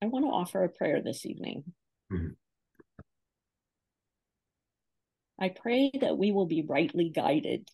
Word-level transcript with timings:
I 0.00 0.06
want 0.06 0.24
to 0.24 0.30
offer 0.30 0.62
a 0.62 0.68
prayer 0.68 1.02
this 1.02 1.26
evening. 1.26 1.74
Mhm. 2.12 2.36
I 5.38 5.48
pray 5.48 5.90
that 6.00 6.18
we 6.18 6.32
will 6.32 6.46
be 6.46 6.62
rightly 6.62 7.10
guided, 7.10 7.68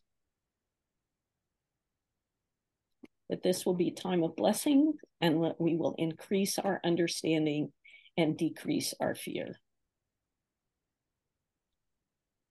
that 3.29 3.43
this 3.43 3.65
will 3.65 3.75
be 3.75 3.89
a 3.89 3.95
time 3.95 4.23
of 4.23 4.37
blessing, 4.37 4.95
and 5.21 5.45
that 5.45 5.61
we 5.61 5.77
will 5.77 5.95
increase 5.97 6.59
our 6.59 6.81
understanding 6.85 7.73
and 8.17 8.37
decrease 8.37 8.95
our 9.01 9.15
fear. 9.15 9.61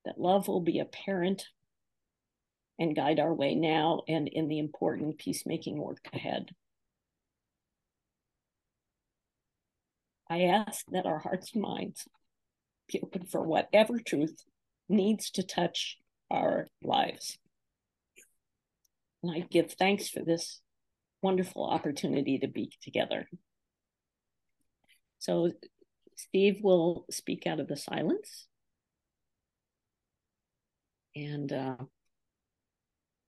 That 0.04 0.20
love 0.20 0.48
will 0.48 0.60
be 0.60 0.80
apparent 0.80 1.48
and 2.78 2.94
guide 2.94 3.20
our 3.20 3.32
way 3.32 3.54
now 3.54 4.02
and 4.08 4.28
in 4.28 4.48
the 4.48 4.58
important 4.58 5.18
peacemaking 5.18 5.78
work 5.78 6.08
ahead. 6.12 6.54
I 10.34 10.46
ask 10.46 10.84
that 10.90 11.06
our 11.06 11.20
hearts 11.20 11.52
and 11.54 11.62
minds 11.62 12.08
be 12.88 13.00
open 13.00 13.24
for 13.24 13.40
whatever 13.40 14.00
truth 14.00 14.42
needs 14.88 15.30
to 15.30 15.44
touch 15.44 15.96
our 16.28 16.66
lives. 16.82 17.38
And 19.22 19.30
I 19.30 19.46
give 19.48 19.72
thanks 19.72 20.08
for 20.08 20.24
this 20.24 20.60
wonderful 21.22 21.64
opportunity 21.64 22.40
to 22.40 22.48
be 22.48 22.72
together. 22.82 23.28
So, 25.20 25.52
Steve 26.16 26.58
will 26.62 27.06
speak 27.12 27.46
out 27.46 27.60
of 27.60 27.68
the 27.68 27.76
silence. 27.76 28.48
And 31.14 31.52
uh, 31.52 31.76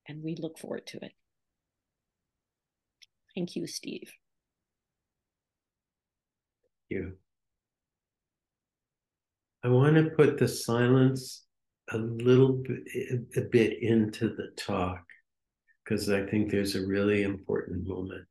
and 0.08 0.24
we 0.24 0.34
look 0.34 0.58
forward 0.58 0.88
to 0.88 0.98
it. 1.04 1.12
Thank 3.36 3.54
you, 3.54 3.68
Steve. 3.68 4.10
You. 6.88 7.14
I 9.64 9.68
want 9.68 9.96
to 9.96 10.10
put 10.10 10.38
the 10.38 10.48
silence 10.48 11.44
a 11.90 11.98
little 11.98 12.52
bit, 12.52 12.82
a 13.36 13.40
bit 13.40 13.82
into 13.82 14.28
the 14.28 14.48
talk 14.56 15.02
because 15.84 16.10
I 16.10 16.24
think 16.26 16.50
there's 16.50 16.74
a 16.74 16.86
really 16.86 17.22
important 17.22 17.86
moment. 17.86 18.26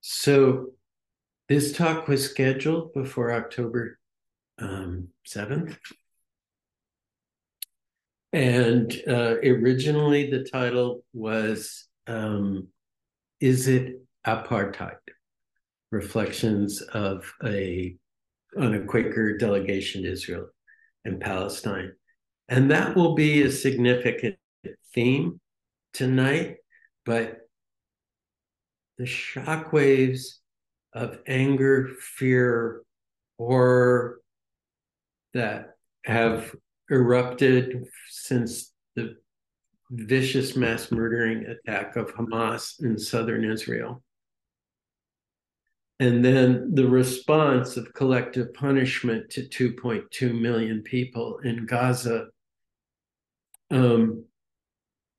So, 0.00 0.70
this 1.48 1.72
talk 1.72 2.08
was 2.08 2.28
scheduled 2.28 2.92
before 2.92 3.32
October 3.32 3.98
um, 4.58 5.08
7th. 5.26 5.76
And 8.32 8.92
uh, 9.06 9.36
originally, 9.44 10.30
the 10.30 10.44
title 10.44 11.04
was 11.12 11.86
um, 12.06 12.68
Is 13.40 13.68
It 13.68 14.00
Apartheid? 14.26 14.96
Reflections 15.92 16.80
of 16.80 17.32
a 17.44 17.94
on 18.58 18.74
a 18.74 18.84
Quaker 18.84 19.38
delegation 19.38 20.02
to 20.02 20.10
Israel 20.10 20.48
and 21.04 21.20
Palestine. 21.20 21.92
And 22.48 22.70
that 22.70 22.96
will 22.96 23.14
be 23.14 23.42
a 23.42 23.52
significant 23.52 24.36
theme 24.92 25.40
tonight, 25.94 26.56
but 27.06 27.38
the 28.98 29.04
shockwaves 29.04 30.38
of 30.92 31.18
anger, 31.26 31.88
fear, 32.00 32.82
horror 33.38 34.20
that 35.32 35.76
have 36.04 36.54
erupted 36.90 37.84
since 38.10 38.72
the 38.96 39.16
vicious 39.90 40.56
mass 40.56 40.90
murdering 40.90 41.46
attack 41.46 41.96
of 41.96 42.14
Hamas 42.14 42.82
in 42.82 42.98
southern 42.98 43.50
Israel 43.50 44.02
and 46.00 46.24
then 46.24 46.74
the 46.74 46.88
response 46.88 47.76
of 47.76 47.92
collective 47.94 48.52
punishment 48.54 49.30
to 49.30 49.42
2.2 49.42 50.40
million 50.40 50.82
people 50.82 51.38
in 51.44 51.66
Gaza 51.66 52.26
um, 53.70 54.24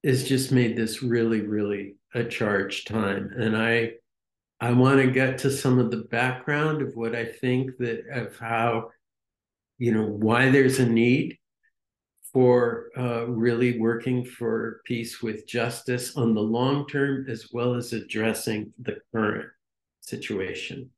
has 0.04 0.28
just 0.28 0.52
made 0.52 0.76
this 0.76 1.02
really, 1.02 1.42
really 1.42 1.96
a 2.14 2.24
charged 2.24 2.88
time. 2.88 3.32
And 3.38 3.56
I, 3.56 3.94
I 4.60 4.72
want 4.72 5.02
to 5.02 5.12
get 5.12 5.38
to 5.40 5.52
some 5.52 5.80
of 5.80 5.90
the 5.90 6.06
background 6.12 6.82
of 6.82 6.96
what 6.96 7.16
I 7.16 7.26
think 7.26 7.72
that 7.80 8.06
of 8.12 8.38
how, 8.38 8.90
you 9.78 9.94
know, 9.94 10.06
why 10.06 10.50
there's 10.50 10.80
a 10.80 10.86
need 10.86 11.38
for 12.34 12.90
uh, 12.98 13.28
really 13.28 13.80
working 13.80 14.26
for 14.26 14.82
peace 14.86 15.22
with 15.22 15.48
justice 15.48 16.18
on 16.18 16.34
the 16.34 16.42
long 16.42 16.88
term, 16.88 17.28
as 17.30 17.50
well 17.54 17.76
as 17.76 17.94
addressing 17.94 18.74
the 18.82 18.98
current 19.14 19.48
situation. 20.06 20.90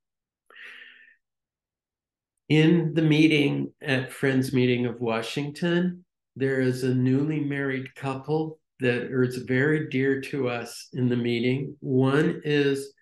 In 2.49 2.93
the 2.93 3.01
meeting 3.01 3.73
at 3.81 4.11
Friends 4.11 4.53
Meeting 4.53 4.85
of 4.85 5.01
Washington, 5.01 6.05
there 6.35 6.59
is 6.59 6.83
a 6.83 6.93
newly 6.93 7.39
married 7.39 7.95
couple 7.95 8.59
that 8.81 9.09
is 9.23 9.37
very 9.37 9.89
dear 9.89 10.21
to 10.21 10.49
us 10.49 10.89
in 10.93 11.09
the 11.09 11.15
meeting. 11.15 11.75
One 11.79 12.41
is 12.43 12.93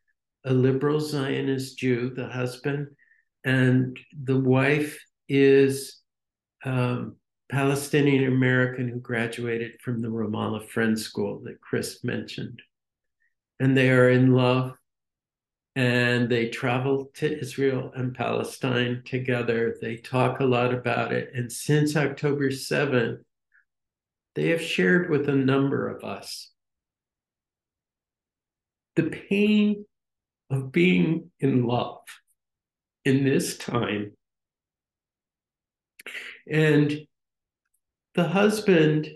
a 0.45 0.53
liberal 0.53 0.99
Zionist 0.99 1.77
Jew, 1.77 2.11
the 2.15 2.27
husband, 2.27 2.87
and 3.43 3.97
the 4.23 4.39
wife 4.39 4.97
is 5.27 6.01
um, 6.63 7.15
Palestinian 7.51 8.25
American 8.25 8.87
who 8.87 8.99
graduated 8.99 9.73
from 9.81 10.01
the 10.01 10.07
Ramallah 10.07 10.69
Friends 10.69 11.03
School 11.03 11.41
that 11.43 11.59
Chris 11.61 12.03
mentioned. 12.03 12.61
And 13.59 13.75
they 13.75 13.89
are 13.89 14.09
in 14.09 14.33
love 14.33 14.73
and 15.75 16.29
they 16.29 16.49
travel 16.49 17.09
to 17.15 17.39
Israel 17.39 17.91
and 17.95 18.13
Palestine 18.13 19.01
together. 19.05 19.75
They 19.81 19.97
talk 19.97 20.39
a 20.39 20.45
lot 20.45 20.73
about 20.73 21.11
it. 21.11 21.31
And 21.33 21.51
since 21.51 21.95
October 21.95 22.49
7th, 22.49 23.23
they 24.35 24.49
have 24.49 24.61
shared 24.61 25.09
with 25.09 25.29
a 25.29 25.35
number 25.35 25.89
of 25.89 26.03
us 26.03 26.51
the 28.95 29.03
pain 29.29 29.85
of 30.51 30.71
being 30.71 31.31
in 31.39 31.65
love 31.65 32.01
in 33.05 33.23
this 33.23 33.57
time. 33.57 34.11
And 36.49 37.07
the 38.13 38.27
husband 38.27 39.09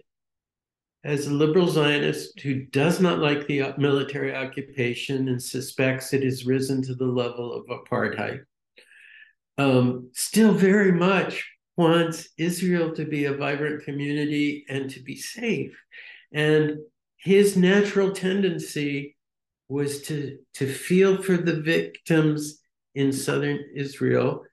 as 1.08 1.26
a 1.26 1.34
liberal 1.34 1.70
Zionist 1.70 2.38
who 2.42 2.66
does 2.66 3.00
not 3.00 3.20
like 3.20 3.48
the 3.48 3.74
military 3.78 4.36
occupation 4.36 5.30
and 5.30 5.42
suspects 5.42 6.12
it 6.12 6.22
has 6.22 6.46
risen 6.46 6.82
to 6.82 6.96
the 6.96 7.06
level 7.06 7.54
of 7.54 7.66
apartheid, 7.68 8.42
um, 9.58 10.10
still 10.14 10.52
very 10.52 10.92
much 10.92 11.50
wants 11.78 12.28
Israel 12.38 12.94
to 12.94 13.06
be 13.06 13.24
a 13.24 13.34
vibrant 13.34 13.86
community 13.86 14.66
and 14.68 14.90
to 14.90 15.00
be 15.00 15.16
safe. 15.16 15.74
And 16.34 16.80
his 17.16 17.56
natural 17.56 18.12
tendency 18.12 19.16
was 19.70 20.02
to, 20.04 20.40
to 20.56 20.68
feel 20.68 21.24
for 21.24 21.38
the 21.38 21.62
victims 21.62 22.60
in 22.96 23.14
southern 23.14 23.64
Israel 23.74 24.44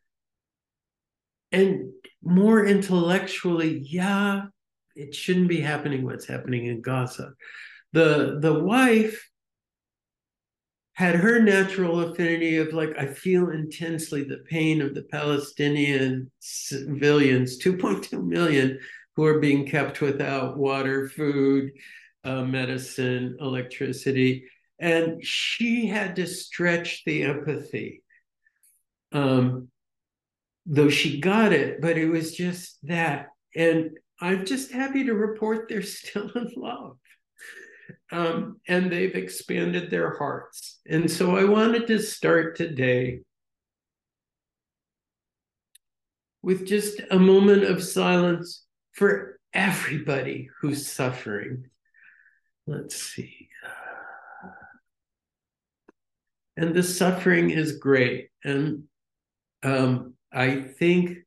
and 1.51 1.91
more 2.23 2.65
intellectually, 2.65 3.79
yeah, 3.79 4.43
it 4.95 5.15
shouldn't 5.15 5.49
be 5.49 5.61
happening 5.61 6.05
what's 6.05 6.27
happening 6.27 6.67
in 6.67 6.81
Gaza. 6.81 7.33
The 7.93 8.39
the 8.41 8.63
wife 8.63 9.29
had 10.95 11.17
her 11.17 11.41
natural 11.41 12.01
affinity 12.01 12.57
of 12.59 12.73
like 12.73 12.97
I 12.99 13.07
feel 13.07 13.51
intensely 13.51 14.25
the 14.25 14.45
pain 14.49 14.81
of 14.81 14.95
the 14.95 15.03
Palestinian 15.03 16.31
civilians, 16.39 17.59
2.2 17.59 18.25
million 18.25 18.79
who 19.17 19.25
are 19.25 19.41
being 19.41 19.67
kept 19.67 20.01
without 20.01 20.57
water, 20.57 21.09
food, 21.09 21.73
uh, 22.25 22.43
medicine, 22.43 23.37
electricity, 23.41 24.45
and 24.79 25.25
she 25.25 25.87
had 25.87 26.17
to 26.17 26.27
stretch 26.27 27.03
the 27.05 27.23
empathy. 27.23 28.03
Um, 29.13 29.69
though 30.67 30.89
she 30.89 31.21
got 31.21 31.53
it, 31.53 31.81
but 31.81 31.99
it 31.99 32.09
was 32.09 32.35
just 32.35 32.79
that. 32.85 33.29
And 33.55 33.91
I'm 34.21 34.47
just 34.47 34.73
happy 34.73 35.05
to 35.05 35.15
report 35.15 35.69
they're 35.69 35.83
still 35.83 36.31
in 36.31 36.51
love. 36.57 36.99
Um, 38.11 38.61
and 38.69 38.91
they've 38.91 39.15
expanded 39.15 39.91
their 39.91 40.17
hearts. 40.17 40.81
And 40.89 41.11
so 41.11 41.37
I 41.37 41.45
wanted 41.45 41.87
to 41.89 41.99
start 41.99 42.57
today 42.57 43.21
with 46.43 46.67
just 46.67 47.01
a 47.11 47.19
moment 47.19 47.65
of 47.65 47.83
silence 47.83 48.65
for 48.93 49.39
everybody 49.53 50.49
who's 50.61 50.87
suffering. 50.87 51.65
Let's 52.67 52.97
see. 52.97 53.49
And 56.57 56.75
the 56.75 56.83
suffering 56.83 57.51
is 57.51 57.79
great. 57.79 58.29
And 58.45 58.85
um, 59.63 60.15
I 60.33 60.61
think 60.61 61.19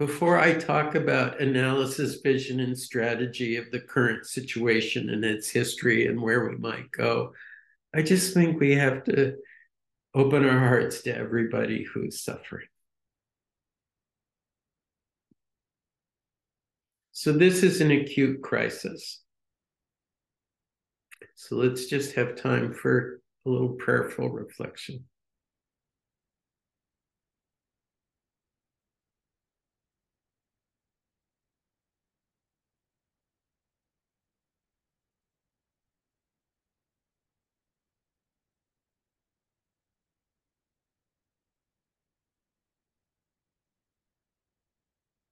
before 0.00 0.40
I 0.40 0.54
talk 0.54 0.94
about 0.94 1.42
analysis, 1.42 2.22
vision, 2.22 2.58
and 2.58 2.76
strategy 2.76 3.56
of 3.56 3.70
the 3.70 3.80
current 3.80 4.24
situation 4.24 5.10
and 5.10 5.22
its 5.26 5.50
history 5.50 6.06
and 6.06 6.18
where 6.18 6.48
we 6.48 6.56
might 6.56 6.90
go, 6.90 7.34
I 7.94 8.00
just 8.00 8.32
think 8.32 8.58
we 8.58 8.74
have 8.76 9.04
to 9.04 9.36
open 10.14 10.46
our 10.48 10.58
hearts 10.58 11.02
to 11.02 11.14
everybody 11.14 11.84
who's 11.84 12.24
suffering. 12.24 12.66
So, 17.12 17.32
this 17.32 17.62
is 17.62 17.82
an 17.82 17.90
acute 17.90 18.40
crisis. 18.40 19.20
So, 21.34 21.56
let's 21.56 21.84
just 21.88 22.14
have 22.14 22.36
time 22.36 22.72
for 22.72 23.20
a 23.44 23.50
little 23.50 23.74
prayerful 23.74 24.30
reflection. 24.30 25.04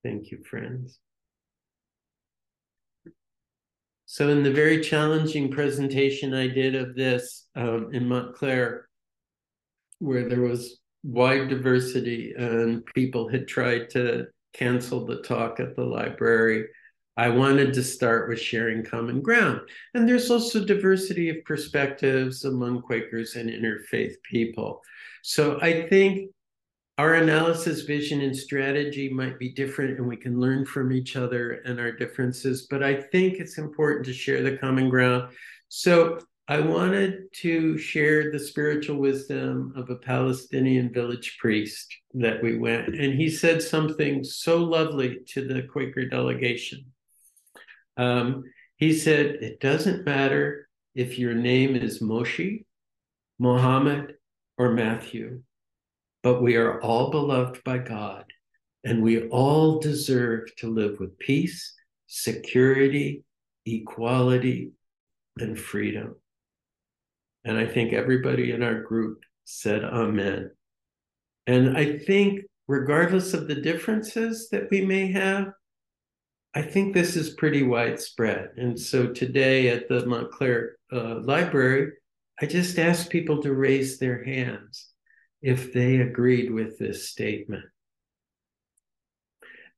Thank 0.02 0.30
you, 0.30 0.42
friends. 0.44 0.98
So, 4.06 4.30
in 4.30 4.42
the 4.42 4.52
very 4.52 4.80
challenging 4.80 5.50
presentation 5.50 6.32
I 6.32 6.48
did 6.48 6.74
of 6.74 6.94
this 6.94 7.46
um, 7.54 7.90
in 7.92 8.08
Montclair, 8.08 8.88
where 9.98 10.28
there 10.28 10.40
was 10.40 10.78
wide 11.02 11.48
diversity 11.48 12.32
and 12.36 12.84
people 12.94 13.28
had 13.28 13.46
tried 13.46 13.90
to 13.90 14.26
cancel 14.54 15.04
the 15.04 15.22
talk 15.22 15.60
at 15.60 15.76
the 15.76 15.84
library, 15.84 16.66
I 17.16 17.28
wanted 17.28 17.74
to 17.74 17.82
start 17.82 18.28
with 18.28 18.40
sharing 18.40 18.84
common 18.84 19.20
ground. 19.20 19.60
And 19.94 20.08
there's 20.08 20.30
also 20.30 20.64
diversity 20.64 21.30
of 21.30 21.44
perspectives 21.44 22.44
among 22.44 22.82
Quakers 22.82 23.34
and 23.34 23.50
interfaith 23.50 24.14
people. 24.22 24.80
So 25.22 25.58
I 25.60 25.88
think 25.88 26.30
our 26.98 27.14
analysis, 27.14 27.82
vision, 27.82 28.22
and 28.22 28.36
strategy 28.36 29.08
might 29.08 29.38
be 29.38 29.52
different, 29.52 29.98
and 29.98 30.08
we 30.08 30.16
can 30.16 30.40
learn 30.40 30.66
from 30.66 30.92
each 30.92 31.14
other 31.14 31.62
and 31.64 31.78
our 31.78 31.92
differences. 31.92 32.66
But 32.68 32.82
I 32.82 33.00
think 33.00 33.34
it's 33.34 33.56
important 33.56 34.04
to 34.06 34.12
share 34.12 34.42
the 34.42 34.58
common 34.58 34.88
ground. 34.88 35.32
So 35.68 36.18
I 36.48 36.58
wanted 36.58 37.32
to 37.34 37.78
share 37.78 38.32
the 38.32 38.38
spiritual 38.40 38.96
wisdom 38.96 39.72
of 39.76 39.90
a 39.90 39.96
Palestinian 39.96 40.92
village 40.92 41.36
priest 41.38 41.86
that 42.14 42.42
we 42.42 42.58
went, 42.58 42.88
and 42.88 43.14
he 43.14 43.30
said 43.30 43.62
something 43.62 44.24
so 44.24 44.58
lovely 44.58 45.18
to 45.28 45.46
the 45.46 45.62
Quaker 45.62 46.06
delegation. 46.06 46.86
Um, 47.96 48.42
he 48.74 48.92
said, 48.92 49.36
It 49.36 49.60
doesn't 49.60 50.04
matter 50.04 50.68
if 50.96 51.16
your 51.16 51.34
name 51.34 51.76
is 51.76 52.00
Moshe, 52.00 52.64
Mohammed, 53.38 54.14
or 54.56 54.72
Matthew 54.72 55.42
but 56.22 56.42
we 56.42 56.56
are 56.56 56.80
all 56.82 57.10
beloved 57.10 57.62
by 57.64 57.78
God, 57.78 58.24
and 58.84 59.02
we 59.02 59.28
all 59.28 59.78
deserve 59.78 60.54
to 60.56 60.70
live 60.70 60.98
with 60.98 61.18
peace, 61.18 61.74
security, 62.06 63.24
equality, 63.66 64.72
and 65.38 65.58
freedom. 65.58 66.16
And 67.44 67.56
I 67.56 67.66
think 67.66 67.92
everybody 67.92 68.52
in 68.52 68.62
our 68.62 68.82
group 68.82 69.20
said 69.44 69.84
Amen. 69.84 70.50
And 71.46 71.78
I 71.78 71.98
think, 71.98 72.40
regardless 72.66 73.32
of 73.32 73.48
the 73.48 73.54
differences 73.54 74.48
that 74.50 74.70
we 74.70 74.84
may 74.84 75.10
have, 75.12 75.52
I 76.54 76.62
think 76.62 76.92
this 76.92 77.16
is 77.16 77.30
pretty 77.30 77.62
widespread. 77.62 78.50
And 78.56 78.78
so 78.78 79.06
today 79.06 79.68
at 79.68 79.88
the 79.88 80.04
Montclair 80.06 80.76
uh, 80.92 81.20
Library, 81.20 81.92
I 82.40 82.46
just 82.46 82.78
asked 82.78 83.10
people 83.10 83.42
to 83.42 83.54
raise 83.54 83.98
their 83.98 84.24
hands 84.24 84.88
if 85.43 85.73
they 85.73 85.96
agreed 85.96 86.52
with 86.52 86.79
this 86.79 87.08
statement. 87.08 87.64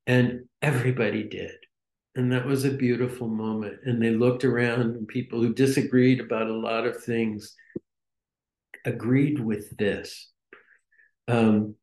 And 0.06 0.46
everybody 0.62 1.24
did. 1.24 1.52
And 2.16 2.32
that 2.32 2.46
was 2.46 2.64
a 2.64 2.70
beautiful 2.70 3.28
moment. 3.28 3.80
And 3.84 4.02
they 4.02 4.10
looked 4.10 4.44
around, 4.44 4.80
and 4.80 5.06
people 5.06 5.40
who 5.40 5.54
disagreed 5.54 6.20
about 6.20 6.48
a 6.48 6.52
lot 6.52 6.86
of 6.86 7.02
things 7.02 7.54
agreed 8.84 9.38
with 9.38 9.76
this. 9.76 10.30
Um, 11.28 11.76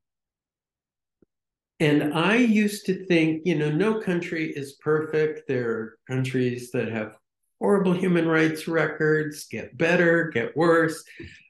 and 1.79 2.13
I 2.13 2.37
used 2.37 2.87
to 2.87 3.05
think, 3.05 3.43
you 3.45 3.55
know, 3.55 3.69
no 3.71 4.01
country 4.01 4.51
is 4.51 4.73
perfect. 4.73 5.47
There 5.47 5.69
are 5.69 5.97
countries 6.07 6.71
that 6.71 6.89
have 6.89 7.15
horrible 7.59 7.93
human 7.93 8.27
rights 8.27 8.67
records, 8.67 9.45
get 9.45 9.77
better, 9.77 10.29
get 10.29 10.57
worse. 10.57 11.03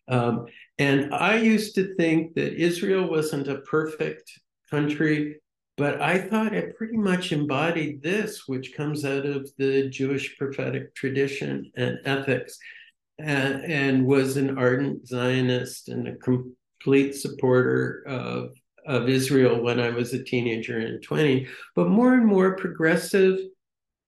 Um, 0.10 0.46
and 0.80 1.14
I 1.14 1.38
used 1.38 1.76
to 1.76 1.96
think 1.96 2.36
that 2.36 2.54
Israel 2.54 3.10
wasn't 3.10 3.48
a 3.48 3.62
perfect 3.62 4.32
country, 4.70 5.40
but 5.76 6.02
I 6.02 6.20
thought 6.20 6.54
it 6.54 6.76
pretty 6.76 6.98
much 6.98 7.32
embodied 7.32 8.04
this, 8.04 8.48
which 8.48 8.76
comes 8.76 9.04
out 9.04 9.26
of 9.26 9.50
the 9.58 9.90
Jewish 9.90 10.38
prophetic 10.38 10.94
tradition 10.94 11.72
and 11.76 12.00
ethics, 12.06 12.60
and, 13.18 13.64
and 13.64 14.06
was 14.06 14.38
an 14.38 14.58
ardent 14.58 15.08
Zionist 15.08 15.90
and 15.90 16.08
a 16.08 16.16
complete 16.16 17.16
supporter 17.16 18.04
of, 18.08 18.50
of 18.86 19.10
Israel 19.10 19.62
when 19.62 19.80
I 19.80 19.90
was 19.90 20.14
a 20.14 20.24
teenager 20.24 20.78
and 20.78 21.02
20. 21.02 21.48
But 21.76 21.90
more 21.90 22.14
and 22.14 22.26
more 22.26 22.56
progressive 22.56 23.40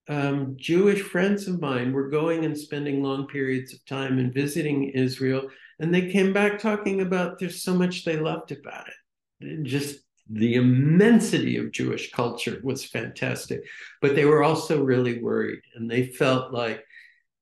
um, 0.07 0.56
Jewish 0.57 1.01
friends 1.01 1.48
of 1.48 1.62
mine 1.62 1.94
were 1.94 2.10
going 2.10 2.45
and 2.45 2.57
spending 2.57 3.04
long 3.04 3.27
periods 3.27 3.74
of 3.74 3.86
time 3.86 4.18
and 4.18 4.33
visiting 4.33 4.89
Israel 4.89 5.50
and 5.79 5.93
they 5.93 6.11
came 6.11 6.33
back 6.33 6.59
talking 6.59 7.01
about 7.01 7.39
there's 7.39 7.63
so 7.63 7.73
much 7.73 8.03
they 8.03 8.17
loved 8.17 8.51
about 8.51 8.87
it. 8.87 9.63
Just 9.63 9.99
the 10.29 10.55
immensity 10.55 11.57
of 11.57 11.71
Jewish 11.71 12.11
culture 12.11 12.59
was 12.63 12.85
fantastic. 12.85 13.61
But 14.01 14.15
they 14.15 14.25
were 14.25 14.43
also 14.43 14.83
really 14.83 15.21
worried 15.21 15.61
and 15.75 15.89
they 15.89 16.07
felt 16.07 16.53
like 16.53 16.83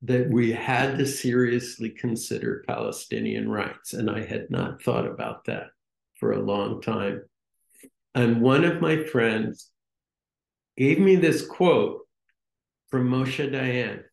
that 0.04 0.30
we 0.30 0.51
had 0.51 1.00
to 1.00 1.06
seriously 1.06 1.89
consider 1.89 2.63
Palestinian 2.68 3.50
rights. 3.50 3.94
And 3.94 4.10
I 4.10 4.24
had 4.24 4.50
not 4.51 4.81
thought 4.83 5.07
about 5.07 5.45
that 5.45 5.68
for 6.19 6.31
a 6.31 6.42
long 6.42 6.81
time. 6.81 7.24
And 8.13 8.42
one 8.42 8.63
of 8.63 8.81
my 8.81 9.04
friends 9.04 9.69
gave 10.78 11.00
me 11.00 11.16
this 11.16 11.45
quote 11.45 12.01
from 12.90 13.10
Moshe 13.10 13.51
Dayan. 13.51 14.04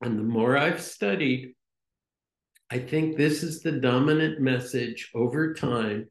And 0.00 0.18
the 0.18 0.24
more 0.24 0.58
I've 0.58 0.82
studied, 0.82 1.54
I 2.72 2.78
think 2.78 3.18
this 3.18 3.42
is 3.42 3.60
the 3.60 3.72
dominant 3.72 4.40
message 4.40 5.10
over 5.14 5.52
time 5.52 6.08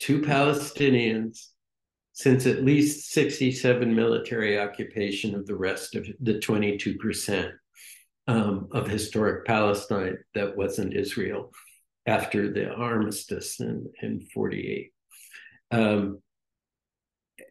to 0.00 0.20
Palestinians 0.20 1.50
since 2.12 2.46
at 2.46 2.64
least 2.64 3.12
67 3.12 3.94
military 3.94 4.58
occupation 4.58 5.36
of 5.36 5.46
the 5.46 5.54
rest 5.54 5.94
of 5.94 6.04
the 6.18 6.40
22% 6.40 7.52
um, 8.26 8.66
of 8.72 8.88
historic 8.88 9.46
Palestine 9.46 10.18
that 10.34 10.56
wasn't 10.56 10.96
Israel 10.96 11.52
after 12.06 12.52
the 12.52 12.70
armistice 12.70 13.60
in, 13.60 13.86
in 14.02 14.26
48. 14.34 14.90
Um, 15.70 16.18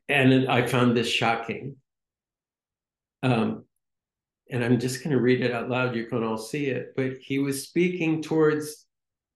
and 0.10 0.50
I 0.50 0.68
found 0.68 0.98
this 0.98 1.10
shocking. 1.10 1.78
Um, 3.24 3.64
and 4.50 4.64
I'm 4.64 4.80
just 4.80 5.04
going 5.04 5.16
to 5.16 5.22
read 5.22 5.42
it 5.42 5.52
out 5.52 5.70
loud. 5.70 5.96
You 5.96 6.06
can 6.06 6.24
all 6.24 6.38
see 6.38 6.68
it. 6.68 6.94
But 6.96 7.18
he 7.22 7.40
was 7.40 7.64
speaking 7.64 8.22
towards 8.22 8.86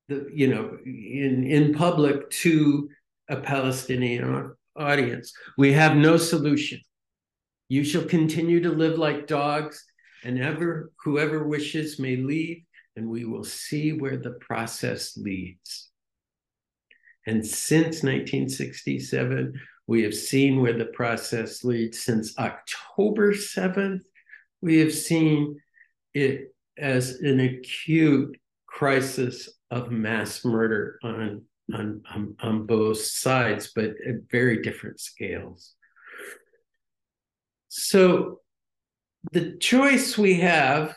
the, 0.07 0.27
you 0.33 0.47
know, 0.47 0.77
in 0.85 1.45
in 1.45 1.73
public 1.73 2.29
to 2.29 2.89
a 3.29 3.37
Palestinian 3.37 4.51
audience. 4.75 5.33
We 5.57 5.73
have 5.73 5.95
no 5.95 6.17
solution. 6.17 6.79
You 7.69 7.83
shall 7.83 8.03
continue 8.03 8.61
to 8.61 8.69
live 8.69 8.97
like 8.97 9.27
dogs, 9.27 9.83
and 10.23 10.41
ever 10.41 10.91
whoever 11.03 11.47
wishes 11.47 11.99
may 11.99 12.17
leave, 12.17 12.63
and 12.95 13.07
we 13.07 13.25
will 13.25 13.45
see 13.45 13.93
where 13.93 14.17
the 14.17 14.31
process 14.41 15.15
leads. 15.17 15.89
And 17.27 17.45
since 17.45 18.03
1967, 18.03 19.53
we 19.87 20.03
have 20.03 20.15
seen 20.15 20.61
where 20.61 20.77
the 20.77 20.85
process 20.85 21.63
leads 21.63 22.01
since 22.01 22.37
October 22.37 23.33
7th 23.33 24.01
we 24.61 24.77
have 24.77 24.93
seen 24.93 25.59
it 26.13 26.53
as 26.77 27.19
an 27.21 27.39
acute 27.39 28.37
crisis 28.67 29.49
of 29.69 29.91
mass 29.91 30.43
murder 30.45 30.99
on, 31.03 31.43
on, 31.73 32.01
on, 32.13 32.35
on 32.39 32.65
both 32.65 32.99
sides, 32.99 33.71
but 33.75 33.91
at 34.07 34.29
very 34.29 34.61
different 34.61 34.99
scales. 34.99 35.73
So 37.69 38.39
the 39.31 39.57
choice 39.57 40.17
we 40.17 40.39
have 40.41 40.95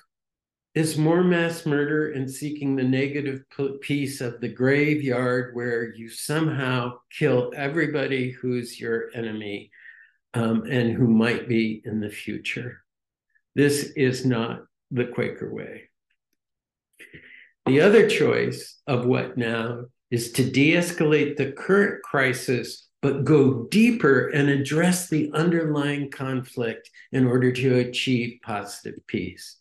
is 0.75 0.99
more 0.99 1.23
mass 1.23 1.66
murder 1.66 2.12
and 2.12 2.28
seeking 2.28 2.75
the 2.75 2.83
negative 2.83 3.44
peace 3.80 4.21
of 4.21 4.40
the 4.40 4.49
graveyard 4.49 5.54
where 5.54 5.94
you 5.94 6.09
somehow 6.09 6.94
kill 7.16 7.52
everybody 7.54 8.30
who's 8.30 8.80
your 8.80 9.11
enemy 9.14 9.71
um, 10.35 10.64
and 10.68 10.92
who 10.92 11.06
might 11.06 11.49
be 11.49 11.80
in 11.85 12.00
the 12.00 12.11
future. 12.11 12.84
This 13.54 13.92
is 13.96 14.25
not 14.25 14.64
the 14.90 15.06
Quaker 15.06 15.52
way. 15.52 15.88
The 17.66 17.80
other 17.80 18.08
choice 18.08 18.80
of 18.87 19.06
what 19.06 19.38
now 19.38 19.87
is 20.11 20.32
to 20.32 20.50
de 20.50 20.73
escalate 20.73 21.37
the 21.37 21.52
current 21.52 22.02
crisis, 22.02 22.88
but 23.00 23.25
go 23.25 23.64
deeper 23.70 24.28
and 24.28 24.49
address 24.49 25.08
the 25.08 25.30
underlying 25.32 26.11
conflict 26.11 26.90
in 27.12 27.26
order 27.26 27.52
to 27.52 27.78
achieve 27.78 28.40
positive 28.42 29.06
peace. 29.06 29.56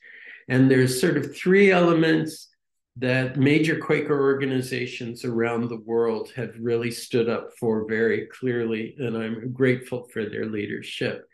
And 0.49 0.69
there's 0.69 0.99
sort 0.99 1.17
of 1.17 1.35
three 1.35 1.71
elements 1.71 2.49
that 2.97 3.37
major 3.37 3.79
Quaker 3.79 4.19
organizations 4.19 5.25
around 5.25 5.69
the 5.69 5.79
world 5.79 6.31
have 6.35 6.53
really 6.59 6.91
stood 6.91 7.27
up 7.27 7.49
for 7.59 7.87
very 7.87 8.27
clearly, 8.27 8.95
and 8.99 9.17
I'm 9.17 9.51
grateful 9.51 10.07
for 10.13 10.25
their 10.25 10.45
leadership. 10.45 11.25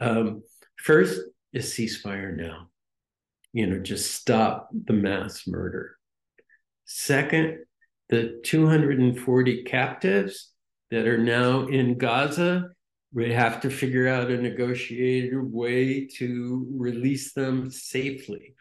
Um, 0.00 0.42
first 0.78 1.20
is 1.52 1.66
ceasefire 1.66 2.36
now. 2.36 2.68
You 3.52 3.66
know, 3.66 3.78
just 3.80 4.14
stop 4.14 4.68
the 4.72 4.92
mass 4.92 5.46
murder. 5.46 5.96
Second, 6.84 7.58
the 8.08 8.40
240 8.44 9.64
captives 9.64 10.52
that 10.90 11.06
are 11.06 11.18
now 11.18 11.66
in 11.66 11.98
Gaza, 11.98 12.70
we 13.12 13.32
have 13.32 13.60
to 13.60 13.70
figure 13.70 14.08
out 14.08 14.30
a 14.30 14.36
negotiated 14.36 15.34
way 15.34 16.06
to 16.18 16.66
release 16.70 17.32
them 17.34 17.70
safely. 17.70 18.54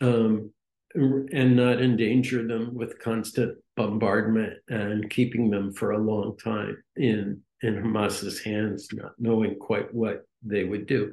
Um, 0.00 0.52
and 0.94 1.56
not 1.56 1.80
endanger 1.80 2.46
them 2.46 2.74
with 2.74 2.98
constant 2.98 3.56
bombardment 3.76 4.54
and 4.68 5.08
keeping 5.08 5.50
them 5.50 5.72
for 5.72 5.92
a 5.92 5.98
long 5.98 6.36
time 6.36 6.82
in 6.96 7.40
in 7.62 7.76
Hamas's 7.76 8.40
hands, 8.42 8.88
not 8.92 9.12
knowing 9.18 9.56
quite 9.58 9.92
what 9.92 10.24
they 10.42 10.64
would 10.64 10.86
do. 10.86 11.12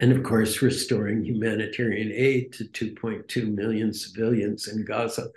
And 0.00 0.12
of 0.12 0.24
course, 0.24 0.62
restoring 0.62 1.24
humanitarian 1.24 2.10
aid 2.12 2.52
to 2.54 2.64
2.2 2.64 3.54
million 3.54 3.92
civilians 3.92 4.66
in 4.66 4.84
Gaza 4.84 5.28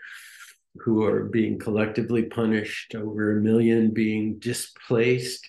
who 0.77 1.03
are 1.03 1.25
being 1.25 1.57
collectively 1.59 2.23
punished, 2.23 2.95
over 2.95 3.37
a 3.37 3.41
million 3.41 3.91
being 3.91 4.39
displaced. 4.39 5.47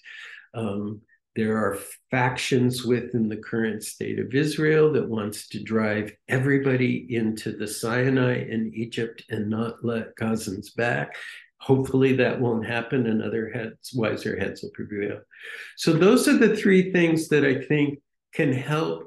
Um, 0.54 1.00
there 1.34 1.56
are 1.58 1.78
factions 2.10 2.84
within 2.84 3.28
the 3.28 3.36
current 3.36 3.82
state 3.82 4.18
of 4.18 4.34
Israel 4.34 4.92
that 4.92 5.08
wants 5.08 5.48
to 5.48 5.62
drive 5.62 6.12
everybody 6.28 7.06
into 7.14 7.52
the 7.52 7.66
Sinai 7.66 8.44
in 8.48 8.72
Egypt 8.74 9.24
and 9.28 9.50
not 9.50 9.84
let 9.84 10.16
Gazans 10.16 10.74
back. 10.74 11.14
Hopefully 11.58 12.14
that 12.16 12.40
won't 12.40 12.66
happen 12.66 13.06
and 13.06 13.22
other 13.22 13.50
heads, 13.50 13.92
wiser 13.94 14.38
heads 14.38 14.62
will 14.62 14.70
prevail. 14.70 15.20
So 15.76 15.92
those 15.92 16.28
are 16.28 16.36
the 16.36 16.56
three 16.56 16.92
things 16.92 17.28
that 17.28 17.44
I 17.44 17.62
think 17.64 18.00
can 18.32 18.52
help 18.52 19.04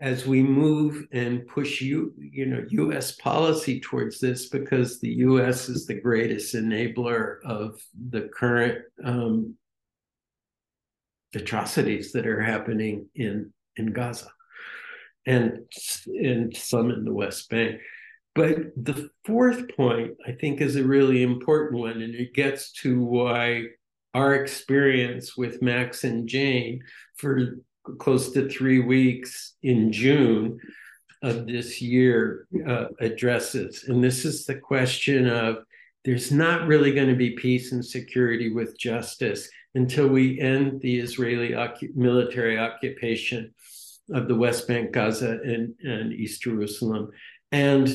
as 0.00 0.26
we 0.26 0.42
move 0.42 1.06
and 1.12 1.46
push 1.46 1.80
you, 1.80 2.12
you 2.18 2.46
know, 2.46 2.64
U.S. 2.68 3.12
policy 3.12 3.80
towards 3.80 4.18
this, 4.18 4.48
because 4.48 5.00
the 5.00 5.08
U.S. 5.08 5.68
is 5.68 5.86
the 5.86 6.00
greatest 6.00 6.54
enabler 6.54 7.36
of 7.44 7.80
the 8.10 8.28
current 8.34 8.78
um, 9.04 9.54
atrocities 11.34 12.12
that 12.12 12.26
are 12.26 12.40
happening 12.40 13.08
in 13.14 13.52
in 13.76 13.92
Gaza 13.92 14.28
and 15.26 15.60
and 16.06 16.56
some 16.56 16.90
in 16.90 17.04
the 17.04 17.12
West 17.12 17.48
Bank. 17.50 17.80
But 18.36 18.56
the 18.76 19.08
fourth 19.24 19.64
point, 19.74 20.12
I 20.26 20.32
think, 20.32 20.60
is 20.60 20.76
a 20.76 20.84
really 20.84 21.22
important 21.22 21.80
one, 21.80 22.02
and 22.02 22.14
it 22.14 22.34
gets 22.34 22.70
to 22.82 23.02
why 23.02 23.64
our 24.12 24.34
experience 24.34 25.38
with 25.38 25.62
Max 25.62 26.04
and 26.04 26.28
Jane 26.28 26.82
for 27.16 27.58
close 27.98 28.32
to 28.32 28.48
three 28.48 28.80
weeks 28.80 29.54
in 29.62 29.90
June 29.90 30.58
of 31.22 31.46
this 31.46 31.80
year 31.80 32.46
uh, 32.68 32.86
addresses. 33.00 33.84
And 33.88 34.04
this 34.04 34.26
is 34.26 34.44
the 34.44 34.56
question 34.56 35.28
of 35.28 35.64
there's 36.04 36.30
not 36.30 36.66
really 36.66 36.92
going 36.92 37.08
to 37.08 37.16
be 37.16 37.30
peace 37.30 37.72
and 37.72 37.84
security 37.84 38.52
with 38.52 38.78
justice 38.78 39.48
until 39.74 40.08
we 40.08 40.38
end 40.40 40.80
the 40.82 40.98
Israeli 40.98 41.50
ocu- 41.50 41.94
military 41.96 42.58
occupation 42.58 43.54
of 44.12 44.28
the 44.28 44.34
West 44.36 44.68
Bank, 44.68 44.92
Gaza, 44.92 45.38
and, 45.42 45.74
and 45.82 46.12
East 46.12 46.42
Jerusalem, 46.42 47.10
and 47.50 47.88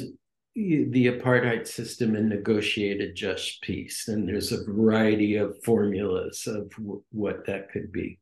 the 0.55 1.07
apartheid 1.07 1.67
system 1.67 2.15
and 2.15 2.27
negotiate 2.27 3.01
a 3.01 3.13
just 3.13 3.61
peace. 3.61 4.07
And 4.07 4.27
there's 4.27 4.51
a 4.51 4.63
variety 4.65 5.37
of 5.37 5.55
formulas 5.63 6.45
of 6.45 6.69
w- 6.71 7.03
what 7.11 7.45
that 7.45 7.71
could 7.71 7.91
be. 7.91 8.19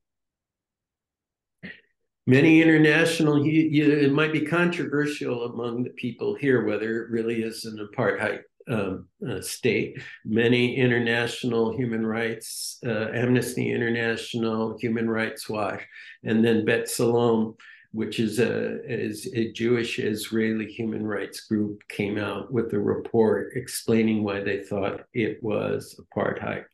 Many 2.28 2.62
international, 2.62 3.44
you, 3.44 3.62
you, 3.62 3.92
it 3.92 4.12
might 4.12 4.32
be 4.32 4.42
controversial 4.42 5.46
among 5.46 5.84
the 5.84 5.90
people 5.92 6.36
here 6.36 6.64
whether 6.64 7.04
it 7.04 7.10
really 7.10 7.42
is 7.42 7.66
an 7.66 7.88
apartheid 7.92 8.42
um, 8.70 9.08
uh, 9.28 9.42
state. 9.42 10.00
Many 10.24 10.76
international 10.76 11.76
human 11.76 12.06
rights, 12.06 12.78
uh, 12.86 13.08
Amnesty 13.14 13.72
International, 13.72 14.78
Human 14.80 15.10
Rights 15.10 15.50
Watch, 15.50 15.82
and 16.24 16.46
then 16.46 16.66
B'Tselem, 16.66 17.56
which 17.92 18.20
is 18.20 18.40
a, 18.40 18.84
is 18.86 19.28
a 19.34 19.52
Jewish 19.52 20.00
Israeli 20.00 20.66
human 20.66 21.06
rights 21.06 21.42
group, 21.42 21.82
came 21.90 22.18
out 22.18 22.52
with 22.52 22.72
a 22.74 22.80
report 22.80 23.54
explaining 23.56 24.24
why 24.24 24.42
they 24.42 24.64
thought 24.64 25.06
it 25.14 25.42
was 25.42 26.00
apartheid. 26.00 26.66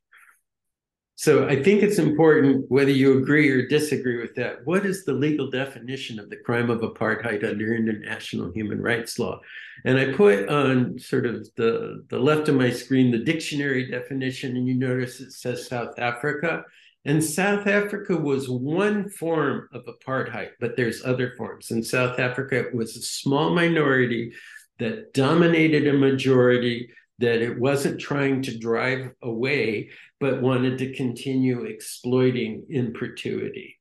So 1.17 1.47
I 1.47 1.63
think 1.63 1.81
it's 1.81 1.97
important, 1.97 2.69
whether 2.69 2.91
you 2.91 3.17
agree 3.17 3.49
or 3.49 3.65
disagree 3.65 4.21
with 4.21 4.35
that, 4.35 4.57
what 4.65 4.85
is 4.85 5.05
the 5.05 5.13
legal 5.13 5.49
definition 5.49 6.19
of 6.19 6.29
the 6.29 6.35
crime 6.35 6.69
of 6.69 6.81
apartheid 6.81 7.49
under 7.49 7.73
international 7.73 8.51
human 8.51 8.81
rights 8.81 9.17
law? 9.17 9.39
And 9.85 9.97
I 9.97 10.11
put 10.11 10.49
on 10.49 10.99
sort 10.99 11.25
of 11.25 11.47
the, 11.55 12.03
the 12.09 12.19
left 12.19 12.49
of 12.49 12.55
my 12.55 12.69
screen 12.69 13.11
the 13.11 13.19
dictionary 13.19 13.89
definition, 13.89 14.57
and 14.57 14.67
you 14.67 14.73
notice 14.73 15.21
it 15.21 15.31
says 15.31 15.69
South 15.69 15.97
Africa. 15.97 16.65
And 17.05 17.23
South 17.23 17.67
Africa 17.67 18.17
was 18.17 18.49
one 18.49 19.09
form 19.09 19.69
of 19.71 19.85
apartheid, 19.85 20.49
but 20.59 20.75
there's 20.75 21.05
other 21.05 21.33
forms. 21.37 21.69
In 21.69 21.83
South 21.83 22.19
Africa, 22.19 22.59
it 22.59 22.73
was 22.73 22.97
a 22.97 23.01
small 23.01 23.53
minority 23.53 24.33
that 24.79 25.13
dominated 25.13 25.87
a 25.87 25.93
majority 25.93 26.89
that 27.19 27.41
it 27.41 27.57
wasn't 27.59 28.01
trying 28.01 28.41
to 28.41 28.57
drive 28.57 29.11
away, 29.21 29.89
but 30.19 30.41
wanted 30.41 30.79
to 30.79 30.93
continue 30.93 31.63
exploiting 31.63 32.65
in 32.69 32.91
perpetuity. 32.91 33.79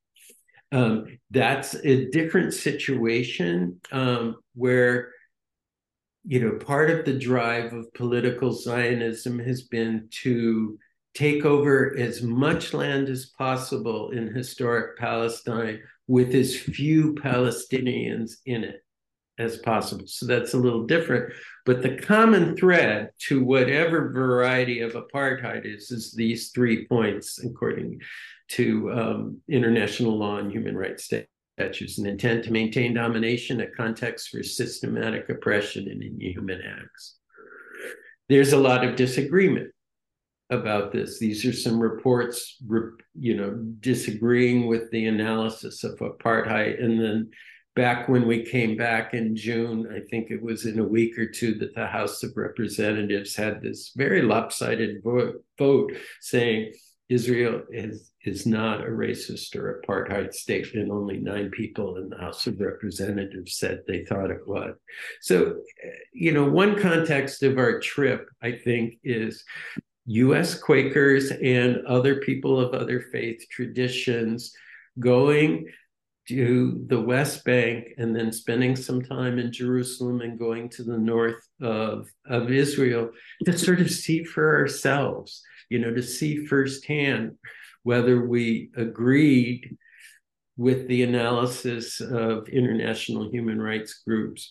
Um, 0.71 1.19
that's 1.31 1.75
a 1.75 2.11
different 2.11 2.53
situation 2.53 3.81
um, 3.91 4.37
where, 4.55 5.11
you 6.25 6.41
know, 6.41 6.59
part 6.59 6.91
of 6.91 7.05
the 7.05 7.19
drive 7.19 7.73
of 7.73 7.93
political 7.95 8.53
Zionism 8.53 9.39
has 9.39 9.63
been 9.63 10.09
to 10.23 10.79
take 11.15 11.45
over 11.45 11.97
as 11.97 12.23
much 12.23 12.75
land 12.75 13.09
as 13.09 13.27
possible 13.27 14.11
in 14.11 14.35
historic 14.35 14.99
Palestine 14.99 15.81
with 16.07 16.35
as 16.35 16.57
few 16.57 17.15
Palestinians 17.15 18.33
in 18.47 18.65
it 18.65 18.85
as 19.39 19.59
possible. 19.59 20.05
So 20.07 20.27
that's 20.27 20.55
a 20.55 20.59
little 20.59 20.87
different. 20.87 21.33
But 21.65 21.83
the 21.83 21.97
common 21.97 22.57
thread 22.57 23.11
to 23.27 23.43
whatever 23.43 24.13
variety 24.13 24.81
of 24.81 24.93
apartheid 24.93 25.65
is, 25.65 25.91
is 25.91 26.13
these 26.13 26.51
three 26.51 26.87
points, 26.87 27.43
according 27.43 28.01
to 28.51 28.93
um, 28.93 29.39
international 29.49 30.17
law 30.19 30.39
and 30.39 30.53
human 30.53 30.77
rights 30.77 31.11
statutes 31.57 31.99
an 31.99 32.07
intent 32.07 32.45
to 32.45 32.53
maintain 32.53 32.95
domination, 32.95 33.61
a 33.61 33.71
context 33.71 34.29
for 34.29 34.43
systematic 34.43 35.29
oppression 35.29 35.89
and 35.89 36.03
inhuman 36.03 36.61
acts. 36.61 37.17
There's 38.29 38.53
a 38.53 38.59
lot 38.59 38.85
of 38.85 38.97
disagreement 38.97 39.74
about 40.51 40.93
this. 40.93 41.19
These 41.19 41.45
are 41.45 41.53
some 41.53 41.81
reports, 41.81 42.63
you 43.19 43.37
know, 43.37 43.55
disagreeing 43.81 44.67
with 44.67 44.91
the 44.91 45.07
analysis 45.07 45.85
of 45.85 45.99
apartheid, 45.99 46.83
and 46.83 47.01
then 47.01 47.31
back 47.75 48.09
when 48.09 48.27
we 48.27 48.45
came 48.45 48.77
back 48.77 49.15
in 49.15 49.35
June, 49.35 49.89
I 49.93 50.01
think 50.09 50.31
it 50.31 50.43
was 50.43 50.65
in 50.65 50.79
a 50.79 50.87
week 50.87 51.19
or 51.19 51.27
two 51.27 51.55
that 51.57 51.75
the 51.75 51.87
House 51.87 52.23
of 52.23 52.37
Representatives 52.37 53.35
had 53.35 53.61
this 53.61 53.93
very 53.97 54.23
lopsided 54.23 55.03
vote, 55.03 55.93
saying 56.21 56.73
Israel 57.09 57.63
is, 57.71 58.13
is 58.25 58.47
not 58.47 58.81
a 58.81 58.91
racist 58.91 59.57
or 59.57 59.83
apartheid 59.83 60.33
state, 60.33 60.73
and 60.75 60.91
only 60.91 61.19
nine 61.19 61.51
people 61.51 61.97
in 61.97 62.09
the 62.09 62.17
House 62.17 62.47
of 62.47 62.61
Representatives 62.61 63.57
said 63.57 63.83
they 63.87 64.05
thought 64.05 64.31
it 64.31 64.47
was. 64.47 64.75
So, 65.21 65.57
you 66.13 66.33
know, 66.33 66.49
one 66.49 66.81
context 66.81 67.43
of 67.43 67.59
our 67.59 67.81
trip, 67.81 68.27
I 68.43 68.53
think, 68.53 68.95
is 69.03 69.45
US 70.07 70.59
Quakers 70.59 71.31
and 71.31 71.85
other 71.87 72.17
people 72.17 72.61
of 72.61 72.75
other 72.75 73.01
faith 73.01 73.45
traditions 73.51 74.53
going 74.99 75.67
to 76.29 76.83
the 76.87 77.01
West 77.01 77.45
Bank 77.45 77.89
and 77.99 78.15
then 78.15 78.33
spending 78.33 78.77
some 78.77 79.03
time 79.03 79.39
in 79.39 79.53
Jerusalem 79.53 80.21
and 80.23 80.39
going 80.39 80.69
to 80.71 80.83
the 80.83 80.97
north 80.97 81.47
of, 81.61 82.09
of 82.27 82.51
Israel 82.51 83.11
to 83.45 83.59
sort 83.59 83.81
of 83.81 83.91
see 83.91 84.25
for 84.25 84.57
ourselves, 84.57 85.43
you 85.69 85.79
know, 85.79 85.93
to 85.93 86.03
see 86.03 86.47
firsthand 86.47 87.37
whether 87.83 88.27
we 88.27 88.71
agreed 88.77 89.77
with 90.57 90.87
the 90.89 91.03
analysis 91.03 92.01
of 92.01 92.49
international 92.49 93.31
human 93.31 93.61
rights 93.61 94.03
groups 94.07 94.51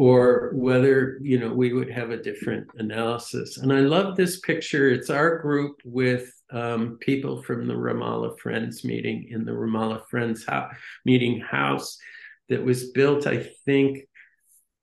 or 0.00 0.50
whether 0.54 1.18
you 1.20 1.38
know 1.38 1.52
we 1.52 1.74
would 1.74 1.90
have 1.90 2.10
a 2.10 2.22
different 2.22 2.66
analysis. 2.78 3.58
And 3.58 3.70
I 3.70 3.80
love 3.80 4.16
this 4.16 4.40
picture. 4.40 4.88
It's 4.88 5.10
our 5.10 5.36
group 5.40 5.76
with 5.84 6.32
um, 6.50 6.96
people 7.02 7.42
from 7.42 7.68
the 7.68 7.74
Ramallah 7.74 8.38
Friends 8.38 8.82
meeting 8.82 9.28
in 9.28 9.44
the 9.44 9.52
Ramallah 9.52 10.08
Friends 10.08 10.42
ho- 10.48 10.70
meeting 11.04 11.40
house 11.40 11.98
that 12.48 12.64
was 12.64 12.92
built, 12.92 13.26
I 13.26 13.50
think. 13.66 14.08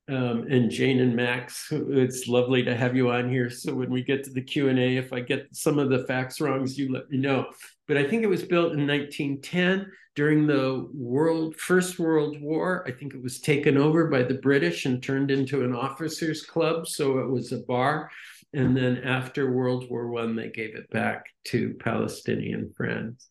Um, 0.10 0.48
and 0.50 0.72
Jane 0.72 1.02
and 1.02 1.16
Max, 1.16 1.68
it's 1.72 2.28
lovely 2.28 2.64
to 2.64 2.76
have 2.76 2.96
you 2.96 3.10
on 3.10 3.30
here. 3.30 3.50
So 3.50 3.74
when 3.74 3.90
we 3.90 4.04
get 4.04 4.24
to 4.24 4.30
the 4.30 4.42
Q 4.42 4.70
and 4.70 4.80
A, 4.80 4.96
if 4.96 5.12
I 5.12 5.20
get 5.20 5.48
some 5.52 5.80
of 5.80 5.90
the 5.90 6.06
facts 6.06 6.40
wrong, 6.40 6.66
you 6.70 6.94
let 6.94 7.10
me 7.10 7.18
know. 7.18 7.48
But 7.88 7.98
I 7.98 8.08
think 8.08 8.24
it 8.24 8.28
was 8.28 8.44
built 8.44 8.72
in 8.72 8.88
1910 8.88 9.92
during 10.18 10.48
the 10.48 10.90
world 10.96 11.56
first 11.58 12.00
world 12.00 12.42
war 12.42 12.84
i 12.88 12.92
think 12.92 13.14
it 13.14 13.22
was 13.22 13.40
taken 13.40 13.78
over 13.78 14.08
by 14.08 14.24
the 14.24 14.34
british 14.34 14.88
and 14.88 15.04
turned 15.04 15.30
into 15.30 15.64
an 15.64 15.76
officers 15.76 16.42
club 16.42 16.88
so 16.88 17.20
it 17.20 17.30
was 17.30 17.52
a 17.52 17.60
bar 17.60 18.10
and 18.54 18.76
then 18.76 18.98
after 19.04 19.52
world 19.54 19.88
war 19.92 20.08
one 20.08 20.36
they 20.36 20.50
gave 20.50 20.76
it 20.76 20.90
back 20.90 21.28
to 21.46 21.76
palestinian 21.76 22.74
friends 22.76 23.28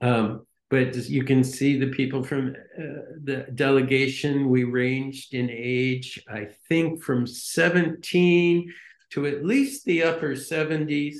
um, 0.00 0.44
but 0.68 0.94
you 1.08 1.22
can 1.22 1.44
see 1.44 1.78
the 1.78 1.88
people 1.88 2.22
from 2.22 2.54
uh, 2.78 2.82
the 3.22 3.46
delegation 3.54 4.48
we 4.48 4.64
ranged 4.64 5.34
in 5.34 5.48
age 5.50 6.22
i 6.28 6.46
think 6.68 7.02
from 7.02 7.26
17 7.26 8.72
to 9.10 9.26
at 9.26 9.44
least 9.44 9.84
the 9.84 10.02
upper 10.02 10.32
70s 10.32 11.14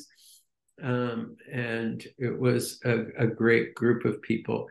um, 0.83 1.37
and 1.51 2.07
it 2.19 2.39
was 2.39 2.81
a, 2.85 3.07
a, 3.19 3.27
great 3.27 3.75
group 3.75 4.05
of 4.05 4.21
people. 4.21 4.69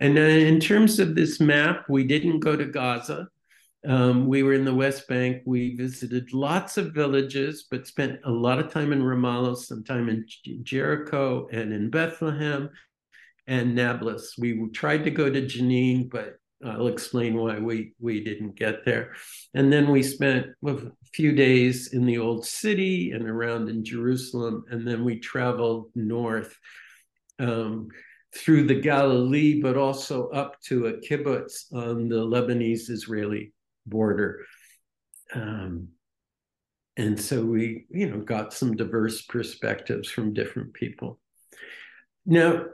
And 0.00 0.18
in 0.18 0.58
terms 0.58 0.98
of 0.98 1.14
this 1.14 1.38
map, 1.38 1.84
we 1.88 2.02
didn't 2.02 2.40
go 2.40 2.56
to 2.56 2.64
Gaza. 2.64 3.28
Um, 3.86 4.26
we 4.26 4.42
were 4.42 4.54
in 4.54 4.64
the 4.64 4.74
West 4.74 5.06
Bank. 5.06 5.42
We 5.46 5.76
visited 5.76 6.32
lots 6.32 6.76
of 6.76 6.92
villages, 6.92 7.66
but 7.70 7.86
spent 7.86 8.18
a 8.24 8.30
lot 8.30 8.58
of 8.58 8.72
time 8.72 8.92
in 8.92 9.02
Ramallah, 9.02 9.56
some 9.56 9.84
time 9.84 10.08
in 10.08 10.26
Jericho 10.64 11.46
and 11.52 11.72
in 11.72 11.88
Bethlehem 11.88 12.70
and 13.46 13.74
Nablus. 13.74 14.36
We 14.38 14.68
tried 14.72 15.04
to 15.04 15.10
go 15.10 15.30
to 15.30 15.42
Jenin, 15.42 16.10
but 16.10 16.36
I'll 16.64 16.86
explain 16.86 17.34
why 17.36 17.58
we 17.58 17.92
we 18.00 18.24
didn't 18.24 18.56
get 18.56 18.84
there. 18.84 19.14
And 19.52 19.72
then 19.72 19.90
we 19.90 20.02
spent 20.02 20.46
a 20.66 20.78
few 21.12 21.32
days 21.32 21.92
in 21.92 22.06
the 22.06 22.18
old 22.18 22.46
city 22.46 23.10
and 23.10 23.28
around 23.28 23.68
in 23.68 23.84
Jerusalem, 23.84 24.64
and 24.70 24.86
then 24.86 25.04
we 25.04 25.18
traveled 25.18 25.90
north 25.94 26.56
um, 27.38 27.88
through 28.34 28.66
the 28.66 28.80
Galilee, 28.80 29.60
but 29.60 29.76
also 29.76 30.28
up 30.30 30.60
to 30.62 30.86
a 30.86 30.94
kibbutz 30.94 31.72
on 31.72 32.08
the 32.08 32.16
Lebanese-Israeli 32.16 33.52
border. 33.86 34.44
Um, 35.34 35.88
and 36.96 37.20
so 37.20 37.44
we, 37.44 37.86
you 37.90 38.08
know, 38.08 38.20
got 38.20 38.52
some 38.52 38.76
diverse 38.76 39.22
perspectives 39.22 40.08
from 40.08 40.32
different 40.32 40.72
people. 40.74 41.20
Now, 42.24 42.66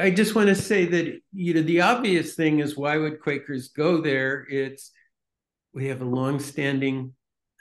I 0.00 0.10
just 0.10 0.34
want 0.34 0.48
to 0.48 0.54
say 0.54 0.84
that 0.86 1.20
you 1.32 1.54
know 1.54 1.62
the 1.62 1.80
obvious 1.80 2.34
thing 2.34 2.60
is 2.60 2.76
why 2.76 2.96
would 2.98 3.20
Quakers 3.20 3.68
go 3.68 4.00
there? 4.00 4.46
It's 4.50 4.90
we 5.74 5.88
have 5.88 6.02
a 6.02 6.06
long-standing 6.06 7.14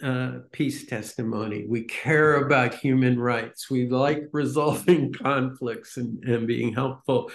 uh, 0.04 0.40
peace 0.52 0.86
testimony. 0.86 1.66
We 1.68 1.84
care 1.84 2.36
about 2.46 2.76
human 2.76 3.20
rights. 3.20 3.70
We 3.70 3.88
like 3.88 4.24
resolving 4.34 5.14
conflicts 5.24 5.98
and, 5.98 6.24
and 6.24 6.48
being 6.48 6.74
helpful. 6.74 7.32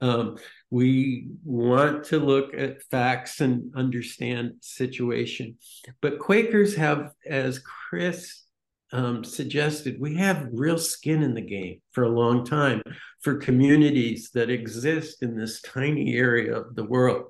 Um, 0.00 0.38
we 0.70 1.28
want 1.44 2.04
to 2.04 2.18
look 2.18 2.54
at 2.54 2.82
facts 2.84 3.40
and 3.40 3.72
understand 3.74 4.54
situation. 4.60 5.56
But 6.00 6.18
Quakers 6.18 6.76
have, 6.76 7.12
as 7.26 7.58
Chris 7.58 8.44
um, 8.92 9.24
suggested, 9.24 10.00
we 10.00 10.16
have 10.16 10.48
real 10.52 10.78
skin 10.78 11.22
in 11.22 11.34
the 11.34 11.40
game 11.40 11.80
for 11.92 12.04
a 12.04 12.08
long 12.08 12.44
time 12.44 12.82
for 13.20 13.36
communities 13.36 14.30
that 14.34 14.50
exist 14.50 15.22
in 15.22 15.36
this 15.36 15.60
tiny 15.62 16.14
area 16.16 16.54
of 16.56 16.74
the 16.74 16.84
world. 16.84 17.26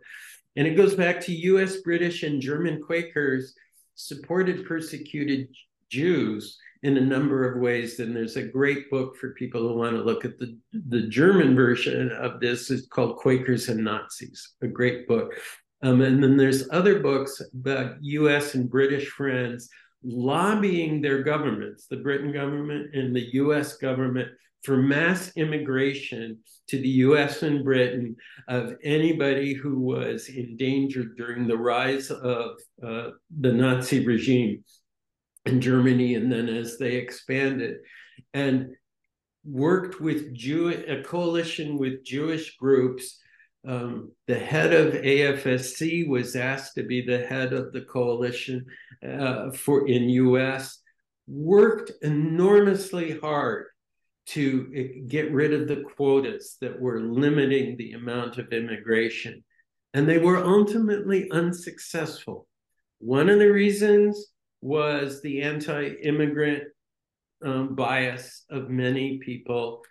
And 0.56 0.66
it 0.66 0.76
goes 0.76 0.94
back 0.94 1.20
to 1.22 1.32
US, 1.32 1.76
British, 1.78 2.22
and 2.22 2.40
German 2.40 2.82
Quakers 2.82 3.54
supported 3.94 4.66
persecuted 4.66 5.48
Jews 5.90 6.58
in 6.82 6.96
a 6.96 7.00
number 7.00 7.50
of 7.50 7.60
ways. 7.60 8.00
And 8.00 8.16
there's 8.16 8.36
a 8.36 8.42
great 8.42 8.90
book 8.90 9.16
for 9.16 9.34
people 9.34 9.60
who 9.68 9.74
want 9.74 9.96
to 9.96 10.02
look 10.02 10.24
at 10.24 10.38
the, 10.38 10.56
the 10.72 11.02
German 11.02 11.54
version 11.54 12.10
of 12.12 12.40
this. 12.40 12.70
It's 12.70 12.86
called 12.86 13.16
Quakers 13.16 13.68
and 13.68 13.84
Nazis, 13.84 14.54
a 14.62 14.66
great 14.66 15.06
book. 15.06 15.34
Um, 15.82 16.00
and 16.02 16.22
then 16.22 16.36
there's 16.36 16.68
other 16.70 17.00
books 17.00 17.40
about 17.54 17.96
US 18.02 18.54
and 18.54 18.70
British 18.70 19.08
friends 19.08 19.68
lobbying 20.02 21.00
their 21.00 21.22
governments, 21.22 21.86
the 21.86 21.96
Britain 21.96 22.32
government 22.32 22.94
and 22.94 23.14
the 23.14 23.34
US 23.34 23.76
government, 23.76 24.28
for 24.62 24.76
mass 24.76 25.32
immigration 25.36 26.38
to 26.68 26.78
the 26.78 26.88
US 26.88 27.42
and 27.42 27.64
Britain 27.64 28.14
of 28.48 28.74
anybody 28.84 29.54
who 29.54 29.78
was 29.78 30.28
endangered 30.28 31.16
during 31.16 31.46
the 31.46 31.56
rise 31.56 32.10
of 32.10 32.50
uh, 32.86 33.10
the 33.40 33.52
Nazi 33.52 34.04
regime 34.04 34.62
in 35.46 35.60
Germany 35.60 36.14
and 36.14 36.30
then 36.30 36.48
as 36.48 36.76
they 36.76 36.96
expanded. 36.96 37.78
And 38.34 38.70
worked 39.44 40.00
with 40.00 40.34
Jew 40.34 40.68
a 40.68 41.02
coalition 41.02 41.78
with 41.78 42.04
Jewish 42.04 42.56
groups 42.56 43.18
um, 43.66 44.12
the 44.26 44.38
head 44.38 44.72
of 44.72 44.94
AFSC 44.94 46.08
was 46.08 46.34
asked 46.34 46.74
to 46.74 46.82
be 46.82 47.02
the 47.02 47.26
head 47.26 47.52
of 47.52 47.72
the 47.72 47.82
coalition 47.82 48.64
uh, 49.06 49.50
for 49.50 49.86
in 49.86 50.08
U.S. 50.08 50.78
Worked 51.26 51.92
enormously 52.02 53.18
hard 53.18 53.66
to 54.26 54.66
uh, 54.76 55.04
get 55.08 55.30
rid 55.32 55.52
of 55.52 55.68
the 55.68 55.82
quotas 55.94 56.56
that 56.60 56.80
were 56.80 57.00
limiting 57.00 57.76
the 57.76 57.92
amount 57.92 58.38
of 58.38 58.52
immigration, 58.52 59.44
and 59.92 60.08
they 60.08 60.18
were 60.18 60.38
ultimately 60.38 61.30
unsuccessful. 61.30 62.46
One 62.98 63.28
of 63.28 63.38
the 63.38 63.50
reasons 63.50 64.26
was 64.62 65.20
the 65.20 65.42
anti-immigrant 65.42 66.64
um, 67.42 67.74
bias 67.74 68.44
of 68.50 68.68
many 68.68 69.18
people 69.18 69.82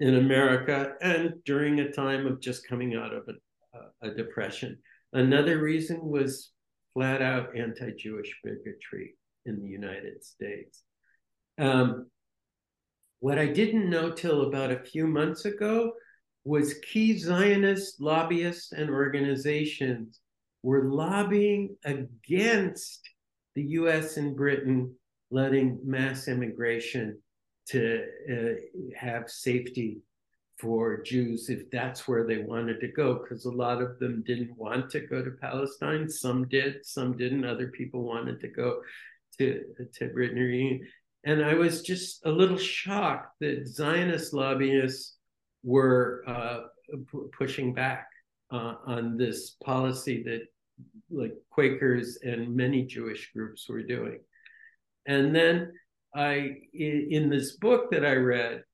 in 0.00 0.16
America 0.16 0.92
and 1.00 1.34
during 1.44 1.80
a 1.80 1.90
time 1.90 2.26
of 2.26 2.40
just 2.40 2.68
coming 2.68 2.94
out 2.94 3.12
of 3.12 3.28
a, 3.28 4.08
a 4.08 4.14
depression. 4.14 4.78
Another 5.12 5.58
reason 5.58 6.00
was 6.02 6.52
flat 6.94 7.22
out 7.22 7.56
anti 7.56 7.90
Jewish 7.96 8.34
bigotry 8.44 9.14
in 9.46 9.60
the 9.60 9.68
United 9.68 10.24
States. 10.24 10.82
Um, 11.58 12.06
what 13.20 13.38
I 13.38 13.46
didn't 13.46 13.90
know 13.90 14.12
till 14.12 14.42
about 14.42 14.70
a 14.70 14.84
few 14.84 15.06
months 15.06 15.44
ago 15.44 15.92
was 16.44 16.80
key 16.92 17.18
Zionist 17.18 18.00
lobbyists 18.00 18.72
and 18.72 18.90
organizations 18.90 20.20
were 20.62 20.84
lobbying 20.84 21.76
against 21.84 23.00
the 23.54 23.62
US 23.62 24.16
and 24.16 24.36
Britain 24.36 24.94
letting 25.30 25.80
mass 25.84 26.28
immigration 26.28 27.20
to 27.70 28.04
uh, 28.30 28.98
have 28.98 29.30
safety 29.30 29.98
for 30.58 31.02
Jews 31.02 31.48
if 31.48 31.70
that's 31.70 32.08
where 32.08 32.26
they 32.26 32.38
wanted 32.38 32.80
to 32.80 32.88
go, 32.88 33.14
because 33.14 33.44
a 33.44 33.50
lot 33.50 33.80
of 33.80 33.98
them 33.98 34.24
didn't 34.26 34.56
want 34.56 34.90
to 34.90 35.00
go 35.00 35.22
to 35.22 35.30
Palestine. 35.30 36.08
Some 36.08 36.48
did, 36.48 36.84
some 36.84 37.16
didn't. 37.16 37.44
Other 37.44 37.68
people 37.68 38.02
wanted 38.02 38.40
to 38.40 38.48
go 38.48 38.80
to 39.38 39.62
to 39.94 40.08
Britain. 40.08 40.38
or 40.38 40.48
Union. 40.48 40.86
And 41.24 41.44
I 41.44 41.54
was 41.54 41.82
just 41.82 42.24
a 42.24 42.30
little 42.30 42.56
shocked 42.56 43.34
that 43.40 43.66
Zionist 43.68 44.32
lobbyists 44.32 45.16
were 45.62 46.24
uh, 46.26 46.60
p- 46.90 47.28
pushing 47.36 47.74
back 47.74 48.08
uh, 48.50 48.74
on 48.86 49.16
this 49.16 49.56
policy 49.62 50.22
that 50.24 50.42
like 51.10 51.34
Quakers 51.50 52.18
and 52.22 52.54
many 52.54 52.84
Jewish 52.84 53.32
groups 53.32 53.68
were 53.68 53.82
doing. 53.82 54.20
And 55.06 55.34
then 55.34 55.72
I 56.14 56.56
in 56.72 57.28
this 57.30 57.56
book 57.56 57.90
that 57.90 58.04
I 58.04 58.14
read, 58.14 58.64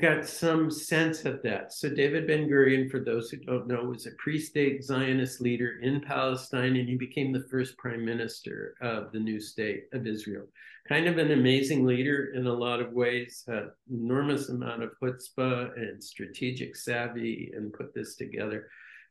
got 0.00 0.26
some 0.26 0.70
sense 0.70 1.24
of 1.24 1.42
that. 1.42 1.72
So 1.72 1.88
David 1.88 2.26
Ben 2.26 2.48
Gurion, 2.48 2.90
for 2.90 3.00
those 3.00 3.30
who 3.30 3.36
don't 3.38 3.68
know, 3.68 3.84
was 3.84 4.06
a 4.06 4.12
pre-state 4.18 4.82
Zionist 4.82 5.40
leader 5.40 5.78
in 5.82 6.00
Palestine, 6.00 6.76
and 6.76 6.88
he 6.88 6.96
became 6.96 7.32
the 7.32 7.46
first 7.50 7.76
prime 7.78 8.04
minister 8.04 8.74
of 8.80 9.12
the 9.12 9.20
new 9.20 9.38
state 9.40 9.84
of 9.92 10.06
Israel. 10.06 10.46
Kind 10.88 11.06
of 11.06 11.18
an 11.18 11.30
amazing 11.30 11.84
leader 11.84 12.32
in 12.34 12.46
a 12.46 12.52
lot 12.52 12.80
of 12.80 12.92
ways, 12.92 13.44
had 13.46 13.68
enormous 13.92 14.48
amount 14.48 14.82
of 14.82 14.90
chutzpah 15.00 15.76
and 15.76 16.02
strategic 16.02 16.74
savvy, 16.74 17.52
and 17.54 17.72
put 17.72 17.94
this 17.94 18.16
together. 18.16 18.68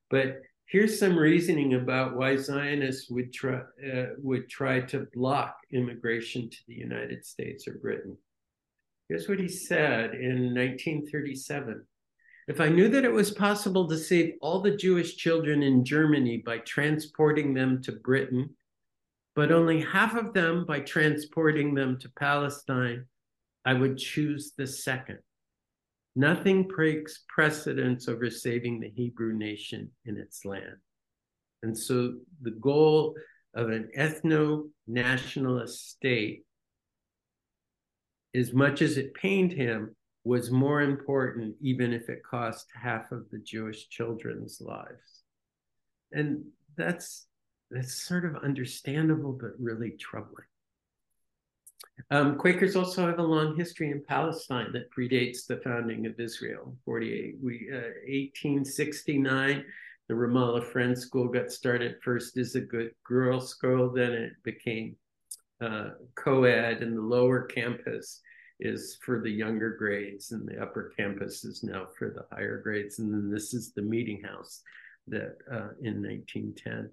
But 0.09 0.41
here's 0.69 0.99
some 0.99 1.17
reasoning 1.17 1.73
about 1.73 2.15
why 2.15 2.35
Zionists 2.35 3.09
would 3.09 3.33
try 3.33 3.55
uh, 3.59 4.05
would 4.19 4.49
try 4.49 4.79
to 4.81 5.07
block 5.13 5.57
immigration 5.71 6.49
to 6.49 6.57
the 6.67 6.75
United 6.75 7.25
States 7.25 7.67
or 7.67 7.73
Britain. 7.73 8.15
Here's 9.09 9.27
what 9.27 9.39
he 9.39 9.47
said 9.47 10.13
in 10.13 10.53
1937. 10.53 11.83
If 12.47 12.61
I 12.61 12.69
knew 12.69 12.87
that 12.89 13.05
it 13.05 13.11
was 13.11 13.31
possible 13.31 13.87
to 13.87 13.97
save 13.97 14.35
all 14.41 14.59
the 14.59 14.75
Jewish 14.75 15.17
children 15.17 15.63
in 15.63 15.83
Germany 15.83 16.37
by 16.45 16.59
transporting 16.59 17.53
them 17.53 17.81
to 17.83 17.91
Britain, 17.91 18.51
but 19.35 19.51
only 19.51 19.81
half 19.81 20.15
of 20.15 20.33
them 20.33 20.65
by 20.65 20.79
transporting 20.79 21.73
them 21.73 21.97
to 21.99 22.11
Palestine, 22.19 23.05
I 23.65 23.73
would 23.73 23.97
choose 23.97 24.53
the 24.57 24.67
second. 24.67 25.19
Nothing 26.19 26.63
breaks 26.63 27.23
precedence 27.29 28.09
over 28.09 28.29
saving 28.29 28.81
the 28.81 28.89
Hebrew 28.89 29.31
nation 29.31 29.89
in 30.03 30.17
its 30.17 30.43
land. 30.43 30.75
And 31.63 31.77
so 31.77 32.15
the 32.41 32.51
goal 32.51 33.15
of 33.53 33.69
an 33.69 33.89
ethno 33.97 34.67
nationalist 34.85 35.91
state, 35.91 36.43
as 38.35 38.51
much 38.51 38.81
as 38.81 38.97
it 38.97 39.13
pained 39.13 39.53
him, 39.53 39.95
was 40.25 40.51
more 40.51 40.81
important, 40.81 41.55
even 41.61 41.93
if 41.93 42.09
it 42.09 42.21
cost 42.29 42.67
half 42.75 43.13
of 43.13 43.23
the 43.31 43.39
Jewish 43.39 43.87
children's 43.87 44.59
lives. 44.59 45.23
And 46.11 46.43
that's 46.75 47.27
that's 47.71 47.93
sort 47.93 48.25
of 48.25 48.43
understandable, 48.43 49.37
but 49.39 49.51
really 49.57 49.91
troubling. 49.91 50.48
Um, 52.11 52.37
Quakers 52.37 52.75
also 52.75 53.05
have 53.05 53.19
a 53.19 53.23
long 53.23 53.55
history 53.55 53.91
in 53.91 54.03
Palestine 54.07 54.71
that 54.73 54.91
predates 54.91 55.45
the 55.45 55.57
founding 55.57 56.05
of 56.05 56.19
Israel. 56.19 56.75
48, 56.85 57.35
we, 57.41 57.69
uh, 57.71 57.93
1869, 58.07 59.65
the 60.07 60.13
Ramallah 60.13 60.65
Friends 60.71 61.01
School 61.01 61.27
got 61.27 61.51
started 61.51 61.97
first 62.03 62.37
as 62.37 62.55
a 62.55 62.61
good 62.61 62.91
girls' 63.03 63.49
school, 63.49 63.91
then 63.91 64.11
it 64.11 64.33
became 64.43 64.95
uh, 65.61 65.91
co-ed, 66.15 66.81
and 66.81 66.97
the 66.97 67.01
lower 67.01 67.43
campus 67.43 68.21
is 68.59 68.97
for 69.05 69.21
the 69.21 69.29
younger 69.29 69.75
grades, 69.77 70.31
and 70.31 70.47
the 70.47 70.61
upper 70.61 70.93
campus 70.97 71.45
is 71.45 71.63
now 71.63 71.87
for 71.97 72.09
the 72.09 72.35
higher 72.35 72.61
grades. 72.61 72.99
And 72.99 73.13
then 73.13 73.31
this 73.31 73.53
is 73.53 73.71
the 73.71 73.81
meeting 73.81 74.21
house 74.21 74.61
that 75.07 75.37
uh, 75.51 75.71
in 75.81 76.01
1910. 76.01 76.89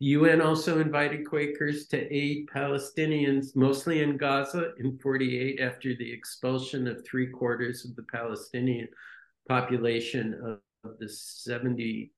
UN 0.00 0.40
also 0.40 0.80
invited 0.80 1.26
Quakers 1.26 1.88
to 1.88 2.14
aid 2.14 2.48
Palestinians, 2.54 3.56
mostly 3.56 4.02
in 4.02 4.16
Gaza, 4.16 4.72
in 4.78 4.96
48 4.98 5.60
after 5.60 5.94
the 5.96 6.12
expulsion 6.12 6.86
of 6.86 7.04
three 7.04 7.26
quarters 7.26 7.84
of 7.84 7.96
the 7.96 8.04
Palestinian 8.04 8.86
population 9.48 10.34
of, 10.44 10.60
of 10.88 10.98
the 10.98 11.06
78% 11.06 12.10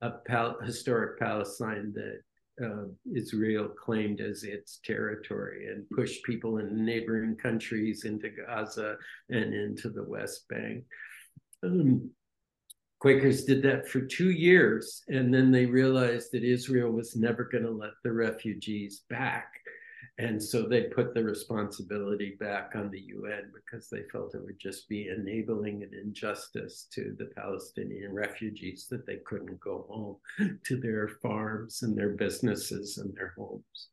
of 0.00 0.24
Pal- 0.24 0.58
historic 0.64 1.18
Palestine 1.18 1.92
that 1.94 2.22
uh, 2.64 2.86
Israel 3.14 3.68
claimed 3.68 4.22
as 4.22 4.42
its 4.42 4.80
territory 4.82 5.66
and 5.66 5.88
pushed 5.90 6.24
people 6.24 6.56
in 6.58 6.82
neighboring 6.84 7.36
countries 7.36 8.04
into 8.04 8.30
Gaza 8.30 8.96
and 9.28 9.52
into 9.52 9.90
the 9.90 10.04
West 10.04 10.48
Bank. 10.48 10.84
Um, 11.62 12.10
Quakers 12.98 13.44
did 13.44 13.62
that 13.62 13.88
for 13.88 14.00
two 14.00 14.30
years, 14.30 15.02
and 15.08 15.32
then 15.32 15.50
they 15.50 15.66
realized 15.66 16.32
that 16.32 16.44
Israel 16.44 16.90
was 16.90 17.14
never 17.14 17.44
going 17.44 17.64
to 17.64 17.70
let 17.70 17.92
the 18.02 18.12
refugees 18.12 19.02
back. 19.10 19.52
And 20.18 20.42
so 20.42 20.62
they 20.62 20.84
put 20.84 21.12
the 21.12 21.22
responsibility 21.22 22.36
back 22.40 22.72
on 22.74 22.90
the 22.90 23.00
UN 23.00 23.52
because 23.54 23.90
they 23.90 24.02
felt 24.10 24.34
it 24.34 24.42
would 24.42 24.58
just 24.58 24.88
be 24.88 25.08
enabling 25.08 25.82
an 25.82 25.90
injustice 25.92 26.86
to 26.92 27.14
the 27.18 27.26
Palestinian 27.36 28.14
refugees 28.14 28.86
that 28.90 29.06
they 29.06 29.18
couldn't 29.26 29.60
go 29.60 29.84
home 29.90 30.58
to 30.64 30.76
their 30.80 31.08
farms 31.08 31.82
and 31.82 31.96
their 31.98 32.10
businesses 32.10 32.96
and 32.96 33.14
their 33.14 33.34
homes. 33.36 33.88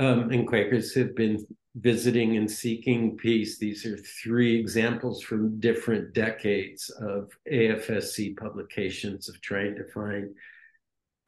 Um, 0.00 0.30
and 0.30 0.48
Quakers 0.48 0.94
have 0.94 1.14
been 1.14 1.46
visiting 1.74 2.36
and 2.36 2.50
seeking 2.50 3.16
peace. 3.16 3.58
These 3.58 3.86
are 3.86 3.96
three 3.96 4.58
examples 4.58 5.22
from 5.22 5.58
different 5.58 6.12
decades 6.12 6.90
of 6.90 7.30
AFSC 7.50 8.36
publications 8.36 9.28
of 9.28 9.40
trying 9.40 9.76
to 9.76 9.88
find 9.92 10.34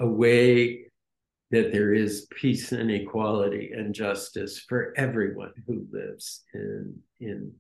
a 0.01 0.07
way 0.07 0.87
that 1.51 1.73
there 1.73 1.95
is 1.95 2.27
peace 2.35 2.73
and 2.73 2.91
equality 2.91 3.71
and 3.75 3.95
justice 3.95 4.65
for 4.69 4.93
everyone 4.97 5.53
who 5.67 5.87
lives 5.93 6.43
in 6.53 6.95
in 7.21 7.53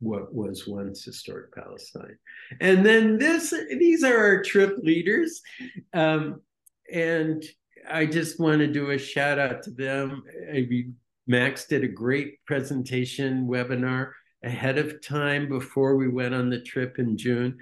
what 0.00 0.34
was 0.34 0.66
once 0.66 1.04
historic 1.04 1.54
Palestine. 1.54 2.16
And 2.60 2.84
then 2.84 3.18
this 3.18 3.54
these 3.78 4.02
are 4.02 4.16
our 4.16 4.42
trip 4.42 4.76
leaders. 4.82 5.40
Um, 5.92 6.40
and 6.92 7.44
I 7.88 8.06
just 8.06 8.40
want 8.40 8.58
to 8.60 8.66
do 8.66 8.90
a 8.90 8.98
shout 8.98 9.38
out 9.38 9.62
to 9.64 9.70
them. 9.70 10.24
Max 11.30 11.66
did 11.66 11.84
a 11.84 11.88
great 11.88 12.44
presentation 12.44 13.46
webinar 13.46 14.10
ahead 14.44 14.78
of 14.78 15.00
time 15.00 15.48
before 15.48 15.94
we 15.94 16.08
went 16.08 16.34
on 16.34 16.50
the 16.50 16.60
trip 16.60 16.98
in 16.98 17.16
June, 17.16 17.56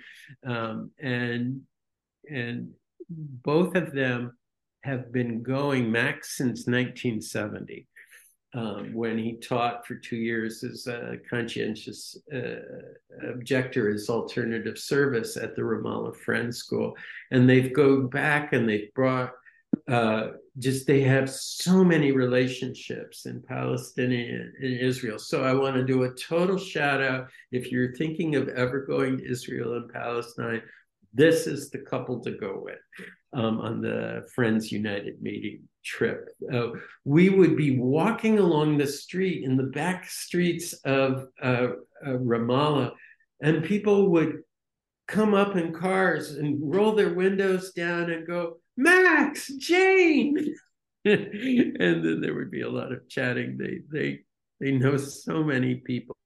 um, 0.47 0.91
and 0.99 1.61
and 2.31 2.71
both 3.11 3.77
of 3.77 3.93
them 3.93 4.39
have 4.85 5.13
been 5.13 5.43
going 5.43 5.93
Max 5.93 6.39
since 6.39 6.67
1970. 6.67 7.87
Um, 8.55 8.95
when 8.95 9.19
he 9.19 9.37
taught 9.37 9.87
for 9.87 9.97
two 9.97 10.17
years 10.17 10.65
as 10.65 10.87
a 10.87 11.19
conscientious 11.29 12.17
uh, 12.35 13.29
objector 13.29 13.93
as 13.93 14.09
alternative 14.09 14.79
service 14.79 15.37
at 15.37 15.55
the 15.55 15.61
Ramallah 15.61 16.17
Friends 16.17 16.57
School. 16.57 16.97
And 17.31 17.47
they've 17.47 17.75
gone 17.75 18.09
back 18.09 18.55
and 18.55 18.67
they've 18.67 18.93
brought 18.95 19.33
uh, 19.89 20.29
just 20.59 20.87
they 20.87 21.01
have 21.01 21.31
so 21.31 21.83
many 21.83 22.13
relationships 22.13 23.27
in 23.27 23.43
Palestinian 23.43 24.53
in 24.61 24.73
Israel. 24.75 25.19
So 25.19 25.45
I 25.45 25.55
want 25.55 25.77
to 25.77 25.85
do 25.85 26.03
a 26.03 26.15
total 26.15 26.59
shout 26.59 27.03
out. 27.03 27.29
If 27.53 27.73
you're 27.73 27.95
thinking 27.95 28.37
of 28.37 28.49
ever 28.49 28.85
going 28.85 29.19
to 29.19 29.31
Israel 29.31 29.75
and 29.77 29.93
Palestine, 29.93 30.63
this 31.15 31.47
is 31.47 31.71
the 31.71 31.79
couple 31.79 32.21
to 32.21 32.33
go 32.33 32.61
with 32.63 32.79
um, 33.33 33.61
on 33.61 33.81
the 33.81 34.27
Friends 34.35 34.71
United 34.71 35.23
meeting 35.23 35.63
trip. 35.85 36.29
Uh, 36.53 36.69
we 37.05 37.31
would 37.31 37.57
be 37.57 37.79
walking 37.79 38.39
along 38.39 38.77
the 38.77 38.87
street 38.87 39.45
in 39.45 39.57
the 39.57 39.65
back 39.65 40.05
streets 40.09 40.75
of 40.85 41.29
uh, 41.43 41.69
uh, 42.05 42.11
Ramallah, 42.11 42.93
and 43.41 43.65
people 43.65 44.11
would 44.11 44.43
come 45.07 45.33
up 45.33 45.57
in 45.57 45.73
cars 45.73 46.33
and 46.33 46.59
roll 46.63 46.95
their 46.95 47.15
windows 47.15 47.73
down 47.73 48.11
and 48.11 48.27
go, 48.27 48.59
Max, 48.79 49.49
Jane. 49.59 50.55
and 51.05 52.05
then 52.05 52.21
there 52.21 52.35
would 52.35 52.51
be 52.51 52.63
a 52.63 52.71
lot 52.71 52.93
of 52.93 53.09
chatting. 53.09 53.59
They 53.59 53.81
they 53.91 54.21
they 54.61 54.73
know 54.73 54.97
so 54.97 55.43
many 55.43 55.77
people. 55.77 56.17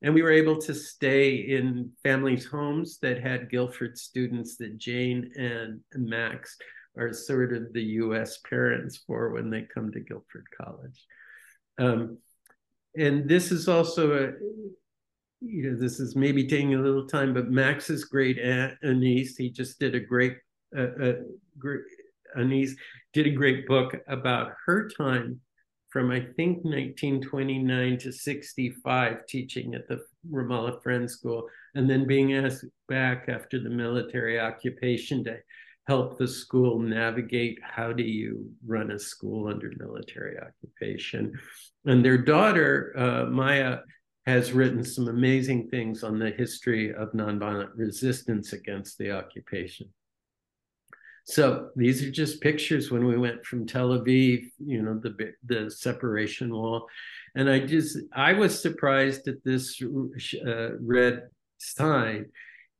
And 0.00 0.14
we 0.14 0.22
were 0.22 0.30
able 0.32 0.60
to 0.62 0.74
stay 0.74 1.34
in 1.34 1.90
families' 2.02 2.46
homes 2.46 2.98
that 3.02 3.20
had 3.20 3.50
Guilford 3.50 3.98
students 3.98 4.56
that 4.56 4.78
Jane 4.78 5.30
and 5.36 5.80
Max 5.94 6.56
are 6.96 7.12
sort 7.12 7.52
of 7.52 7.72
the 7.72 7.82
US 7.82 8.38
parents 8.48 9.02
for 9.06 9.30
when 9.30 9.50
they 9.50 9.62
come 9.62 9.90
to 9.92 10.00
Guilford 10.00 10.46
College. 10.60 11.04
Um, 11.78 12.18
and 12.96 13.28
this 13.28 13.50
is 13.50 13.68
also 13.68 14.12
a, 14.12 14.32
you 15.40 15.70
know, 15.70 15.78
this 15.78 15.98
is 15.98 16.14
maybe 16.14 16.46
taking 16.46 16.74
a 16.74 16.80
little 16.80 17.06
time, 17.06 17.34
but 17.34 17.50
Max's 17.50 18.04
great 18.04 18.38
aunt 18.38 18.74
Annice, 18.84 19.36
he 19.36 19.50
just 19.50 19.78
did 19.78 19.94
a 19.94 20.00
great 20.00 20.36
uh, 20.80 21.12
great, 21.58 21.82
Annice 22.36 22.72
did 23.12 23.26
a 23.26 23.30
great 23.30 23.66
book 23.66 23.94
about 24.08 24.52
her 24.66 24.88
time 24.88 25.40
from 25.90 26.10
I 26.10 26.20
think 26.20 26.64
1929 26.64 27.98
to 27.98 28.12
65 28.12 29.26
teaching 29.28 29.74
at 29.74 29.86
the 29.88 30.00
Ramallah 30.30 30.82
Friends 30.82 31.12
School 31.12 31.46
and 31.74 31.88
then 31.88 32.06
being 32.06 32.34
asked 32.34 32.64
back 32.88 33.28
after 33.28 33.60
the 33.60 33.68
military 33.68 34.40
occupation 34.40 35.22
to 35.24 35.36
help 35.86 36.16
the 36.16 36.28
school 36.28 36.78
navigate 36.78 37.58
how 37.62 37.92
do 37.92 38.04
you 38.04 38.50
run 38.66 38.92
a 38.92 38.98
school 38.98 39.48
under 39.48 39.70
military 39.78 40.36
occupation. 40.38 41.32
And 41.84 42.04
their 42.04 42.18
daughter, 42.18 42.94
uh, 42.96 43.30
Maia, 43.30 43.78
has 44.26 44.52
written 44.52 44.84
some 44.84 45.08
amazing 45.08 45.68
things 45.68 46.04
on 46.04 46.18
the 46.18 46.30
history 46.30 46.94
of 46.94 47.12
nonviolent 47.12 47.70
resistance 47.74 48.52
against 48.52 48.96
the 48.96 49.10
occupation. 49.10 49.88
So 51.24 51.70
these 51.76 52.02
are 52.02 52.10
just 52.10 52.40
pictures 52.40 52.90
when 52.90 53.06
we 53.06 53.16
went 53.16 53.44
from 53.44 53.66
Tel 53.66 53.90
Aviv, 53.90 54.44
you 54.58 54.82
know, 54.82 54.98
the 54.98 55.32
the 55.46 55.70
separation 55.70 56.52
wall, 56.52 56.86
and 57.36 57.48
I 57.48 57.60
just 57.60 57.98
I 58.12 58.32
was 58.32 58.60
surprised 58.60 59.28
at 59.28 59.42
this 59.44 59.80
uh, 59.82 60.78
red 60.80 61.28
sign, 61.58 62.26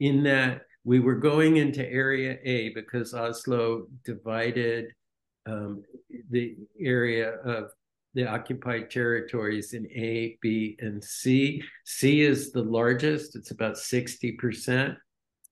in 0.00 0.24
that 0.24 0.62
we 0.85 0.98
were 0.98 1.14
going 1.14 1.59
into 1.59 1.88
Area 1.88 2.38
A 2.42 2.70
because 2.70 3.14
Oslo 3.14 3.87
divided 4.05 4.87
um, 5.46 5.85
the 6.31 6.57
area 6.81 7.37
of 7.44 7.70
the 8.14 8.26
occupied 8.26 8.90
territories 8.90 9.72
in 9.72 9.87
A, 9.87 10.37
B, 10.42 10.76
and 10.81 11.02
C. 11.02 11.62
C 11.85 12.22
is 12.22 12.50
the 12.50 12.62
largest; 12.62 13.37
it's 13.37 13.52
about 13.52 13.78
sixty 13.78 14.33
percent, 14.33 14.98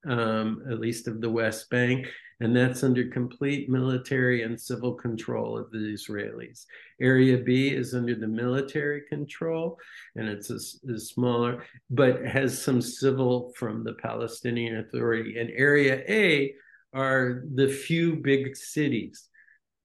um, 0.09 0.65
at 0.69 0.81
least 0.81 1.07
of 1.07 1.21
the 1.21 1.31
West 1.31 1.71
Bank 1.71 2.09
and 2.41 2.57
that's 2.57 2.83
under 2.83 3.07
complete 3.09 3.69
military 3.69 4.43
and 4.43 4.59
civil 4.59 4.95
control 4.95 5.59
of 5.59 5.71
the 5.71 5.79
Israelis. 5.79 6.65
Area 7.01 7.37
B 7.39 7.69
is 7.69 7.95
under 7.95 8.15
the 8.15 8.27
military 8.27 9.03
control, 9.09 9.79
and 10.17 10.29
it's 10.29 10.51
a, 10.51 10.93
a 10.93 10.99
smaller, 10.99 11.65
but 11.91 12.25
has 12.25 12.61
some 12.61 12.81
civil 12.81 13.53
from 13.57 13.85
the 13.85 13.95
Palestinian 13.95 14.79
Authority. 14.79 15.39
And 15.39 15.51
Area 15.51 16.03
A 16.09 16.55
are 16.95 17.45
the 17.55 17.69
few 17.69 18.17
big 18.17 18.57
cities. 18.57 19.29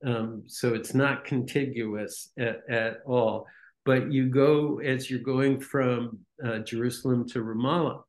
Um, 0.06 0.44
so 0.48 0.74
it's 0.74 0.94
not 0.94 1.26
contiguous 1.26 2.32
at, 2.38 2.62
at, 2.70 2.98
all. 3.06 3.48
But 3.86 4.12
you 4.12 4.30
go 4.30 4.80
as 4.80 5.10
you're 5.10 5.20
going 5.20 5.60
from 5.60 6.20
uh, 6.44 6.60
Jerusalem 6.60 7.28
to 7.30 7.40
Ramallah, 7.40 8.02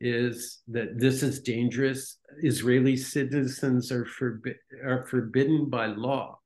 is 0.00 0.62
that 0.68 0.98
this 0.98 1.22
is 1.22 1.40
dangerous. 1.40 2.18
Israeli 2.42 2.96
citizens 2.96 3.90
are, 3.92 4.04
forbi- 4.04 4.56
are 4.84 5.06
forbidden 5.06 5.70
by 5.70 5.86
law 5.86 6.38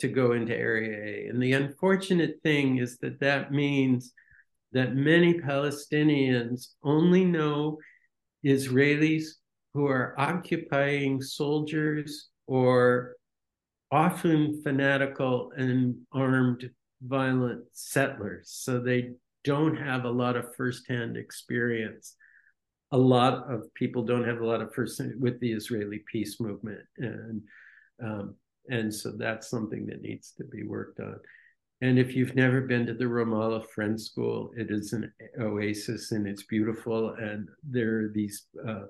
to 0.00 0.08
go 0.08 0.32
into 0.32 0.54
Area 0.54 1.26
A. 1.26 1.28
And 1.28 1.42
the 1.42 1.52
unfortunate 1.52 2.40
thing 2.42 2.78
is 2.78 2.98
that 2.98 3.20
that 3.20 3.52
means 3.52 4.12
that 4.72 4.94
many 4.94 5.34
Palestinians 5.34 6.68
only 6.82 7.24
know 7.24 7.78
Israelis 8.44 9.24
who 9.72 9.86
are 9.86 10.14
occupying 10.18 11.22
soldiers 11.22 12.28
or 12.46 13.16
often 13.90 14.60
fanatical 14.62 15.52
and 15.56 15.96
armed 16.12 16.68
violent 17.02 17.64
settlers. 17.72 18.50
So 18.50 18.80
they 18.80 19.12
don't 19.44 19.76
have 19.76 20.04
a 20.04 20.10
lot 20.10 20.36
of 20.36 20.54
firsthand 20.56 21.16
experience. 21.16 22.16
A 22.96 23.04
lot 23.16 23.52
of 23.52 23.72
people 23.74 24.02
don't 24.02 24.26
have 24.26 24.40
a 24.40 24.46
lot 24.46 24.62
of 24.62 24.72
first 24.74 25.00
with 25.18 25.38
the 25.40 25.52
Israeli 25.52 26.02
peace 26.10 26.40
movement, 26.40 26.84
and 26.98 27.42
um, 28.02 28.34
and 28.68 28.92
so 28.92 29.12
that's 29.12 29.48
something 29.48 29.86
that 29.86 30.02
needs 30.02 30.32
to 30.38 30.44
be 30.44 30.62
worked 30.62 31.00
on. 31.00 31.16
And 31.82 31.98
if 31.98 32.16
you've 32.16 32.34
never 32.34 32.62
been 32.62 32.86
to 32.86 32.94
the 32.94 33.04
Ramallah 33.04 33.68
Friends 33.68 34.06
School, 34.06 34.50
it 34.56 34.70
is 34.70 34.92
an 34.94 35.12
oasis 35.40 36.12
and 36.12 36.26
it's 36.26 36.44
beautiful. 36.44 37.10
And 37.10 37.48
there 37.62 37.98
are 37.98 38.12
these 38.14 38.46
uh, 38.66 38.86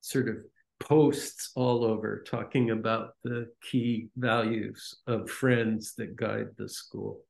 sort 0.00 0.28
of 0.28 0.36
posts 0.78 1.50
all 1.56 1.84
over 1.84 2.22
talking 2.26 2.70
about 2.70 3.14
the 3.24 3.48
key 3.68 4.08
values 4.16 5.00
of 5.06 5.30
friends 5.30 5.94
that 5.96 6.16
guide 6.16 6.48
the 6.56 6.68
school. 6.68 7.20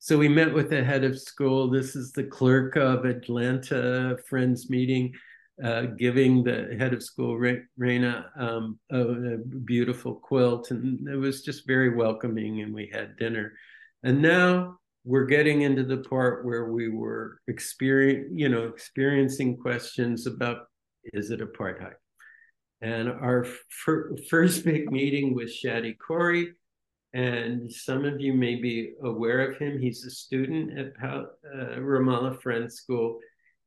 So 0.00 0.16
we 0.16 0.28
met 0.28 0.52
with 0.52 0.70
the 0.70 0.82
head 0.82 1.04
of 1.04 1.20
school. 1.20 1.70
This 1.70 1.94
is 1.94 2.10
the 2.12 2.24
clerk 2.24 2.76
of 2.76 3.04
Atlanta 3.04 4.16
Friends 4.28 4.70
meeting 4.70 5.12
uh, 5.62 5.82
giving 5.98 6.42
the 6.42 6.74
head 6.78 6.94
of 6.94 7.02
school, 7.02 7.38
Raina, 7.78 8.24
um, 8.38 8.78
a, 8.90 8.98
a, 8.98 9.36
beautiful 9.36 10.14
quilt. 10.14 10.70
And 10.70 11.06
it 11.06 11.16
was 11.16 11.42
just 11.42 11.66
very 11.66 11.94
welcoming, 11.94 12.62
and 12.62 12.72
we 12.72 12.90
had 12.90 13.18
dinner. 13.18 13.52
And 14.02 14.22
now 14.22 14.78
we're 15.04 15.26
getting 15.26 15.60
into 15.60 15.84
the 15.84 15.98
part 15.98 16.46
where 16.46 16.72
we 16.72 16.88
were 16.88 17.40
experience, 17.46 18.28
you 18.32 18.48
know, 18.48 18.68
experiencing 18.68 19.58
questions 19.58 20.26
about 20.26 20.62
is 21.12 21.30
it 21.30 21.40
apartheid? 21.40 21.94
And 22.80 23.10
our 23.10 23.46
fir- 23.68 24.16
first 24.30 24.64
big 24.64 24.90
meeting 24.90 25.34
with 25.34 25.52
Shadi 25.52 25.94
Khoury, 25.98 26.52
and 27.12 27.70
some 27.70 28.04
of 28.04 28.20
you 28.20 28.32
may 28.32 28.54
be 28.56 28.92
aware 29.02 29.50
of 29.50 29.58
him. 29.58 29.78
He's 29.78 30.04
a 30.04 30.10
student 30.10 30.78
at 30.78 30.92
uh, 31.02 31.24
Ramallah 31.78 32.40
Friends 32.40 32.74
School 32.74 33.20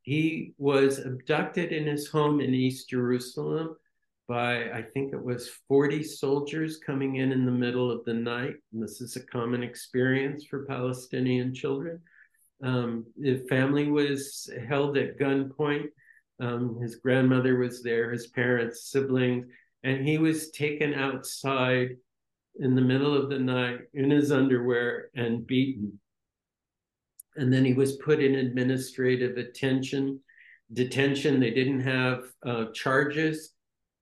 he 0.03 0.53
was 0.57 0.99
abducted 0.99 1.71
in 1.71 1.87
his 1.87 2.07
home 2.07 2.41
in 2.41 2.53
East 2.53 2.89
Jerusalem 2.89 3.75
by, 4.27 4.69
I 4.71 4.83
think 4.93 5.13
it 5.13 5.23
was 5.23 5.49
40 5.67 6.03
soldiers 6.03 6.77
coming 6.77 7.15
in 7.15 7.31
in 7.31 7.45
the 7.45 7.51
middle 7.51 7.89
of 7.89 8.03
the 8.03 8.13
night. 8.13 8.55
And 8.73 8.83
this 8.83 8.99
is 8.99 9.15
a 9.15 9.25
common 9.25 9.63
experience 9.63 10.45
for 10.45 10.65
Palestinian 10.65 11.53
children. 11.53 12.01
Um, 12.61 13.05
the 13.17 13.45
family 13.49 13.89
was 13.89 14.49
held 14.67 14.97
at 14.97 15.17
gunpoint. 15.17 15.87
Um, 16.39 16.79
his 16.81 16.97
grandmother 16.97 17.57
was 17.57 17.81
there, 17.81 18.11
his 18.11 18.27
parents, 18.27 18.89
siblings, 18.91 19.45
and 19.83 20.05
he 20.05 20.17
was 20.17 20.51
taken 20.51 20.93
outside 20.93 21.95
in 22.59 22.75
the 22.75 22.81
middle 22.81 23.15
of 23.15 23.29
the 23.29 23.39
night 23.39 23.79
in 23.93 24.11
his 24.11 24.31
underwear 24.31 25.09
and 25.15 25.45
beaten. 25.45 25.99
And 27.35 27.51
then 27.51 27.65
he 27.65 27.73
was 27.73 27.97
put 27.97 28.21
in 28.21 28.35
administrative 28.35 29.37
attention 29.37 30.19
detention. 30.71 31.39
They 31.39 31.51
didn't 31.51 31.81
have 31.81 32.23
uh, 32.45 32.65
charges 32.73 33.51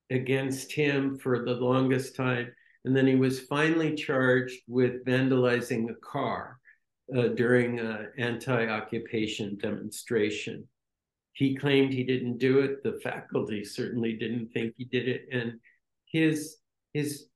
against 0.10 0.72
him 0.72 1.18
for 1.18 1.44
the 1.44 1.54
longest 1.54 2.16
time. 2.16 2.54
And 2.86 2.96
then 2.96 3.08
he 3.08 3.16
was 3.16 3.42
finally 3.42 3.96
charged 3.96 4.58
with 4.68 5.06
vandalizing 5.06 5.90
a 5.90 5.96
car 5.96 6.60
uh, 7.16 7.30
during 7.30 7.80
an 7.80 8.10
anti-occupation 8.18 9.58
demonstration. 9.62 10.68
He 11.34 11.56
claimed 11.56 11.94
he 11.94 12.04
didn't 12.04 12.40
do 12.40 12.60
it. 12.60 12.84
The 12.84 13.00
faculty 13.04 13.64
certainly 13.64 14.14
didn't 14.14 14.50
think 14.50 14.74
he 14.78 14.86
did 14.86 15.08
it. 15.08 15.28
And 15.32 15.60
his 16.06 16.58
his 16.94 17.28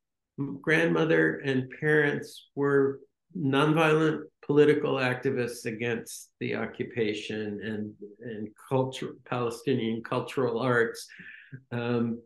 grandmother 0.61 1.37
and 1.37 1.69
parents 1.79 2.49
were 2.55 2.99
nonviolent 3.37 4.21
political 4.45 4.95
activists 4.95 5.65
against 5.65 6.29
the 6.39 6.55
occupation 6.55 7.59
and 7.63 7.93
and 8.21 8.47
culture 8.69 9.15
Palestinian 9.25 10.01
cultural 10.03 10.59
arts. 10.59 11.07
Um, 11.71 12.21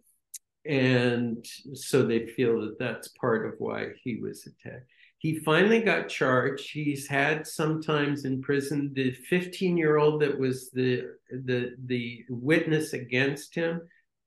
and 0.66 1.46
so 1.74 2.06
they 2.06 2.28
feel 2.28 2.62
that 2.62 2.78
that's 2.80 3.08
part 3.20 3.46
of 3.48 3.56
why 3.60 3.88
he 4.04 4.18
was 4.18 4.46
attacked. 4.46 4.86
He 5.18 5.40
finally 5.40 5.82
got 5.82 6.10
charged. 6.10 6.70
He's 6.72 7.08
had 7.08 7.46
sometimes 7.48 8.24
in 8.26 8.42
prison. 8.42 8.92
The 8.94 9.12
15 9.12 9.78
year 9.78 9.98
old 9.98 10.22
that 10.22 10.38
was 10.38 10.70
the, 10.72 11.08
the, 11.32 11.76
the 11.86 12.24
witness 12.30 12.94
against 12.94 13.56
him 13.56 13.82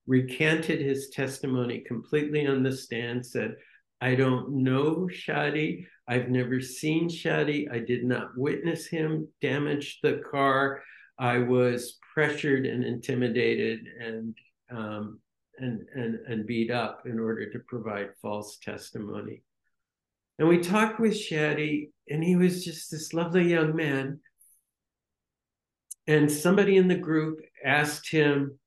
recanted 0.06 0.80
his 0.80 1.10
testimony 1.10 1.80
completely 1.80 2.46
on 2.46 2.62
the 2.62 2.72
stand, 2.72 3.24
said, 3.24 3.56
I 4.02 4.16
don't 4.16 4.64
know 4.64 5.08
Shadi. 5.12 5.86
I've 6.08 6.28
never 6.28 6.60
seen 6.60 7.08
Shadi. 7.08 7.72
I 7.72 7.78
did 7.78 8.02
not 8.02 8.36
witness 8.36 8.88
him 8.88 9.28
damage 9.40 10.00
the 10.02 10.20
car. 10.28 10.82
I 11.20 11.38
was 11.38 11.98
pressured 12.12 12.66
and 12.66 12.82
intimidated 12.82 13.86
and 14.00 14.36
um, 14.72 15.20
and, 15.56 15.86
and 15.94 16.18
and 16.26 16.46
beat 16.46 16.72
up 16.72 17.02
in 17.06 17.20
order 17.20 17.48
to 17.52 17.60
provide 17.68 18.08
false 18.20 18.58
testimony. 18.58 19.44
And 20.40 20.48
we 20.48 20.58
talked 20.58 20.98
with 20.98 21.12
Shadi, 21.12 21.90
and 22.10 22.24
he 22.24 22.34
was 22.34 22.64
just 22.64 22.90
this 22.90 23.14
lovely 23.14 23.48
young 23.48 23.76
man. 23.76 24.18
And 26.08 26.28
somebody 26.28 26.76
in 26.76 26.88
the 26.88 26.96
group 26.96 27.38
asked 27.64 28.10
him 28.10 28.58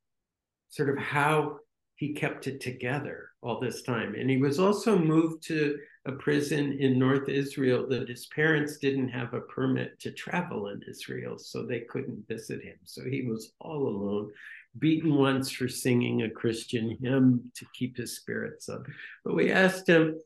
sort 0.70 0.98
of 0.98 0.98
how 0.98 1.58
he 1.96 2.14
kept 2.14 2.48
it 2.48 2.62
together 2.62 3.32
all 3.46 3.60
this 3.60 3.84
time. 3.84 4.16
And 4.16 4.28
he 4.28 4.38
was 4.38 4.60
also 4.60 4.98
moved 4.98 5.44
to 5.44 5.78
a 6.08 6.14
prison 6.14 6.78
in 6.80 6.98
North 6.98 7.30
Israel 7.30 7.88
that 7.90 8.10
his 8.10 8.26
parents 8.28 8.78
didn't 8.78 9.10
have 9.10 9.36
a 9.36 9.42
permit 9.42 10.00
to 10.00 10.12
travel 10.12 10.70
in 10.70 10.82
Israel, 10.90 11.38
so 11.38 11.64
they 11.64 11.82
couldn't 11.82 12.28
visit 12.28 12.64
him. 12.64 12.78
So 12.86 13.04
he 13.04 13.22
was 13.22 13.54
all 13.60 13.88
alone, 13.88 14.32
beaten 14.80 15.14
once 15.14 15.52
for 15.52 15.68
singing 15.68 16.24
a 16.24 16.30
Christian 16.30 16.98
hymn 17.02 17.52
to 17.56 17.66
keep 17.76 17.98
his 17.98 18.16
spirits 18.16 18.68
up. 18.68 18.88
But 19.24 19.36
we 19.36 19.52
asked 19.52 19.88
him, 19.88 20.20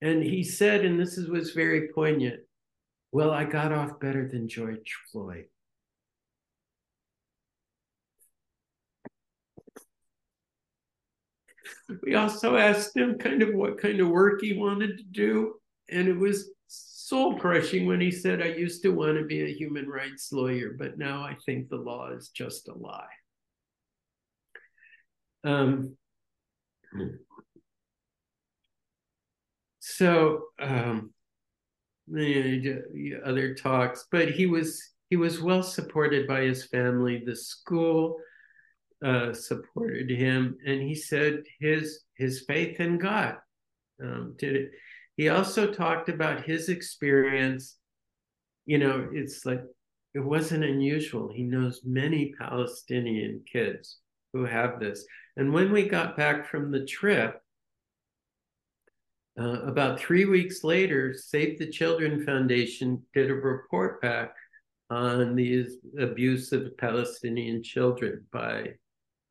and 0.00 0.20
he 0.20 0.42
said, 0.42 0.84
and 0.84 0.98
this 0.98 1.16
was 1.16 1.52
very 1.52 1.90
poignant, 1.94 2.40
well, 3.12 3.30
I 3.30 3.44
got 3.44 3.72
off 3.72 4.00
better 4.00 4.26
than 4.26 4.48
George 4.48 4.96
Floyd. 5.12 5.44
We 12.02 12.14
also 12.14 12.56
asked 12.56 12.96
him 12.96 13.18
kind 13.18 13.42
of 13.42 13.54
what 13.54 13.80
kind 13.80 14.00
of 14.00 14.08
work 14.08 14.40
he 14.40 14.54
wanted 14.54 14.98
to 14.98 15.04
do. 15.04 15.54
And 15.90 16.08
it 16.08 16.16
was 16.16 16.50
soul 16.66 17.38
crushing 17.38 17.86
when 17.86 18.00
he 18.00 18.10
said, 18.10 18.40
I 18.40 18.46
used 18.46 18.82
to 18.82 18.90
want 18.90 19.18
to 19.18 19.24
be 19.24 19.42
a 19.42 19.54
human 19.54 19.88
rights 19.88 20.32
lawyer, 20.32 20.74
but 20.78 20.98
now 20.98 21.22
I 21.22 21.36
think 21.44 21.68
the 21.68 21.76
law 21.76 22.10
is 22.10 22.28
just 22.30 22.68
a 22.68 22.74
lie. 22.74 23.04
Um, 25.44 25.96
so 29.80 30.44
um, 30.60 31.12
the 32.08 32.82
other 33.24 33.54
talks, 33.54 34.06
but 34.10 34.30
he 34.30 34.46
was 34.46 34.82
he 35.10 35.16
was 35.16 35.42
well 35.42 35.62
supported 35.62 36.26
by 36.26 36.40
his 36.42 36.64
family, 36.64 37.22
the 37.26 37.36
school, 37.36 38.16
uh, 39.04 39.32
supported 39.32 40.10
him, 40.10 40.56
and 40.66 40.80
he 40.80 40.94
said 40.94 41.42
his 41.60 42.04
his 42.16 42.44
faith 42.46 42.80
in 42.80 42.98
God 42.98 43.36
um, 44.02 44.34
did 44.38 44.56
it. 44.56 44.70
He 45.16 45.28
also 45.28 45.66
talked 45.72 46.08
about 46.08 46.44
his 46.44 46.68
experience. 46.68 47.76
You 48.64 48.78
know, 48.78 49.08
it's 49.12 49.44
like 49.44 49.62
it 50.14 50.20
wasn't 50.20 50.64
unusual. 50.64 51.32
He 51.32 51.42
knows 51.42 51.82
many 51.84 52.34
Palestinian 52.38 53.42
kids 53.50 53.98
who 54.32 54.44
have 54.44 54.78
this. 54.78 55.04
And 55.36 55.52
when 55.52 55.72
we 55.72 55.88
got 55.88 56.16
back 56.16 56.46
from 56.46 56.70
the 56.70 56.84
trip, 56.84 57.40
uh, 59.40 59.62
about 59.62 59.98
three 59.98 60.26
weeks 60.26 60.62
later, 60.62 61.14
Save 61.14 61.58
the 61.58 61.70
Children 61.70 62.24
Foundation 62.24 63.02
did 63.14 63.30
a 63.30 63.34
report 63.34 64.00
back 64.02 64.34
on 64.90 65.34
the 65.34 65.66
abuse 65.98 66.52
of 66.52 66.76
Palestinian 66.76 67.62
children 67.62 68.26
by 68.30 68.74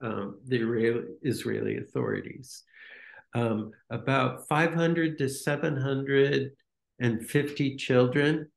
um, 0.01 0.39
the 0.45 1.05
Israeli 1.21 1.77
authorities. 1.77 2.63
Um, 3.33 3.71
about 3.89 4.45
500 4.47 5.17
to 5.17 5.27
750 5.29 7.75
children 7.77 8.51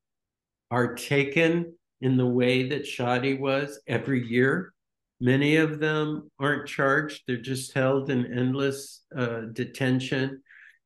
are 0.70 0.94
taken 0.94 1.74
in 2.00 2.16
the 2.16 2.26
way 2.26 2.68
that 2.68 2.84
Shadi 2.84 3.38
was 3.38 3.80
every 3.86 4.26
year. 4.26 4.72
Many 5.20 5.54
of 5.56 5.78
them 5.78 6.30
aren't 6.40 6.66
charged, 6.66 7.22
they're 7.26 7.36
just 7.36 7.72
held 7.72 8.10
in 8.10 8.36
endless 8.36 9.04
uh, 9.16 9.42
detention. 9.52 10.42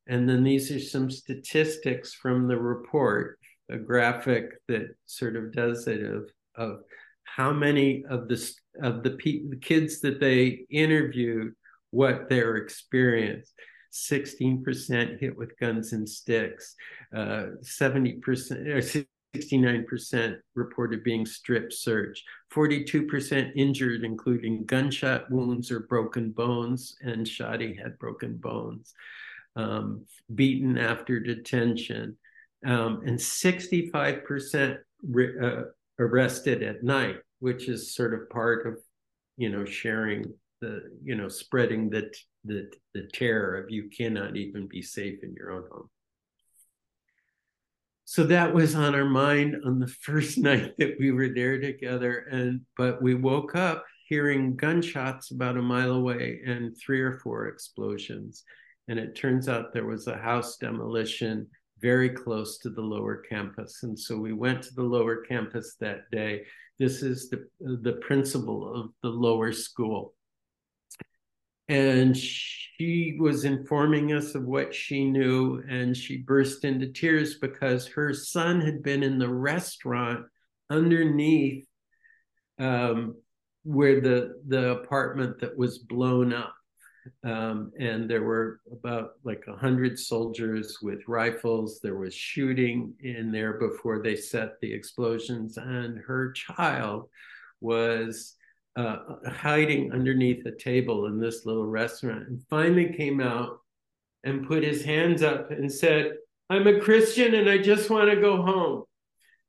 And 0.06 0.28
then 0.28 0.44
these 0.44 0.70
are 0.70 0.80
some 0.80 1.10
statistics 1.10 2.12
from 2.14 2.46
the 2.46 2.58
report, 2.58 3.38
a 3.70 3.78
graphic 3.78 4.50
that 4.68 4.94
sort 5.06 5.36
of 5.36 5.52
does 5.52 5.86
it 5.86 6.02
of, 6.02 6.30
of 6.54 6.80
how 7.36 7.52
many 7.52 8.04
of 8.08 8.28
the, 8.28 8.52
of 8.82 9.02
the, 9.02 9.10
pe- 9.10 9.46
the 9.48 9.56
kids 9.56 10.00
that 10.00 10.20
they 10.20 10.66
interviewed, 10.70 11.54
what 11.90 12.28
their 12.28 12.56
experience. 12.56 13.52
16% 13.92 15.18
hit 15.18 15.36
with 15.36 15.58
guns 15.58 15.92
and 15.92 16.08
sticks, 16.08 16.74
uh, 17.14 17.46
70%, 17.62 18.22
or 18.68 19.04
69% 19.36 20.36
reported 20.54 21.04
being 21.04 21.26
strip 21.26 21.72
searched, 21.72 22.22
42% 22.52 23.52
injured, 23.56 24.04
including 24.04 24.64
gunshot 24.64 25.30
wounds 25.30 25.70
or 25.70 25.80
broken 25.80 26.30
bones, 26.30 26.96
and 27.02 27.26
Shadi 27.26 27.80
had 27.80 27.98
broken 27.98 28.36
bones, 28.36 28.94
um, 29.56 30.04
beaten 30.34 30.78
after 30.78 31.20
detention, 31.20 32.16
um, 32.66 33.02
and 33.06 33.18
65% 33.18 34.78
re- 35.08 35.38
uh, 35.40 35.62
arrested 35.98 36.62
at 36.62 36.82
night, 36.82 37.16
which 37.40 37.68
is 37.68 37.94
sort 37.94 38.14
of 38.14 38.28
part 38.30 38.66
of, 38.66 38.78
you 39.36 39.48
know, 39.50 39.64
sharing 39.64 40.24
the, 40.60 40.82
you 41.02 41.14
know, 41.14 41.28
spreading 41.28 41.90
the, 41.90 42.12
the, 42.44 42.70
the 42.94 43.08
terror 43.12 43.56
of 43.56 43.70
you 43.70 43.88
cannot 43.96 44.36
even 44.36 44.66
be 44.66 44.82
safe 44.82 45.22
in 45.22 45.34
your 45.34 45.52
own 45.52 45.64
home. 45.70 45.88
So 48.04 48.24
that 48.24 48.54
was 48.54 48.74
on 48.74 48.94
our 48.94 49.04
mind 49.04 49.56
on 49.66 49.78
the 49.78 49.86
first 50.02 50.38
night 50.38 50.72
that 50.78 50.96
we 50.98 51.10
were 51.12 51.28
there 51.28 51.60
together 51.60 52.26
and 52.30 52.62
but 52.76 53.02
we 53.02 53.14
woke 53.14 53.54
up 53.54 53.84
hearing 54.08 54.56
gunshots 54.56 55.30
about 55.30 55.58
a 55.58 55.62
mile 55.62 55.92
away 55.92 56.40
and 56.46 56.74
three 56.74 57.02
or 57.02 57.18
four 57.18 57.48
explosions. 57.48 58.44
And 58.88 58.98
it 58.98 59.14
turns 59.14 59.46
out 59.46 59.74
there 59.74 59.84
was 59.84 60.06
a 60.06 60.16
house 60.16 60.56
demolition 60.56 61.46
very 61.80 62.10
close 62.10 62.58
to 62.58 62.70
the 62.70 62.82
lower 62.82 63.16
campus. 63.16 63.82
And 63.82 63.98
so 63.98 64.16
we 64.16 64.32
went 64.32 64.62
to 64.64 64.74
the 64.74 64.82
lower 64.82 65.22
campus 65.22 65.76
that 65.80 66.10
day. 66.10 66.44
This 66.78 67.02
is 67.02 67.28
the 67.28 67.48
the 67.60 67.98
principal 68.00 68.74
of 68.74 68.90
the 69.02 69.08
lower 69.08 69.52
school. 69.52 70.14
And 71.68 72.16
she 72.16 73.18
was 73.20 73.44
informing 73.44 74.12
us 74.12 74.34
of 74.34 74.44
what 74.44 74.74
she 74.74 75.04
knew 75.04 75.62
and 75.68 75.94
she 75.94 76.18
burst 76.18 76.64
into 76.64 76.92
tears 76.92 77.38
because 77.38 77.86
her 77.88 78.14
son 78.14 78.60
had 78.60 78.82
been 78.82 79.02
in 79.02 79.18
the 79.18 79.28
restaurant 79.28 80.24
underneath 80.70 81.66
um, 82.58 83.16
where 83.64 84.00
the 84.00 84.40
the 84.46 84.70
apartment 84.70 85.40
that 85.40 85.56
was 85.56 85.78
blown 85.78 86.32
up 86.32 86.54
um, 87.24 87.72
and 87.78 88.08
there 88.08 88.22
were 88.22 88.60
about 88.72 89.12
like 89.24 89.44
a 89.48 89.56
hundred 89.56 89.98
soldiers 89.98 90.78
with 90.82 91.06
rifles. 91.08 91.80
There 91.80 91.96
was 91.96 92.14
shooting 92.14 92.94
in 93.00 93.32
there 93.32 93.54
before 93.54 94.02
they 94.02 94.16
set 94.16 94.60
the 94.60 94.72
explosions. 94.72 95.56
And 95.56 95.98
her 95.98 96.32
child 96.32 97.08
was 97.60 98.36
uh, 98.76 98.98
hiding 99.26 99.92
underneath 99.92 100.46
a 100.46 100.52
table 100.52 101.06
in 101.06 101.18
this 101.18 101.44
little 101.44 101.66
restaurant 101.66 102.28
and 102.28 102.42
finally 102.48 102.92
came 102.92 103.20
out 103.20 103.58
and 104.24 104.46
put 104.46 104.62
his 104.62 104.84
hands 104.84 105.22
up 105.22 105.50
and 105.50 105.70
said, 105.72 106.12
I'm 106.50 106.66
a 106.66 106.80
Christian 106.80 107.34
and 107.34 107.48
I 107.48 107.58
just 107.58 107.90
want 107.90 108.10
to 108.10 108.20
go 108.20 108.42
home. 108.42 108.84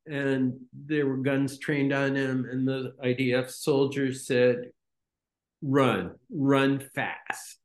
And 0.05 0.59
there 0.73 1.05
were 1.05 1.17
guns 1.17 1.59
trained 1.59 1.93
on 1.93 2.15
him, 2.15 2.47
and 2.49 2.67
the 2.67 2.95
IDF 3.03 3.51
soldiers 3.51 4.25
said, 4.25 4.71
Run, 5.61 6.15
run 6.31 6.79
fast. 6.95 7.57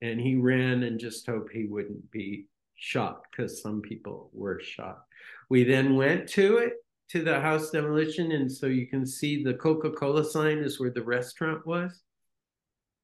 And 0.00 0.20
he 0.20 0.36
ran 0.36 0.82
and 0.82 0.98
just 0.98 1.26
hoped 1.26 1.52
he 1.52 1.66
wouldn't 1.66 2.10
be 2.10 2.46
shot 2.74 3.22
because 3.30 3.62
some 3.62 3.80
people 3.80 4.30
were 4.32 4.60
shot. 4.60 5.04
We 5.48 5.64
then 5.64 5.94
went 5.94 6.28
to 6.30 6.58
it 6.58 6.74
to 7.10 7.22
the 7.22 7.40
house 7.40 7.70
demolition, 7.70 8.32
and 8.32 8.50
so 8.50 8.66
you 8.66 8.86
can 8.86 9.06
see 9.06 9.44
the 9.44 9.54
Coca-Cola 9.54 10.24
sign 10.24 10.58
is 10.58 10.80
where 10.80 10.90
the 10.90 11.04
restaurant 11.04 11.66
was. 11.66 12.02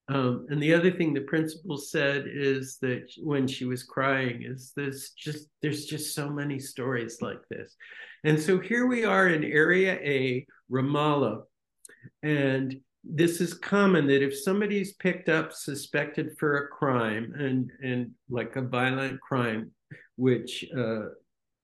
Um, 0.08 0.46
and 0.48 0.62
the 0.62 0.72
other 0.72 0.90
thing 0.90 1.12
the 1.12 1.20
principal 1.20 1.76
said 1.76 2.24
is 2.26 2.78
that 2.80 3.12
when 3.22 3.46
she 3.46 3.66
was 3.66 3.82
crying 3.82 4.42
is 4.42 4.72
this 4.74 5.10
just 5.10 5.48
there's 5.60 5.84
just 5.84 6.14
so 6.14 6.30
many 6.30 6.58
stories 6.58 7.20
like 7.20 7.42
this. 7.50 7.76
And 8.24 8.40
so 8.40 8.58
here 8.58 8.86
we 8.86 9.04
are 9.04 9.28
in 9.28 9.44
area 9.44 9.92
A, 9.96 10.46
Ramallah, 10.72 11.42
and 12.22 12.80
this 13.10 13.40
is 13.40 13.54
common 13.54 14.06
that 14.06 14.22
if 14.22 14.38
somebody's 14.38 14.92
picked 14.94 15.28
up 15.28 15.52
suspected 15.52 16.36
for 16.38 16.58
a 16.58 16.68
crime 16.68 17.32
and 17.38 17.70
and 17.82 18.10
like 18.28 18.56
a 18.56 18.62
violent 18.62 19.20
crime, 19.20 19.70
which 20.16 20.64
uh, 20.76 21.06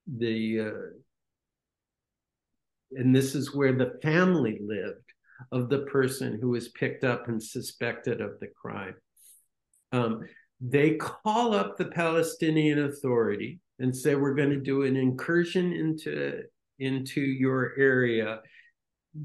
the 0.06 0.60
uh, 0.60 0.98
and 2.92 3.14
this 3.14 3.34
is 3.34 3.54
where 3.54 3.72
the 3.72 3.98
family 4.02 4.58
lived 4.62 5.12
of 5.52 5.68
the 5.68 5.80
person 5.80 6.38
who 6.40 6.50
was 6.50 6.68
picked 6.68 7.04
up 7.04 7.28
and 7.28 7.42
suspected 7.42 8.20
of 8.20 8.38
the 8.40 8.48
crime. 8.48 8.94
Um, 9.92 10.22
they 10.60 10.94
call 10.96 11.54
up 11.54 11.76
the 11.76 11.86
Palestinian 11.86 12.84
Authority 12.84 13.60
and 13.78 13.94
say, 13.94 14.14
We're 14.14 14.34
going 14.34 14.50
to 14.50 14.60
do 14.60 14.82
an 14.82 14.96
incursion 14.96 15.72
into, 15.72 16.42
into 16.78 17.20
your 17.20 17.74
area, 17.76 18.40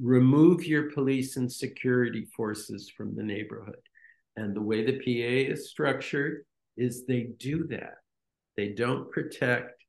remove 0.01 0.65
your 0.65 0.91
police 0.91 1.37
and 1.37 1.51
security 1.51 2.27
forces 2.35 2.91
from 2.95 3.15
the 3.15 3.23
neighborhood. 3.23 3.81
And 4.35 4.55
the 4.55 4.61
way 4.61 4.85
the 4.85 4.99
PA 4.99 5.51
is 5.51 5.69
structured 5.69 6.45
is 6.77 7.05
they 7.05 7.29
do 7.39 7.67
that. 7.67 7.95
They 8.55 8.69
don't 8.69 9.11
protect 9.11 9.83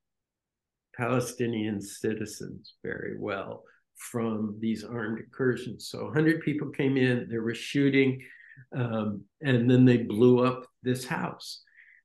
Palestinian 0.96 1.80
citizens 1.80 2.74
very 2.82 3.16
well 3.18 3.64
from 3.96 4.56
these 4.60 4.82
armed 4.82 5.20
incursions. 5.20 5.88
So 5.88 6.04
100 6.04 6.42
people 6.42 6.70
came 6.70 6.96
in, 6.96 7.28
there 7.28 7.42
was 7.42 7.58
shooting, 7.58 8.20
um, 8.74 9.22
and 9.42 9.70
then 9.70 9.84
they 9.84 9.98
blew 9.98 10.44
up 10.44 10.66
this 10.82 11.04
house, 11.04 11.62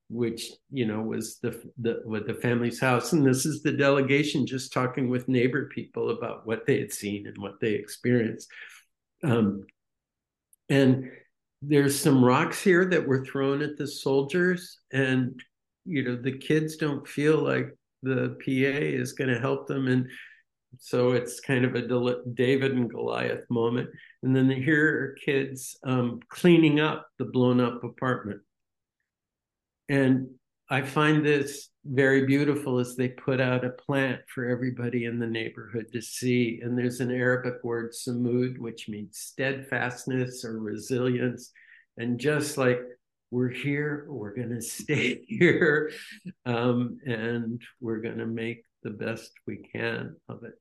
which 0.10 0.52
you 0.72 0.86
know 0.86 1.02
was 1.02 1.40
the 1.40 1.62
the 1.80 2.02
with 2.06 2.28
the 2.28 2.34
family's 2.34 2.80
house. 2.80 3.14
And 3.14 3.26
this 3.26 3.46
is 3.46 3.64
the 3.64 3.72
delegation 3.72 4.46
just 4.46 4.74
talking 4.74 5.10
with 5.10 5.28
neighbor 5.28 5.68
people 5.68 6.12
about 6.12 6.46
what 6.46 6.66
they 6.66 6.80
had 6.80 6.94
seen 6.94 7.28
and 7.28 7.38
what 7.38 7.60
they 7.60 7.72
experienced. 7.72 8.48
Um, 9.24 9.66
and 10.70 11.10
there's 11.62 12.00
some 12.00 12.24
rocks 12.24 12.62
here 12.62 12.86
that 12.86 13.08
were 13.08 13.26
thrown 13.26 13.62
at 13.62 13.78
the 13.78 13.88
soldiers, 13.88 14.80
and 14.92 15.40
you 15.86 16.04
know 16.04 16.16
the 16.16 16.38
kids 16.38 16.76
don't 16.78 17.08
feel 17.08 17.38
like 17.38 17.76
the 18.04 18.38
PA 18.46 18.80
is 18.80 19.14
going 19.14 19.30
to 19.30 19.40
help 19.40 19.68
them. 19.68 19.88
And 19.88 20.08
so 20.78 21.12
it's 21.12 21.40
kind 21.40 21.66
of 21.66 21.76
a 21.76 21.88
David 22.34 22.74
and 22.74 22.90
Goliath 22.90 23.50
moment. 23.50 23.90
And 24.24 24.36
then 24.36 24.50
here 24.50 24.88
are 24.88 25.18
kids 25.26 25.78
um, 25.84 26.20
cleaning 26.30 26.80
up 26.80 27.08
the 27.18 27.26
blown 27.26 27.60
up 27.60 27.84
apartment. 27.84 28.42
And 29.90 30.28
I 30.70 30.82
find 30.82 31.26
this 31.26 31.70
very 31.86 32.26
beautiful 32.26 32.80
as 32.80 32.96
they 32.96 33.10
put 33.10 33.40
out 33.40 33.64
a 33.64 33.70
plant 33.70 34.22
for 34.34 34.50
everybody 34.50 35.06
in 35.06 35.20
the 35.20 35.28
neighborhood 35.28 35.86
to 35.94 36.02
see. 36.02 36.60
And 36.64 36.78
there's 36.78 37.00
an 37.00 37.12
Arabic 37.12 37.64
word, 37.64 37.94
samud, 37.94 38.58
which 38.58 38.90
means 38.90 39.18
steadfastness 39.18 40.44
or 40.44 40.60
resilience. 40.60 41.52
And 41.98 42.20
just 42.20 42.58
like 42.58 42.80
we're 43.30 43.50
here, 43.50 44.06
we're 44.10 44.34
going 44.34 44.50
to 44.56 44.62
stay 44.62 45.24
here, 45.28 45.92
um, 46.46 46.98
and 47.06 47.62
we're 47.80 48.02
going 48.02 48.18
to 48.18 48.26
make 48.26 48.64
the 48.84 48.92
best 48.92 49.32
we 49.46 49.58
can 49.58 50.16
of 50.30 50.44
it. 50.44 50.54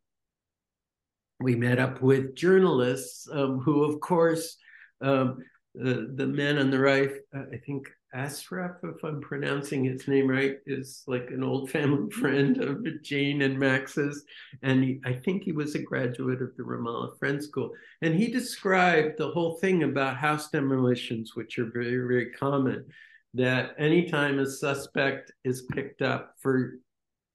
We 1.40 1.57
met 1.57 1.78
up 1.78 2.01
with 2.01 2.34
journalists 2.34 3.28
um, 3.30 3.61
who, 3.61 3.84
of 3.84 4.01
course, 4.01 4.57
um, 5.01 5.38
the, 5.74 6.12
the 6.14 6.26
men 6.26 6.59
on 6.59 6.70
the 6.70 6.78
right, 6.78 7.11
I 7.34 7.57
think 7.66 7.88
Ashraf, 8.14 8.76
if 8.84 9.02
I'm 9.02 9.20
pronouncing 9.20 9.84
his 9.84 10.06
name 10.06 10.28
right, 10.28 10.58
is 10.66 11.02
like 11.08 11.30
an 11.30 11.42
old 11.42 11.70
family 11.70 12.10
friend 12.20 12.62
of 12.62 13.02
Jane 13.02 13.42
and 13.42 13.58
Max's. 13.58 14.24
And 14.62 14.84
he, 14.84 15.00
I 15.04 15.12
think 15.12 15.42
he 15.42 15.52
was 15.52 15.74
a 15.74 15.82
graduate 15.82 16.40
of 16.40 16.56
the 16.56 16.62
Ramallah 16.62 17.18
Friends 17.18 17.48
School. 17.48 17.72
And 18.02 18.14
he 18.14 18.28
described 18.30 19.18
the 19.18 19.30
whole 19.30 19.56
thing 19.56 19.82
about 19.82 20.16
house 20.16 20.48
demolitions, 20.48 21.34
which 21.34 21.58
are 21.58 21.70
very, 21.72 22.06
very 22.06 22.30
common, 22.30 22.84
that 23.34 23.74
anytime 23.78 24.38
a 24.38 24.46
suspect 24.46 25.32
is 25.42 25.62
picked 25.72 26.00
up 26.00 26.34
for 26.38 26.74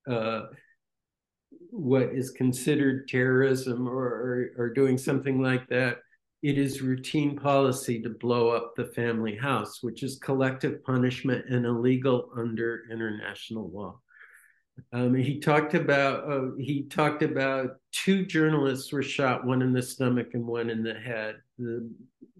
uh, 0.10 0.44
what 1.72 2.04
is 2.14 2.32
considered 2.32 3.08
terrorism 3.10 3.88
or, 3.88 4.06
or, 4.06 4.52
or 4.58 4.70
doing 4.70 4.98
something 4.98 5.42
like 5.42 5.68
that, 5.68 5.98
it 6.42 6.58
is 6.58 6.82
routine 6.82 7.36
policy 7.36 8.02
to 8.02 8.10
blow 8.10 8.50
up 8.50 8.74
the 8.76 8.86
family 8.86 9.36
house, 9.36 9.84
which 9.84 10.04
is 10.04 10.20
collective 10.20 10.84
punishment 10.84 11.46
and 11.50 11.66
illegal 11.66 12.30
under 12.38 12.84
international 12.90 13.70
law. 13.70 14.00
Um, 14.94 15.14
he 15.14 15.40
talked 15.40 15.74
about 15.74 16.32
uh, 16.32 16.52
he 16.58 16.84
talked 16.84 17.22
about 17.22 17.72
two 17.92 18.26
journalists 18.26 18.94
were 18.94 19.04
shot, 19.04 19.46
one 19.46 19.62
in 19.62 19.74
the 19.74 19.82
stomach 19.82 20.30
and 20.34 20.46
one 20.46 20.70
in 20.70 20.84
the 20.84 20.94
head. 20.94 21.36
The 21.58 21.90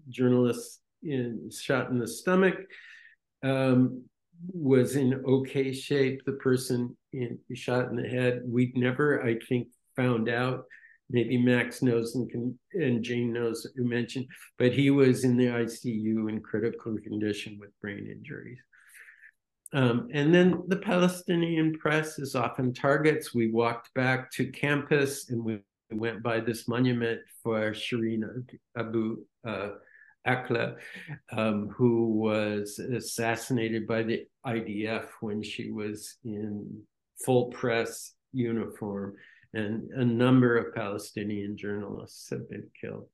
journalist 0.08 0.80
in, 1.02 1.50
shot 1.50 1.90
in 1.90 1.98
the 1.98 2.08
stomach 2.08 2.56
um, 3.42 4.04
was 4.52 4.96
in 4.96 5.22
okay 5.26 5.72
shape. 5.74 6.24
The 6.24 6.32
person 6.32 6.96
in, 7.12 7.38
shot 7.52 7.90
in 7.90 7.96
the 7.96 8.08
head, 8.08 8.40
we'd 8.46 8.76
never, 8.76 9.22
I 9.22 9.38
think, 9.46 9.68
found 9.94 10.30
out. 10.30 10.64
Maybe 11.10 11.36
Max 11.36 11.82
knows 11.82 12.14
and, 12.14 12.30
can, 12.30 12.58
and 12.72 13.02
Jane 13.02 13.32
knows 13.32 13.66
who 13.74 13.84
mentioned, 13.84 14.26
but 14.58 14.72
he 14.72 14.90
was 14.90 15.24
in 15.24 15.36
the 15.36 15.46
ICU 15.46 16.28
in 16.30 16.40
critical 16.40 16.96
condition 17.02 17.58
with 17.60 17.70
brain 17.80 18.06
injuries. 18.10 18.58
Um, 19.72 20.08
and 20.12 20.34
then 20.34 20.62
the 20.66 20.76
Palestinian 20.76 21.74
press 21.78 22.18
is 22.18 22.34
often 22.34 22.74
targets. 22.74 23.34
We 23.34 23.50
walked 23.50 23.92
back 23.94 24.30
to 24.32 24.50
campus 24.50 25.30
and 25.30 25.44
we 25.44 25.60
went 25.92 26.22
by 26.22 26.40
this 26.40 26.68
monument 26.68 27.20
for 27.42 27.72
Shireen 27.72 28.22
Abu 28.76 29.18
uh, 29.46 29.70
Akleh, 30.26 30.76
um, 31.32 31.68
who 31.68 32.08
was 32.18 32.78
assassinated 32.78 33.86
by 33.86 34.02
the 34.02 34.26
IDF 34.46 35.06
when 35.20 35.42
she 35.42 35.70
was 35.70 36.16
in 36.24 36.82
full 37.24 37.46
press 37.46 38.12
uniform. 38.32 39.14
And 39.52 39.90
a 39.90 40.04
number 40.04 40.56
of 40.56 40.74
Palestinian 40.74 41.56
journalists 41.56 42.30
have 42.30 42.48
been 42.48 42.68
killed. 42.80 43.08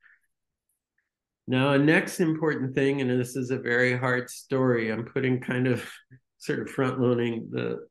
Now, 1.48 1.72
a 1.72 1.78
next 1.78 2.20
important 2.20 2.74
thing, 2.74 3.00
and 3.00 3.08
this 3.08 3.36
is 3.36 3.50
a 3.50 3.58
very 3.58 3.96
hard 3.96 4.28
story, 4.28 4.90
I'm 4.90 5.04
putting 5.04 5.40
kind 5.40 5.66
of 5.66 5.88
sort 6.38 6.60
of 6.60 6.70
front 6.70 7.00
loading 7.00 7.48
the 7.50 7.86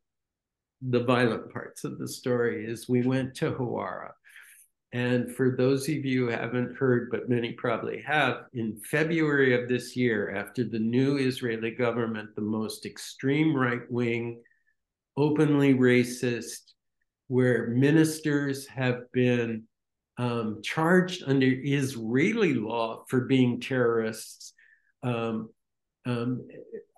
the 0.89 1.03
violent 1.03 1.51
parts 1.51 1.83
of 1.83 1.97
the 1.97 2.07
story 2.07 2.65
is 2.69 2.87
we 2.87 3.01
went 3.01 3.33
to 3.35 3.51
Hawara. 3.51 4.11
And 4.93 5.35
for 5.35 5.55
those 5.57 5.89
of 5.89 6.05
you 6.05 6.25
who 6.25 6.31
haven't 6.31 6.77
heard, 6.77 7.09
but 7.11 7.29
many 7.29 7.53
probably 7.53 8.01
have, 8.03 8.43
in 8.53 8.79
February 8.89 9.61
of 9.61 9.67
this 9.67 9.95
year, 9.95 10.33
after 10.35 10.63
the 10.63 10.79
new 10.79 11.17
Israeli 11.17 11.71
government, 11.71 12.29
the 12.35 12.41
most 12.41 12.85
extreme 12.85 13.55
right 13.55 13.89
wing, 13.89 14.41
openly 15.17 15.73
racist, 15.73 16.73
where 17.27 17.67
ministers 17.67 18.67
have 18.67 19.11
been 19.11 19.63
um, 20.17 20.61
charged 20.63 21.23
under 21.25 21.47
Israeli 21.47 22.53
law 22.53 23.03
for 23.09 23.21
being 23.21 23.59
terrorists, 23.59 24.53
um, 25.03 25.49
um, 26.05 26.47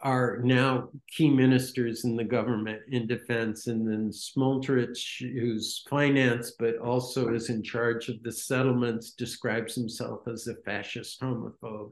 are 0.04 0.40
now 0.44 0.90
key 1.10 1.30
ministers 1.30 2.04
in 2.04 2.16
the 2.16 2.24
government 2.24 2.82
in 2.92 3.08
defense. 3.08 3.68
And 3.68 3.90
then 3.90 4.12
Smotrich, 4.12 5.20
who's 5.20 5.84
finance, 5.90 6.54
but 6.60 6.78
also 6.78 7.34
is 7.34 7.50
in 7.50 7.64
charge 7.64 8.10
of 8.10 8.22
the 8.22 8.32
settlements, 8.32 9.12
describes 9.12 9.74
himself 9.76 10.28
as 10.28 10.48
a 10.48 10.56
fascist 10.66 11.22
homophobe. 11.22 11.92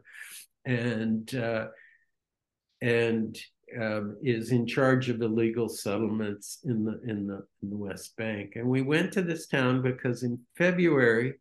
And 0.65 1.33
uh, 1.33 1.67
and 2.81 3.37
um, 3.79 4.17
is 4.21 4.51
in 4.51 4.67
charge 4.67 5.09
of 5.09 5.21
illegal 5.21 5.67
settlements 5.67 6.59
in 6.65 6.85
the 6.85 7.01
in 7.07 7.27
the 7.27 7.45
in 7.61 7.69
the 7.69 7.77
West 7.77 8.15
Bank. 8.15 8.53
And 8.55 8.67
we 8.67 8.81
went 8.81 9.11
to 9.13 9.21
this 9.21 9.47
town 9.47 9.81
because 9.81 10.23
in 10.23 10.39
February 10.57 11.35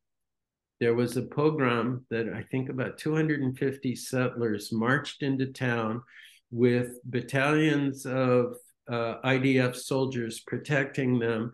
there 0.81 0.95
was 0.95 1.17
a 1.17 1.23
pogrom 1.23 2.05
that 2.11 2.29
I 2.29 2.43
think 2.51 2.69
about 2.69 2.99
250 2.99 3.95
settlers 3.97 4.73
marched 4.73 5.23
into 5.23 5.47
town 5.47 6.03
with 6.51 6.99
battalions 7.05 8.07
of 8.07 8.57
uh, 8.91 9.17
IDF 9.25 9.77
soldiers 9.77 10.41
protecting 10.41 11.19
them. 11.19 11.53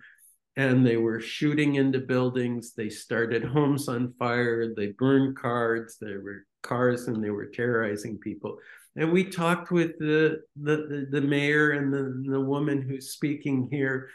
And 0.56 0.84
they 0.84 0.96
were 0.96 1.20
shooting 1.20 1.76
into 1.76 2.00
buildings. 2.00 2.74
They 2.74 2.90
started 2.90 3.44
homes 3.44 3.88
on 3.88 4.14
fire. 4.18 4.74
They 4.74 4.88
burned 4.88 5.36
cars. 5.36 5.96
There 6.00 6.20
were 6.20 6.44
cars 6.62 7.06
and 7.06 7.22
they 7.22 7.30
were 7.30 7.46
terrorizing 7.46 8.18
people. 8.18 8.58
And 8.96 9.12
we 9.12 9.24
talked 9.24 9.70
with 9.70 9.98
the, 9.98 10.40
the, 10.60 11.06
the, 11.10 11.20
mayor 11.20 11.72
and 11.72 11.92
the, 11.92 12.30
the 12.30 12.40
woman 12.40 12.82
who's 12.82 13.12
speaking 13.12 13.68
here 13.70 14.10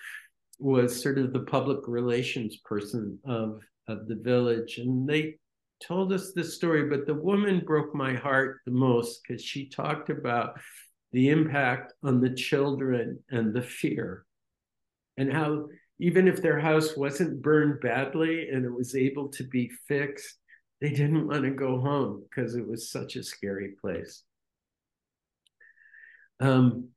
was 0.59 1.01
sort 1.01 1.17
of 1.17 1.33
the 1.33 1.39
public 1.41 1.79
relations 1.87 2.57
person 2.65 3.19
of 3.25 3.61
of 3.87 4.07
the 4.07 4.15
village. 4.15 4.77
And 4.77 5.07
they 5.07 5.35
told 5.85 6.13
us 6.13 6.31
this 6.33 6.55
story, 6.55 6.89
but 6.89 7.05
the 7.05 7.13
woman 7.13 7.63
broke 7.65 7.93
my 7.93 8.13
heart 8.13 8.61
the 8.65 8.71
most 8.71 9.21
because 9.21 9.43
she 9.43 9.69
talked 9.69 10.09
about 10.09 10.59
the 11.11 11.29
impact 11.29 11.93
on 12.03 12.19
the 12.19 12.33
children 12.33 13.19
and 13.29 13.53
the 13.53 13.61
fear, 13.61 14.25
and 15.17 15.31
how 15.31 15.67
even 15.99 16.27
if 16.27 16.41
their 16.41 16.59
house 16.59 16.97
wasn't 16.97 17.41
burned 17.41 17.79
badly 17.79 18.49
and 18.49 18.65
it 18.65 18.73
was 18.73 18.95
able 18.95 19.29
to 19.29 19.45
be 19.45 19.71
fixed, 19.87 20.39
they 20.81 20.89
didn't 20.89 21.27
want 21.27 21.43
to 21.43 21.51
go 21.51 21.79
home 21.79 22.21
because 22.23 22.55
it 22.55 22.67
was 22.67 22.91
such 22.91 23.15
a 23.15 23.23
scary 23.23 23.75
place. 23.79 24.23
Um, 26.39 26.89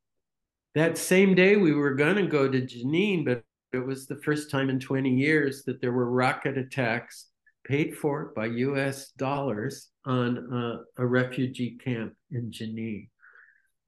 that 0.74 0.98
same 0.98 1.34
day, 1.34 1.56
we 1.56 1.72
were 1.72 1.94
going 1.94 2.16
to 2.16 2.26
go 2.26 2.48
to 2.48 2.60
Jenin, 2.60 3.24
but 3.24 3.42
it 3.72 3.84
was 3.84 4.06
the 4.06 4.20
first 4.22 4.50
time 4.50 4.70
in 4.70 4.80
20 4.80 5.10
years 5.10 5.64
that 5.64 5.80
there 5.80 5.92
were 5.92 6.10
rocket 6.10 6.56
attacks 6.56 7.26
paid 7.64 7.96
for 7.96 8.32
by 8.34 8.46
US 8.46 9.10
dollars 9.12 9.88
on 10.04 10.52
uh, 10.52 10.78
a 10.96 11.06
refugee 11.06 11.76
camp 11.82 12.14
in 12.30 12.50
Jenin. 12.50 13.08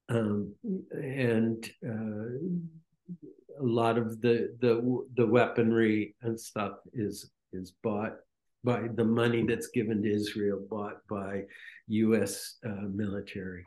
Um, 0.09 0.55
and 0.93 1.71
uh, 1.87 3.61
a 3.61 3.65
lot 3.65 3.97
of 3.97 4.21
the, 4.21 4.57
the 4.61 5.05
the 5.17 5.27
weaponry 5.27 6.17
and 6.23 6.39
stuff 6.39 6.73
is 6.93 7.31
is 7.53 7.73
bought 7.83 8.17
by 8.65 8.89
the 8.95 9.05
money 9.05 9.45
that's 9.47 9.69
given 9.69 10.03
to 10.03 10.13
Israel, 10.13 10.61
bought 10.69 11.07
by 11.09 11.43
U.S. 11.89 12.57
Uh, 12.65 12.89
military 12.93 13.65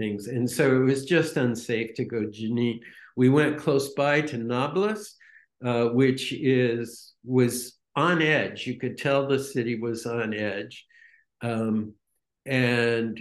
things, 0.00 0.26
and 0.26 0.50
so 0.50 0.80
it 0.80 0.84
was 0.84 1.04
just 1.04 1.36
unsafe 1.36 1.94
to 1.94 2.04
go 2.04 2.22
Jenin. 2.22 2.80
We 3.16 3.28
went 3.28 3.58
close 3.58 3.92
by 3.92 4.22
to 4.22 4.38
Nablus, 4.38 5.14
uh, 5.64 5.88
which 5.88 6.32
is 6.32 7.12
was 7.22 7.78
on 7.94 8.22
edge. 8.22 8.66
You 8.66 8.78
could 8.78 8.96
tell 8.96 9.26
the 9.26 9.38
city 9.38 9.78
was 9.78 10.06
on 10.06 10.32
edge. 10.32 10.86
Um, 11.42 11.92
and 12.46 13.20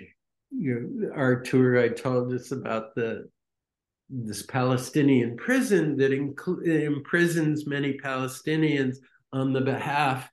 you 0.52 0.90
know, 0.94 1.12
our 1.14 1.42
tour 1.42 1.76
guide 1.76 1.98
told 1.98 2.34
us 2.34 2.52
about 2.52 2.96
the 2.96 3.30
this 4.10 4.42
Palestinian 4.44 5.38
prison 5.38 5.98
that 5.98 6.12
imprisons 6.12 7.68
many 7.68 7.98
Palestinians 7.98 8.98
on 9.32 9.54
the 9.54 9.62
behalf 9.62 10.28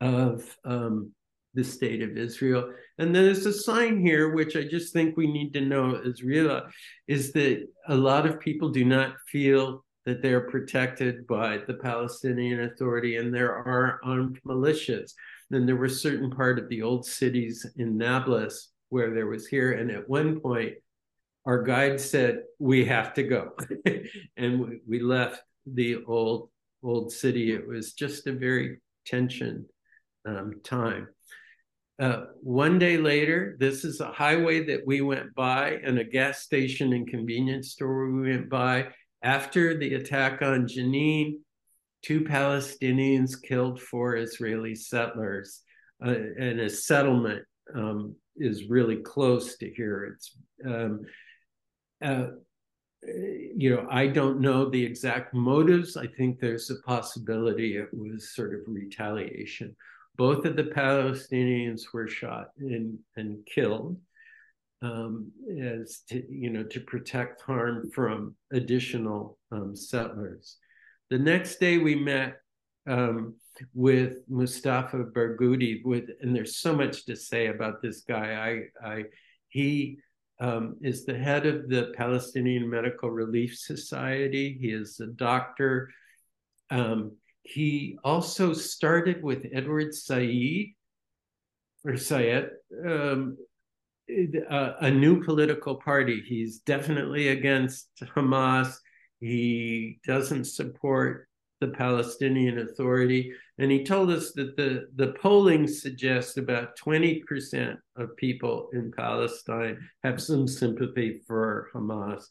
of 0.00 0.44
um, 0.64 1.12
the 1.54 1.64
state 1.64 2.02
of 2.02 2.16
Israel. 2.16 2.72
And 2.98 3.14
there's 3.14 3.46
a 3.46 3.52
sign 3.52 4.00
here, 4.00 4.34
which 4.34 4.56
I 4.56 4.64
just 4.64 4.92
think 4.92 5.16
we 5.16 5.26
need 5.26 5.52
to 5.54 5.60
know 5.60 6.00
as 6.04 6.22
real, 6.22 6.62
is 7.06 7.32
that 7.32 7.66
a 7.88 7.94
lot 7.94 8.26
of 8.26 8.40
people 8.40 8.70
do 8.70 8.84
not 8.84 9.14
feel 9.28 9.84
that 10.06 10.20
they're 10.20 10.48
protected 10.48 11.26
by 11.26 11.58
the 11.66 11.74
Palestinian 11.74 12.60
Authority 12.60 13.16
and 13.16 13.34
there 13.34 13.52
are 13.52 14.00
armed 14.04 14.38
militias. 14.46 15.12
Then 15.50 15.66
there 15.66 15.76
were 15.76 15.88
certain 15.88 16.30
part 16.30 16.58
of 16.58 16.68
the 16.68 16.82
old 16.82 17.06
cities 17.06 17.66
in 17.76 17.96
Nablus 17.96 18.70
where 18.90 19.14
there 19.14 19.26
was 19.26 19.46
here, 19.46 19.72
and 19.72 19.90
at 19.90 20.08
one 20.08 20.40
point, 20.40 20.74
our 21.46 21.62
guide 21.62 22.00
said 22.00 22.42
we 22.58 22.84
have 22.84 23.12
to 23.14 23.22
go, 23.22 23.52
and 24.36 24.60
we, 24.60 24.80
we 24.86 25.00
left 25.00 25.42
the 25.66 26.04
old 26.06 26.50
old 26.82 27.12
city. 27.12 27.52
It 27.52 27.66
was 27.66 27.92
just 27.92 28.26
a 28.26 28.32
very 28.32 28.78
tension 29.06 29.66
um, 30.26 30.60
time. 30.62 31.08
Uh, 32.00 32.24
one 32.42 32.78
day 32.78 32.96
later, 32.96 33.56
this 33.60 33.84
is 33.84 34.00
a 34.00 34.10
highway 34.10 34.64
that 34.64 34.84
we 34.84 35.00
went 35.00 35.32
by 35.34 35.78
and 35.84 35.98
a 35.98 36.04
gas 36.04 36.40
station 36.40 36.92
and 36.92 37.06
convenience 37.06 37.72
store 37.72 38.10
we 38.10 38.30
went 38.30 38.50
by 38.50 38.88
after 39.22 39.76
the 39.76 39.94
attack 39.94 40.42
on 40.42 40.68
Jenin, 40.68 41.38
two 42.02 42.20
Palestinians 42.20 43.40
killed 43.40 43.80
four 43.80 44.16
Israeli 44.16 44.74
settlers, 44.74 45.62
uh, 46.04 46.10
and 46.10 46.60
a 46.60 46.68
settlement 46.68 47.44
um, 47.74 48.14
is 48.36 48.68
really 48.68 48.96
close 48.96 49.56
to 49.56 49.70
here. 49.70 50.14
It's 50.14 50.36
um, 50.66 51.00
uh, 52.04 52.26
you 53.56 53.70
know, 53.70 53.86
I 53.90 54.06
don't 54.06 54.40
know 54.40 54.68
the 54.68 54.84
exact 54.84 55.34
motives. 55.34 55.96
I 55.96 56.06
think 56.06 56.38
there's 56.38 56.70
a 56.70 56.82
possibility 56.86 57.76
it 57.76 57.88
was 57.92 58.34
sort 58.34 58.54
of 58.54 58.60
retaliation. 58.66 59.74
Both 60.16 60.44
of 60.44 60.56
the 60.56 60.64
Palestinians 60.64 61.82
were 61.92 62.08
shot 62.08 62.48
and, 62.58 62.98
and 63.16 63.44
killed 63.46 63.98
um, 64.82 65.32
as 65.60 66.02
to, 66.10 66.22
you 66.30 66.50
know, 66.50 66.62
to 66.64 66.80
protect 66.80 67.42
harm 67.42 67.90
from 67.90 68.36
additional 68.52 69.38
um, 69.50 69.74
settlers. 69.74 70.58
The 71.10 71.18
next 71.18 71.58
day 71.58 71.78
we 71.78 71.94
met 71.94 72.36
um, 72.88 73.34
with 73.72 74.18
Mustafa 74.28 75.04
Barghouti. 75.04 75.84
With 75.84 76.10
and 76.20 76.34
there's 76.34 76.56
so 76.56 76.74
much 76.74 77.06
to 77.06 77.16
say 77.16 77.46
about 77.48 77.82
this 77.82 78.02
guy. 78.02 78.68
I, 78.84 78.88
I 78.88 79.04
he 79.48 79.98
um, 80.40 80.76
is 80.82 81.04
the 81.04 81.16
head 81.16 81.46
of 81.46 81.68
the 81.68 81.92
Palestinian 81.96 82.68
Medical 82.68 83.10
Relief 83.10 83.56
Society. 83.56 84.58
He 84.60 84.68
is 84.68 85.00
a 85.00 85.06
doctor. 85.06 85.90
Um, 86.70 87.16
he 87.44 87.98
also 88.02 88.52
started 88.54 89.22
with 89.22 89.46
Edward 89.52 89.94
Said 89.94 90.66
or 91.84 91.96
Sayed, 91.96 92.48
um, 92.86 93.36
a, 94.08 94.74
a, 94.80 94.90
new 94.90 95.22
political 95.22 95.76
party. 95.76 96.22
He's 96.26 96.60
definitely 96.60 97.28
against 97.28 97.88
Hamas. 98.16 98.74
He 99.20 100.00
doesn't 100.06 100.46
support 100.46 101.28
the 101.60 101.68
Palestinian 101.68 102.58
Authority. 102.58 103.32
And 103.58 103.70
he 103.70 103.84
told 103.84 104.10
us 104.10 104.32
that 104.32 104.56
the, 104.56 104.88
the 104.96 105.14
polling 105.20 105.66
suggests 105.66 106.36
about 106.36 106.78
20% 106.78 107.76
of 107.96 108.16
people 108.16 108.68
in 108.72 108.92
Palestine 108.96 109.78
have 110.02 110.20
some 110.20 110.48
sympathy 110.48 111.20
for 111.26 111.70
Hamas. 111.74 112.24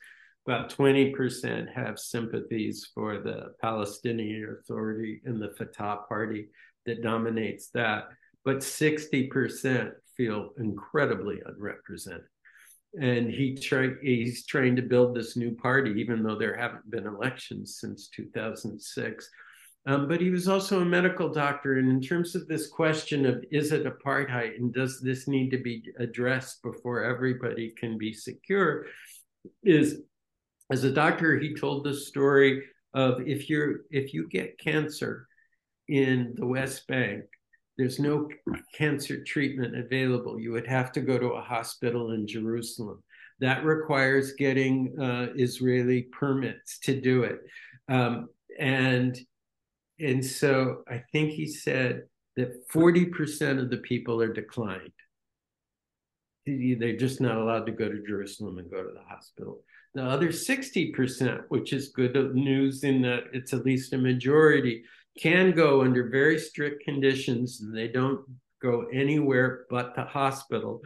About 0.46 0.70
20% 0.70 1.74
have 1.74 1.98
sympathies 1.98 2.90
for 2.94 3.20
the 3.20 3.54
Palestinian 3.62 4.58
Authority 4.60 5.22
and 5.26 5.42
the 5.42 5.54
Fatah 5.58 6.02
party 6.08 6.50
that 6.86 7.02
dominates 7.02 7.70
that. 7.70 8.10
But 8.44 8.58
60% 8.58 9.92
feel 10.18 10.50
incredibly 10.58 11.40
unrepresented 11.46 12.28
and 13.00 13.30
he 13.30 13.56
try, 13.56 13.90
he's 14.02 14.46
trying 14.46 14.76
to 14.76 14.82
build 14.82 15.16
this 15.16 15.36
new 15.36 15.56
party, 15.56 15.92
even 15.98 16.22
though 16.22 16.38
there 16.38 16.56
haven't 16.56 16.90
been 16.90 17.08
elections 17.08 17.78
since 17.80 18.08
2006. 18.10 19.30
Um, 19.86 20.08
but 20.08 20.22
he 20.22 20.30
was 20.30 20.48
also 20.48 20.82
a 20.82 20.86
medical 20.86 21.28
doctor. 21.28 21.80
And 21.80 21.90
in 21.90 22.02
terms 22.02 22.36
of 22.36 22.48
this 22.48 22.68
question 22.68 23.26
of 23.26 23.44
is 23.52 23.72
it 23.72 23.86
apartheid 23.86 24.56
and 24.58 24.74
does 24.74 25.02
this 25.02 25.28
need 25.28 25.50
to 25.52 25.58
be 25.58 25.84
addressed 26.00 26.62
before 26.62 27.04
everybody 27.04 27.74
can 27.78 27.98
be 27.98 28.14
secure, 28.14 28.86
is 29.64 30.04
as 30.74 30.84
a 30.84 30.92
doctor, 30.92 31.38
he 31.38 31.54
told 31.54 31.84
the 31.84 31.94
story 31.94 32.64
of 32.96 33.22
if 33.28 33.48
you're 33.48 33.82
if 33.92 34.12
you 34.12 34.28
get 34.28 34.60
cancer 34.60 35.28
in 35.88 36.34
the 36.36 36.48
West 36.48 36.88
Bank, 36.88 37.26
there's 37.78 38.00
no 38.00 38.28
cancer 38.74 39.24
treatment 39.24 39.78
available. 39.78 40.40
You 40.40 40.52
would 40.52 40.66
have 40.66 40.92
to 40.94 41.02
go 41.02 41.20
to 41.20 41.34
a 41.34 41.42
hospital 41.42 42.14
in 42.14 42.26
Jerusalem. 42.26 43.04
That 43.40 43.64
requires 43.64 44.34
getting 44.34 44.96
uh, 45.00 45.28
Israeli 45.36 46.08
permits 46.12 46.80
to 46.80 47.00
do 47.00 47.22
it. 47.22 47.40
Um, 47.88 48.30
and, 48.60 49.16
and 50.00 50.26
so 50.26 50.84
I 50.90 51.04
think 51.12 51.34
he 51.34 51.48
said 51.48 52.04
that 52.36 52.68
40% 52.70 53.60
of 53.60 53.70
the 53.70 53.78
people 53.78 54.22
are 54.22 54.34
declined. 54.34 54.98
They're 56.48 56.98
just 56.98 57.22
not 57.22 57.38
allowed 57.38 57.68
to 57.68 57.72
go 57.72 57.90
to 57.90 58.04
Jerusalem 58.08 58.58
and 58.58 58.72
go 58.72 58.82
to 58.82 58.92
the 58.92 59.04
hospital. 59.08 59.62
The 59.96 60.04
other 60.04 60.30
60%, 60.30 61.44
which 61.50 61.72
is 61.72 61.90
good 61.90 62.16
news 62.34 62.84
in 62.84 63.02
that 63.04 63.26
it's 63.32 63.54
at 63.54 63.66
least 63.66 63.94
a 63.94 63.98
majority, 63.98 64.84
can 65.20 65.52
go 65.52 65.82
under 65.82 66.10
very 66.10 66.40
strict 66.40 66.84
conditions 66.84 67.62
and 67.62 67.76
they 67.76 67.88
don't 67.88 68.22
go 68.62 68.88
anywhere 68.92 69.66
but 69.70 69.94
the 69.96 70.04
hospital. 70.04 70.82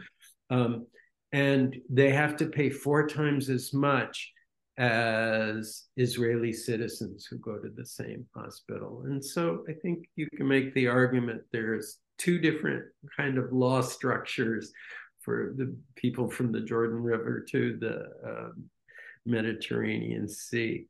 Um, 0.50 0.86
and 1.32 1.76
they 1.88 2.10
have 2.10 2.36
to 2.36 2.46
pay 2.46 2.70
four 2.70 3.06
times 3.06 3.48
as 3.48 3.72
much 3.72 4.32
as 4.78 5.86
Israeli 5.96 6.52
citizens 6.52 7.26
who 7.26 7.38
go 7.38 7.58
to 7.58 7.68
the 7.68 7.84
same 7.84 8.26
hospital. 8.34 9.02
And 9.06 9.24
so 9.24 9.64
I 9.68 9.72
think 9.72 10.06
you 10.16 10.28
can 10.36 10.46
make 10.46 10.72
the 10.74 10.86
argument 10.86 11.42
there's 11.52 11.98
two 12.16 12.38
different 12.38 12.84
kind 13.16 13.38
of 13.38 13.52
law 13.52 13.80
structures 13.80 14.72
for 15.20 15.52
the 15.56 15.74
people 15.96 16.30
from 16.30 16.52
the 16.52 16.60
Jordan 16.60 17.02
River 17.02 17.44
to 17.50 17.76
the 17.80 18.28
um, 18.28 18.64
Mediterranean 19.28 20.28
Sea. 20.28 20.86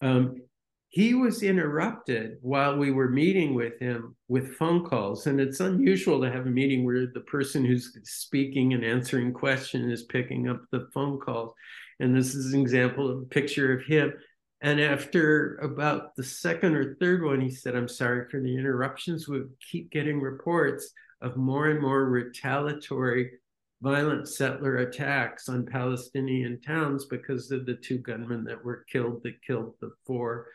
Um, 0.00 0.42
he 0.90 1.12
was 1.12 1.42
interrupted 1.42 2.38
while 2.40 2.78
we 2.78 2.90
were 2.90 3.10
meeting 3.10 3.52
with 3.52 3.78
him 3.78 4.16
with 4.28 4.54
phone 4.54 4.86
calls. 4.86 5.26
And 5.26 5.38
it's 5.38 5.60
unusual 5.60 6.22
to 6.22 6.30
have 6.30 6.46
a 6.46 6.50
meeting 6.50 6.84
where 6.84 7.06
the 7.06 7.20
person 7.20 7.64
who's 7.64 7.98
speaking 8.04 8.72
and 8.72 8.82
answering 8.82 9.34
questions 9.34 9.92
is 9.92 10.06
picking 10.06 10.48
up 10.48 10.62
the 10.70 10.88
phone 10.94 11.18
calls. 11.18 11.52
And 12.00 12.16
this 12.16 12.34
is 12.34 12.54
an 12.54 12.60
example 12.60 13.10
of 13.10 13.18
a 13.18 13.26
picture 13.26 13.78
of 13.78 13.84
him. 13.84 14.14
And 14.60 14.80
after 14.80 15.56
about 15.56 16.16
the 16.16 16.24
second 16.24 16.74
or 16.74 16.96
third 16.96 17.22
one, 17.22 17.40
he 17.40 17.50
said, 17.50 17.76
I'm 17.76 17.88
sorry 17.88 18.28
for 18.30 18.40
the 18.40 18.56
interruptions. 18.56 19.28
We 19.28 19.42
keep 19.70 19.90
getting 19.90 20.20
reports 20.20 20.90
of 21.20 21.36
more 21.36 21.68
and 21.68 21.82
more 21.82 22.06
retaliatory 22.06 23.32
violent 23.80 24.28
settler 24.28 24.78
attacks 24.78 25.48
on 25.48 25.66
Palestinian 25.66 26.60
towns 26.60 27.06
because 27.06 27.50
of 27.50 27.66
the 27.66 27.76
two 27.76 27.98
gunmen 27.98 28.44
that 28.44 28.64
were 28.64 28.84
killed 28.90 29.22
that 29.22 29.40
killed 29.46 29.74
the 29.80 29.90
four 30.06 30.48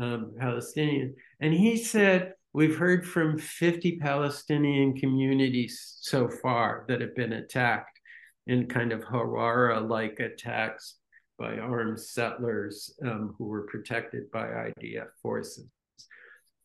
um, 0.00 0.32
Palestinian. 0.38 1.14
And 1.40 1.52
he 1.52 1.76
said, 1.76 2.34
We've 2.52 2.76
heard 2.76 3.06
from 3.06 3.38
50 3.38 3.98
Palestinian 3.98 4.96
communities 4.96 5.98
so 6.00 6.28
far 6.28 6.84
that 6.88 7.00
have 7.00 7.14
been 7.14 7.34
attacked 7.34 8.00
in 8.48 8.66
kind 8.66 8.90
of 8.90 9.02
Hawara 9.02 9.88
like 9.88 10.18
attacks 10.18 10.96
by 11.38 11.58
armed 11.58 12.00
settlers 12.00 12.92
um, 13.04 13.36
who 13.38 13.44
were 13.44 13.68
protected 13.68 14.30
by 14.32 14.46
IDF 14.46 15.06
forces. 15.22 15.64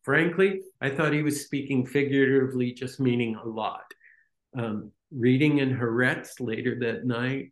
Frankly, 0.02 0.62
I 0.82 0.90
thought 0.90 1.14
he 1.14 1.22
was 1.22 1.46
speaking 1.46 1.86
figuratively, 1.86 2.74
just 2.74 3.00
meaning 3.00 3.36
a 3.36 3.48
lot. 3.48 3.86
Um, 4.58 4.92
reading 5.12 5.60
in 5.60 5.76
Haaretz 5.76 6.40
later 6.40 6.78
that 6.80 7.06
night, 7.06 7.52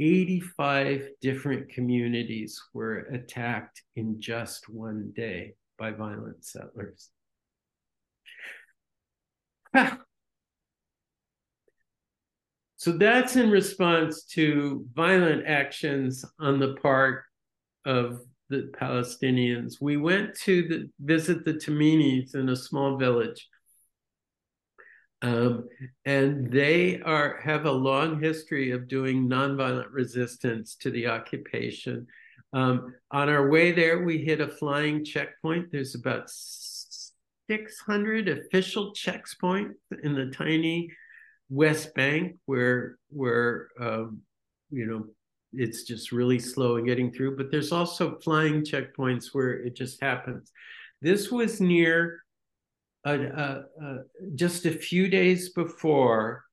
85 0.00 1.08
different 1.20 1.68
communities 1.68 2.60
were 2.72 2.98
attacked 3.12 3.82
in 3.96 4.20
just 4.20 4.68
one 4.68 5.12
day 5.14 5.54
by 5.78 5.92
violent 5.92 6.44
settlers. 6.44 7.10
so 12.76 12.92
that's 12.92 13.36
in 13.36 13.50
response 13.50 14.24
to 14.24 14.86
violent 14.94 15.46
actions 15.46 16.24
on 16.40 16.58
the 16.58 16.74
part 16.82 17.22
of 17.84 18.20
the 18.48 18.70
Palestinians. 18.78 19.74
We 19.80 19.96
went 19.96 20.36
to 20.40 20.68
the, 20.68 20.90
visit 21.00 21.44
the 21.44 21.54
Tamimis 21.54 22.34
in 22.34 22.48
a 22.48 22.56
small 22.56 22.96
village 22.98 23.48
um, 25.22 25.68
and 26.04 26.50
they 26.50 27.00
are 27.00 27.40
have 27.42 27.64
a 27.64 27.72
long 27.72 28.20
history 28.20 28.72
of 28.72 28.88
doing 28.88 29.28
nonviolent 29.28 29.92
resistance 29.92 30.74
to 30.76 30.90
the 30.90 31.06
occupation. 31.06 32.06
Um, 32.52 32.94
on 33.12 33.28
our 33.28 33.48
way 33.48 33.72
there, 33.72 34.02
we 34.02 34.18
hit 34.18 34.40
a 34.40 34.48
flying 34.48 35.04
checkpoint. 35.04 35.70
There's 35.70 35.94
about 35.94 36.28
600 36.28 38.28
official 38.28 38.92
checkpoints 38.92 39.74
in 40.02 40.14
the 40.14 40.26
tiny 40.26 40.90
West 41.48 41.94
Bank 41.94 42.36
where 42.46 42.98
where 43.08 43.68
um, 43.80 44.22
you 44.70 44.86
know 44.86 45.06
it's 45.52 45.84
just 45.84 46.12
really 46.12 46.40
slow 46.40 46.76
in 46.76 46.86
getting 46.86 47.12
through. 47.12 47.36
But 47.36 47.52
there's 47.52 47.70
also 47.70 48.18
flying 48.18 48.64
checkpoints 48.64 49.26
where 49.32 49.52
it 49.52 49.76
just 49.76 50.02
happens. 50.02 50.50
This 51.00 51.30
was 51.30 51.60
near 51.60 52.22
just 54.34 54.66
a 54.66 54.72
few 54.72 55.08
days 55.08 55.50
before, 55.50 56.44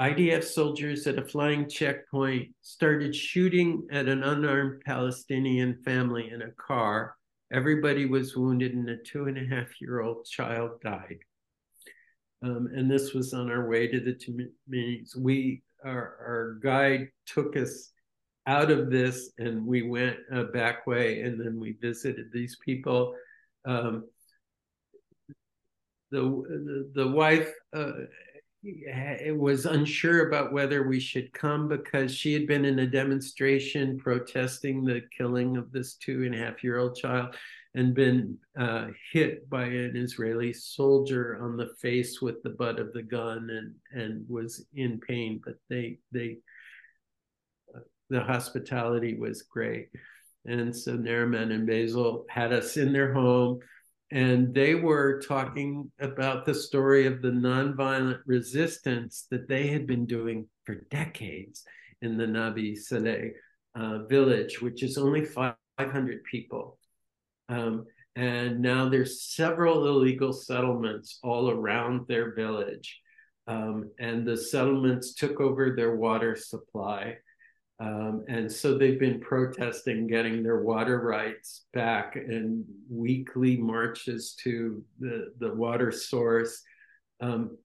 IDF 0.00 0.44
soldiers 0.44 1.06
at 1.08 1.18
a 1.18 1.24
flying 1.24 1.68
checkpoint 1.68 2.54
started 2.62 3.14
shooting 3.14 3.86
at 3.90 4.06
an 4.06 4.22
unarmed 4.22 4.82
Palestinian 4.84 5.76
family 5.84 6.30
in 6.30 6.42
a 6.42 6.52
car. 6.52 7.16
Everybody 7.52 8.06
was 8.06 8.36
wounded, 8.36 8.74
and 8.74 8.88
a 8.90 8.96
two 8.98 9.24
and 9.24 9.36
a 9.36 9.54
half 9.54 9.80
year 9.80 10.00
old 10.00 10.24
child 10.24 10.80
died. 10.82 11.18
Um, 12.42 12.68
and 12.72 12.88
this 12.88 13.12
was 13.12 13.34
on 13.34 13.50
our 13.50 13.68
way 13.68 13.88
to 13.88 13.98
the 13.98 14.14
Tamimis. 14.14 15.16
We, 15.16 15.62
our, 15.84 15.90
our 15.92 16.58
guide 16.62 17.08
took 17.26 17.56
us 17.56 17.90
out 18.46 18.70
of 18.70 18.90
this, 18.90 19.30
and 19.38 19.66
we 19.66 19.82
went 19.82 20.16
a 20.30 20.44
back 20.44 20.86
way, 20.86 21.22
and 21.22 21.40
then 21.40 21.58
we 21.58 21.72
visited 21.72 22.26
these 22.32 22.56
people. 22.64 23.14
Um, 23.64 24.04
the 26.10 26.90
the, 26.94 27.08
wife 27.08 27.52
uh, 27.76 27.92
was 29.32 29.66
unsure 29.66 30.26
about 30.26 30.52
whether 30.52 30.88
we 30.88 31.00
should 31.00 31.32
come 31.32 31.68
because 31.68 32.14
she 32.14 32.32
had 32.32 32.46
been 32.46 32.64
in 32.64 32.80
a 32.80 32.86
demonstration 32.86 33.98
protesting 33.98 34.84
the 34.84 35.02
killing 35.16 35.56
of 35.56 35.70
this 35.70 35.94
two 35.94 36.24
and 36.24 36.34
a 36.34 36.38
half 36.38 36.64
year 36.64 36.78
old 36.78 36.96
child 36.96 37.34
and 37.74 37.94
been 37.94 38.36
uh, 38.58 38.88
hit 39.12 39.48
by 39.48 39.64
an 39.64 39.96
Israeli 39.96 40.52
soldier 40.52 41.38
on 41.40 41.56
the 41.56 41.70
face 41.80 42.20
with 42.20 42.42
the 42.42 42.50
butt 42.50 42.80
of 42.80 42.92
the 42.92 43.02
gun 43.02 43.48
and 43.50 44.02
and 44.02 44.24
was 44.28 44.66
in 44.74 44.98
pain. 44.98 45.40
But 45.44 45.56
they 45.68 45.98
they 46.10 46.38
uh, 47.74 47.80
the 48.10 48.20
hospitality 48.20 49.16
was 49.18 49.42
great, 49.42 49.90
and 50.46 50.74
so 50.74 50.96
Nariman 50.96 51.52
and 51.52 51.66
Basil 51.66 52.24
had 52.28 52.52
us 52.52 52.76
in 52.76 52.92
their 52.92 53.12
home 53.12 53.60
and 54.10 54.54
they 54.54 54.74
were 54.74 55.20
talking 55.20 55.90
about 56.00 56.46
the 56.46 56.54
story 56.54 57.06
of 57.06 57.20
the 57.20 57.30
nonviolent 57.30 58.20
resistance 58.24 59.26
that 59.30 59.48
they 59.48 59.66
had 59.66 59.86
been 59.86 60.06
doing 60.06 60.46
for 60.64 60.76
decades 60.90 61.64
in 62.00 62.16
the 62.16 62.24
Nabi 62.24 62.76
Saleh 62.76 63.32
uh, 63.74 64.04
village, 64.04 64.62
which 64.62 64.82
is 64.82 64.96
only 64.96 65.24
500 65.24 66.24
people. 66.24 66.78
Um, 67.50 67.84
and 68.16 68.60
now 68.60 68.88
there's 68.88 69.22
several 69.22 69.86
illegal 69.86 70.32
settlements 70.32 71.18
all 71.22 71.50
around 71.50 72.08
their 72.08 72.34
village. 72.34 73.00
Um, 73.46 73.90
and 73.98 74.26
the 74.26 74.36
settlements 74.36 75.14
took 75.14 75.40
over 75.40 75.74
their 75.74 75.96
water 75.96 76.34
supply. 76.34 77.16
Um, 77.80 78.24
and 78.28 78.50
so 78.50 78.76
they've 78.76 78.98
been 78.98 79.20
protesting 79.20 80.08
getting 80.08 80.42
their 80.42 80.62
water 80.62 81.00
rights 81.00 81.66
back 81.72 82.16
and 82.16 82.64
weekly 82.90 83.56
marches 83.56 84.34
to 84.42 84.82
the, 84.98 85.32
the 85.38 85.54
water 85.54 85.92
source. 85.92 86.62
Um, 87.20 87.56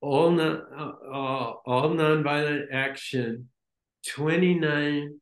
all, 0.00 0.30
non, 0.30 0.62
uh, 0.74 0.92
all, 1.12 1.90
nonviolent 1.90 2.72
action, 2.72 3.48
29 4.06 5.20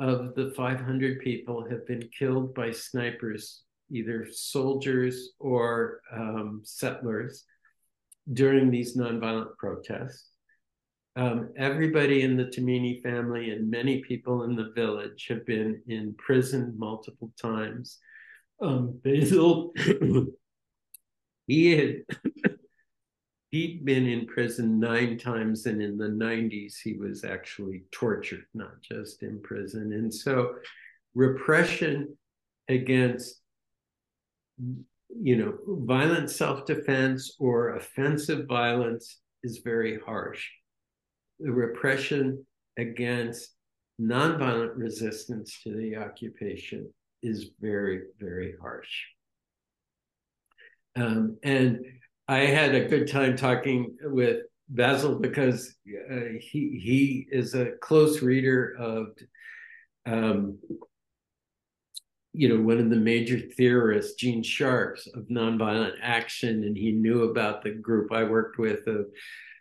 of 0.00 0.34
the 0.34 0.52
500 0.56 1.20
people 1.20 1.68
have 1.70 1.86
been 1.86 2.08
killed 2.18 2.54
by 2.54 2.72
snipers, 2.72 3.62
either 3.92 4.26
soldiers 4.32 5.30
or 5.38 6.00
um, 6.12 6.62
settlers, 6.64 7.44
during 8.32 8.70
these 8.70 8.96
nonviolent 8.96 9.56
protests. 9.56 10.30
Um, 11.18 11.48
everybody 11.56 12.22
in 12.22 12.36
the 12.36 12.44
Tamimi 12.44 13.02
family 13.02 13.50
and 13.50 13.68
many 13.68 14.02
people 14.02 14.44
in 14.44 14.54
the 14.54 14.70
village 14.76 15.26
have 15.28 15.44
been 15.44 15.82
in 15.88 16.14
prison 16.16 16.76
multiple 16.78 17.32
times. 17.42 17.98
Um, 18.62 19.00
Basil, 19.02 19.72
he 21.48 21.76
had 21.76 21.94
he'd 23.50 23.84
been 23.84 24.06
in 24.06 24.26
prison 24.26 24.78
nine 24.78 25.18
times, 25.18 25.66
and 25.66 25.82
in 25.82 25.98
the 25.98 26.06
90s, 26.06 26.74
he 26.84 26.92
was 26.92 27.24
actually 27.24 27.82
tortured, 27.90 28.44
not 28.54 28.80
just 28.80 29.24
in 29.24 29.42
prison. 29.42 29.92
And 29.92 30.14
so, 30.14 30.54
repression 31.16 32.16
against 32.68 33.40
you 35.20 35.36
know 35.36 35.58
violent 35.66 36.30
self-defense 36.30 37.34
or 37.40 37.74
offensive 37.74 38.46
violence 38.46 39.18
is 39.42 39.58
very 39.64 39.98
harsh 40.06 40.48
the 41.40 41.52
repression 41.52 42.44
against 42.76 43.54
nonviolent 44.00 44.76
resistance 44.76 45.60
to 45.62 45.74
the 45.74 45.96
occupation 45.96 46.92
is 47.22 47.50
very, 47.60 48.02
very 48.20 48.54
harsh. 48.60 49.04
Um, 50.96 51.38
and 51.42 51.84
I 52.26 52.40
had 52.40 52.74
a 52.74 52.88
good 52.88 53.08
time 53.08 53.36
talking 53.36 53.96
with 54.02 54.42
Basil 54.68 55.18
because 55.18 55.74
uh, 55.88 56.38
he 56.40 56.78
he 56.82 57.26
is 57.30 57.54
a 57.54 57.72
close 57.80 58.20
reader 58.20 58.74
of, 58.78 59.06
um, 60.06 60.58
you 62.32 62.48
know, 62.48 62.60
one 62.60 62.78
of 62.78 62.90
the 62.90 62.96
major 62.96 63.40
theorists, 63.56 64.14
Gene 64.14 64.42
Sharps, 64.42 65.06
of 65.14 65.28
nonviolent 65.28 65.94
action, 66.02 66.64
and 66.64 66.76
he 66.76 66.92
knew 66.92 67.30
about 67.30 67.62
the 67.62 67.70
group 67.70 68.12
I 68.12 68.24
worked 68.24 68.58
with 68.58 68.86
of 68.86 69.06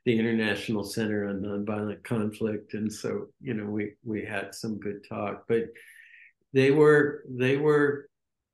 the 0.07 0.17
International 0.17 0.83
Center 0.85 1.27
on 1.27 1.41
Nonviolent 1.41 2.01
Conflict, 2.01 2.73
and 2.75 2.89
so 2.91 3.27
you 3.41 3.53
know 3.53 3.65
we 3.65 3.91
we 4.05 4.23
had 4.23 4.55
some 4.55 4.79
good 4.79 5.05
talk. 5.07 5.43
But 5.49 5.65
they 6.53 6.71
were 6.71 7.25
they 7.29 7.57
were 7.57 8.07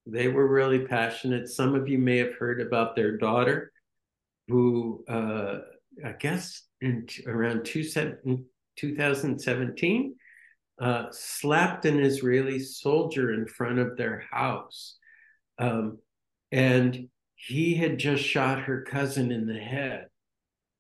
they 0.08 0.30
were 0.30 0.48
really 0.48 0.88
passionate. 0.88 1.48
Some 1.48 1.76
of 1.76 1.88
you 1.88 2.00
may 2.00 2.18
have 2.18 2.34
heard 2.40 2.60
about 2.60 2.96
their 2.96 3.18
daughter, 3.18 3.72
who 4.48 5.06
uh, 5.08 5.60
I 6.04 6.14
guess 6.14 6.64
in 6.82 7.06
around 7.28 7.66
two, 7.66 7.84
2017 7.84 10.16
uh, 10.82 11.06
slapped 11.12 11.86
an 11.86 12.00
Israeli 12.00 12.58
soldier 12.58 13.32
in 13.32 13.46
front 13.46 13.78
of 13.78 13.96
their 13.96 14.26
house. 14.32 14.98
Um, 15.60 16.00
and 16.52 17.10
he 17.36 17.76
had 17.76 18.00
just 18.00 18.24
shot 18.24 18.62
her 18.62 18.82
cousin 18.82 19.32
in 19.32 19.46
the 19.46 19.60
head 19.60 20.08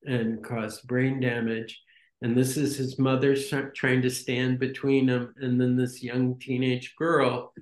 and 0.05 0.43
caused 0.43 0.87
brain 0.87 1.19
damage. 1.19 1.81
And 2.21 2.37
this 2.37 2.55
is 2.55 2.77
his 2.77 2.97
mother 2.97 3.35
trying 3.75 4.01
to 4.01 4.09
stand 4.09 4.59
between 4.59 5.07
them. 5.07 5.33
And 5.37 5.59
then 5.59 5.75
this 5.75 6.01
young 6.01 6.39
teenage 6.39 6.95
girl 6.97 7.53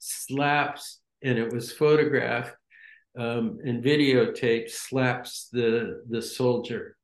slaps, 0.00 1.00
and 1.22 1.38
it 1.38 1.52
was 1.52 1.72
photographed 1.72 2.56
um, 3.18 3.58
and 3.64 3.82
videotaped, 3.82 4.70
slaps 4.70 5.48
the, 5.52 6.02
the 6.08 6.22
soldier. 6.22 6.96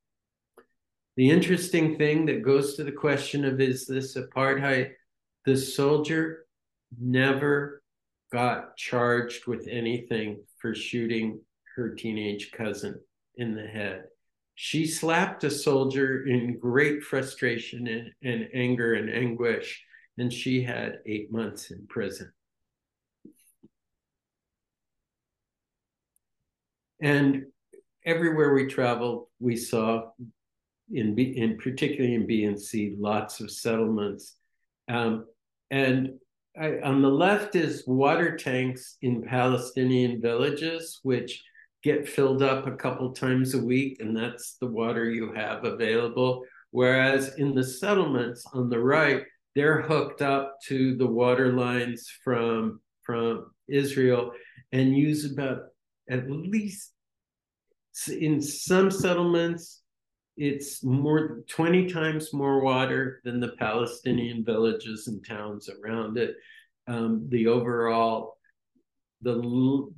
The 1.16 1.30
interesting 1.30 1.96
thing 1.96 2.26
that 2.26 2.42
goes 2.42 2.74
to 2.74 2.84
the 2.84 2.92
question 2.92 3.44
of 3.44 3.60
is 3.60 3.86
this 3.86 4.16
apartheid? 4.16 4.92
The 5.44 5.56
soldier 5.56 6.46
never 7.00 7.82
got 8.32 8.76
charged 8.76 9.46
with 9.46 9.68
anything 9.70 10.42
for 10.58 10.74
shooting 10.74 11.40
her 11.76 11.94
teenage 11.94 12.50
cousin 12.50 13.00
in 13.36 13.54
the 13.54 13.66
head. 13.66 14.04
She 14.54 14.86
slapped 14.86 15.42
a 15.44 15.50
soldier 15.50 16.26
in 16.26 16.58
great 16.58 17.02
frustration 17.02 17.86
and, 17.88 18.12
and 18.22 18.48
anger 18.54 18.94
and 18.94 19.10
anguish, 19.10 19.84
and 20.16 20.32
she 20.32 20.62
had 20.62 21.00
eight 21.06 21.32
months 21.32 21.70
in 21.70 21.86
prison. 21.88 22.32
And 27.00 27.46
everywhere 28.06 28.54
we 28.54 28.66
traveled, 28.66 29.26
we 29.40 29.56
saw, 29.56 30.10
in, 30.90 31.14
B, 31.14 31.34
in 31.36 31.58
particularly 31.58 32.14
in 32.14 32.26
B 32.26 32.44
and 32.44 32.60
C, 32.60 32.94
lots 32.98 33.40
of 33.40 33.50
settlements. 33.50 34.36
Um, 34.88 35.26
and 35.70 36.14
I, 36.58 36.78
on 36.80 37.02
the 37.02 37.10
left 37.10 37.56
is 37.56 37.82
water 37.86 38.36
tanks 38.36 38.96
in 39.02 39.22
Palestinian 39.22 40.22
villages, 40.22 41.00
which 41.02 41.42
get 41.84 42.08
filled 42.08 42.42
up 42.42 42.66
a 42.66 42.76
couple 42.76 43.12
times 43.12 43.54
a 43.54 43.62
week, 43.62 44.00
and 44.00 44.16
that's 44.16 44.56
the 44.56 44.66
water 44.66 45.10
you 45.10 45.32
have 45.34 45.64
available. 45.64 46.42
Whereas 46.70 47.34
in 47.36 47.54
the 47.54 47.62
settlements 47.62 48.44
on 48.52 48.70
the 48.70 48.80
right, 48.80 49.22
they're 49.54 49.82
hooked 49.82 50.22
up 50.22 50.56
to 50.66 50.96
the 50.96 51.06
water 51.06 51.52
lines 51.52 52.10
from 52.24 52.80
from 53.02 53.50
Israel 53.68 54.32
and 54.72 54.96
use 54.96 55.30
about 55.30 55.58
at 56.08 56.28
least 56.30 56.92
in 58.08 58.40
some 58.40 58.90
settlements 58.90 59.82
it's 60.36 60.82
more 60.82 61.44
20 61.48 61.88
times 61.90 62.32
more 62.32 62.60
water 62.60 63.20
than 63.24 63.38
the 63.38 63.52
Palestinian 63.58 64.44
villages 64.44 65.06
and 65.06 65.24
towns 65.24 65.68
around 65.68 66.18
it. 66.18 66.34
Um, 66.88 67.26
the 67.28 67.46
overall 67.46 68.36
the 69.24 69.90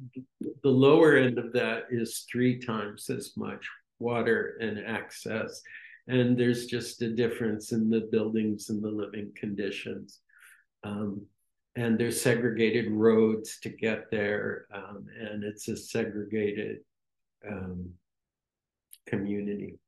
the 0.62 0.70
lower 0.70 1.16
end 1.16 1.38
of 1.38 1.52
that 1.52 1.84
is 1.90 2.26
three 2.30 2.58
times 2.58 3.10
as 3.10 3.36
much 3.36 3.68
water 3.98 4.56
and 4.60 4.78
access. 4.78 5.60
And 6.08 6.38
there's 6.38 6.66
just 6.66 7.02
a 7.02 7.10
difference 7.10 7.72
in 7.72 7.90
the 7.90 8.08
buildings 8.12 8.70
and 8.70 8.82
the 8.82 8.88
living 8.88 9.32
conditions. 9.34 10.20
Um, 10.84 11.26
and 11.74 11.98
there's 11.98 12.20
segregated 12.20 12.90
roads 12.90 13.58
to 13.60 13.68
get 13.68 14.10
there 14.10 14.66
um, 14.72 15.06
and 15.20 15.44
it's 15.44 15.68
a 15.68 15.76
segregated 15.76 16.78
um, 17.48 17.90
community 19.06 19.78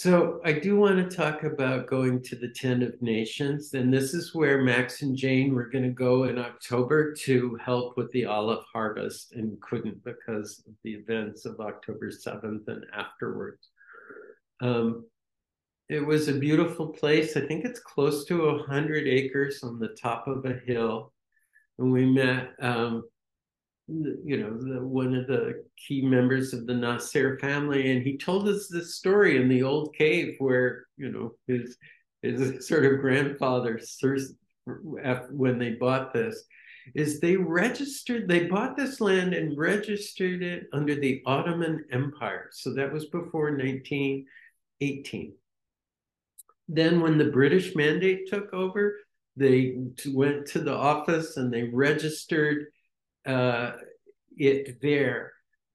so 0.00 0.40
I 0.46 0.52
do 0.52 0.78
want 0.78 0.96
to 0.96 1.14
talk 1.14 1.42
about 1.42 1.86
going 1.86 2.22
to 2.22 2.34
the 2.34 2.48
Tent 2.48 2.82
of 2.82 3.02
Nations, 3.02 3.74
and 3.74 3.92
this 3.92 4.14
is 4.14 4.34
where 4.34 4.62
Max 4.62 5.02
and 5.02 5.14
Jane 5.14 5.54
were 5.54 5.68
going 5.68 5.84
to 5.84 5.90
go 5.90 6.24
in 6.24 6.38
October 6.38 7.12
to 7.16 7.58
help 7.62 7.98
with 7.98 8.10
the 8.12 8.24
olive 8.24 8.64
harvest 8.72 9.34
and 9.34 9.60
couldn't 9.60 10.02
because 10.02 10.64
of 10.66 10.72
the 10.84 10.92
events 10.92 11.44
of 11.44 11.60
October 11.60 12.08
7th 12.08 12.66
and 12.66 12.86
afterwards. 12.94 13.68
Um, 14.62 15.04
it 15.90 16.00
was 16.00 16.28
a 16.28 16.32
beautiful 16.32 16.86
place. 16.86 17.36
I 17.36 17.42
think 17.42 17.66
it's 17.66 17.80
close 17.80 18.24
to 18.24 18.46
a 18.46 18.54
100 18.54 19.06
acres 19.06 19.62
on 19.62 19.78
the 19.78 19.94
top 20.00 20.26
of 20.26 20.46
a 20.46 20.58
hill. 20.64 21.12
And 21.78 21.92
we 21.92 22.06
met 22.06 22.52
um, 22.62 23.02
you 24.24 24.38
know, 24.38 24.56
the, 24.56 24.80
one 24.84 25.14
of 25.14 25.26
the 25.26 25.64
key 25.76 26.02
members 26.02 26.52
of 26.52 26.66
the 26.66 26.74
Nasser 26.74 27.38
family, 27.38 27.90
and 27.90 28.02
he 28.02 28.16
told 28.16 28.48
us 28.48 28.68
this 28.68 28.96
story 28.96 29.36
in 29.36 29.48
the 29.48 29.62
old 29.62 29.94
cave 29.94 30.36
where 30.38 30.86
you 30.96 31.10
know 31.10 31.32
his 31.46 31.76
his 32.22 32.66
sort 32.68 32.84
of 32.84 33.00
grandfather 33.00 33.80
when 35.30 35.58
they 35.58 35.70
bought 35.70 36.12
this 36.12 36.44
is 36.94 37.20
they 37.20 37.36
registered 37.36 38.28
they 38.28 38.46
bought 38.46 38.76
this 38.76 39.00
land 39.00 39.34
and 39.34 39.58
registered 39.58 40.42
it 40.42 40.66
under 40.72 40.94
the 40.94 41.22
Ottoman 41.26 41.84
Empire. 41.92 42.48
So 42.52 42.74
that 42.74 42.92
was 42.92 43.06
before 43.06 43.50
1918 43.50 45.34
then 46.72 47.00
when 47.00 47.18
the 47.18 47.24
British 47.24 47.74
mandate 47.74 48.28
took 48.28 48.52
over 48.54 48.96
they 49.36 49.76
went 50.08 50.46
to 50.46 50.60
the 50.60 50.74
office 50.74 51.36
and 51.36 51.52
they 51.52 51.64
registered 51.64 52.66
uh, 53.26 53.72
it 54.36 54.80
there. 54.80 55.32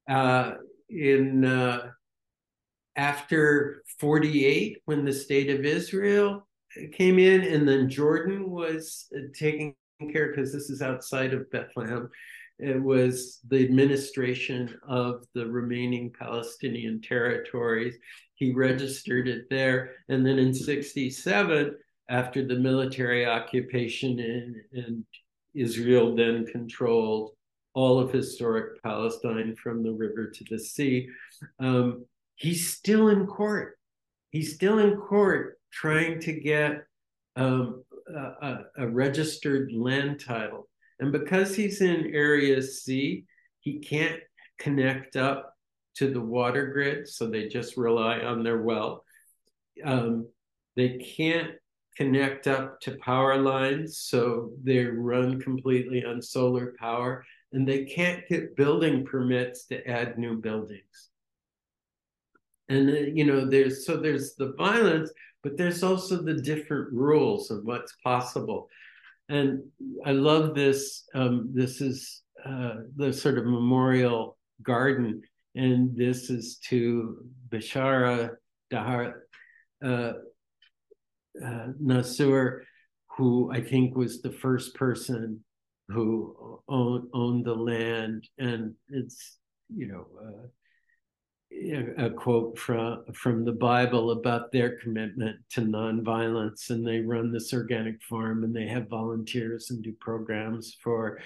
Uh, 0.10 0.54
in 0.90 1.46
uh, 1.46 1.90
after 2.96 3.84
48, 4.00 4.82
when 4.86 5.06
the 5.06 5.14
state 5.14 5.50
of 5.50 5.66
Israel 5.66 6.48
came 6.94 7.20
in, 7.20 7.42
and 7.42 7.68
then 7.68 7.90
Jordan 7.90 8.50
was 8.50 9.08
uh, 9.16 9.22
taking 9.34 9.76
care 10.12 10.30
because 10.30 10.52
this 10.52 10.70
is 10.70 10.82
outside 10.82 11.34
of 11.34 11.50
Bethlehem. 11.52 12.10
It 12.58 12.82
was 12.82 13.40
the 13.50 13.64
administration 13.64 14.78
of 14.88 15.26
the 15.34 15.46
remaining 15.46 16.14
Palestinian 16.18 17.02
territories. 17.02 17.96
He 18.36 18.54
registered 18.54 19.28
it 19.28 19.50
there. 19.50 19.92
And 20.08 20.26
then 20.26 20.40
in 20.40 20.54
67, 20.54 21.76
after 22.10 22.46
the 22.46 22.56
military 22.56 23.26
occupation 23.26 24.20
in, 24.20 24.62
and 24.72 25.06
Israel 25.56 26.16
then 26.16 26.46
controlled 26.46 27.32
all 27.76 28.00
of 28.00 28.12
historic 28.12 28.82
Palestine 28.82 29.56
from 29.62 29.84
the 29.84 29.92
river 29.92 30.32
to 30.32 30.46
the 30.50 30.58
sea, 30.58 31.10
um, 31.60 32.06
he's 32.36 32.74
still 32.74 33.10
in 33.10 33.28
court. 33.28 33.78
He's 34.32 34.56
still 34.56 34.80
in 34.80 34.96
court 34.96 35.60
trying 35.72 36.22
to 36.22 36.34
get 36.34 36.86
um, 37.36 37.84
a, 38.08 38.60
a, 38.78 38.88
registered 38.88 39.72
land 39.74 40.24
title. 40.26 40.70
And 41.00 41.12
because 41.12 41.54
he's 41.54 41.82
in 41.82 42.12
Area 42.14 42.62
C, 42.62 43.26
he 43.60 43.80
can't 43.80 44.22
connect 44.58 45.18
up 45.18 45.54
to 45.96 46.12
the 46.12 46.22
water 46.22 46.68
grid, 46.68 47.10
so 47.10 47.28
they 47.28 47.50
just 47.50 47.76
rely 47.76 48.20
on 48.20 48.44
their 48.44 48.62
well. 48.62 49.04
Um, 49.84 50.28
they 50.78 50.98
can't 50.98 51.52
connect 51.96 52.48
up 52.48 52.80
to 52.82 52.98
power 52.98 53.38
lines, 53.38 53.98
so 53.98 54.52
they 54.64 54.84
run 54.86 55.42
completely 55.42 56.04
on 56.04 56.22
solar 56.22 56.74
power, 56.80 57.26
and 57.54 57.68
they 57.68 57.86
can't 57.86 58.28
get 58.28 58.56
building 58.56 59.06
permits 59.06 59.66
to 59.68 59.86
add 59.88 60.18
new 60.18 60.38
buildings. 60.38 61.10
And 62.70 62.90
uh, 62.90 62.94
you 62.94 63.26
know, 63.26 63.46
there's 63.46 63.86
so 63.86 63.98
there's 63.98 64.36
the 64.36 64.54
violence, 64.58 65.12
but 65.44 65.58
there's 65.58 65.84
also 65.84 66.22
the 66.22 66.34
different 66.34 66.92
rules 66.92 67.52
of 67.52 67.64
what's 67.64 67.96
possible. 68.04 68.68
And 69.30 69.64
I 70.06 70.12
love 70.12 70.54
this. 70.54 71.08
Um, 71.14 71.50
this 71.54 71.82
is 71.82 72.24
uh, 72.46 72.76
the 72.96 73.14
sort 73.14 73.38
of 73.38 73.46
memorial 73.46 74.38
garden, 74.62 75.22
and 75.56 75.96
this 75.96 76.30
is 76.30 76.58
to 76.70 77.26
Bishara 77.50 78.36
Dahar 78.72 79.14
uh, 79.84 80.14
uh, 81.44 81.68
Nasur, 81.82 82.62
who 83.18 83.52
I 83.52 83.62
think 83.62 83.96
was 83.96 84.22
the 84.22 84.32
first 84.32 84.76
person 84.76 85.44
who 85.90 86.62
owned, 86.68 87.08
owned 87.14 87.46
the 87.46 87.54
land, 87.54 88.28
and 88.38 88.74
it's 88.90 89.38
you 89.74 89.88
know 89.88 90.08
uh, 90.22 90.48
a 91.98 92.10
quote 92.10 92.58
from 92.58 93.06
from 93.14 93.46
the 93.46 93.52
Bible 93.52 94.12
about 94.12 94.52
their 94.52 94.78
commitment 94.78 95.38
to 95.52 95.62
nonviolence, 95.62 96.70
and 96.70 96.86
they 96.86 97.00
run 97.00 97.32
this 97.32 97.54
organic 97.54 98.02
farm, 98.04 98.44
and 98.44 98.56
they 98.56 98.68
have 98.68 98.90
volunteers 98.90 99.70
and 99.70 99.84
do 99.84 99.94
programs 100.00 100.76
for 100.84 101.20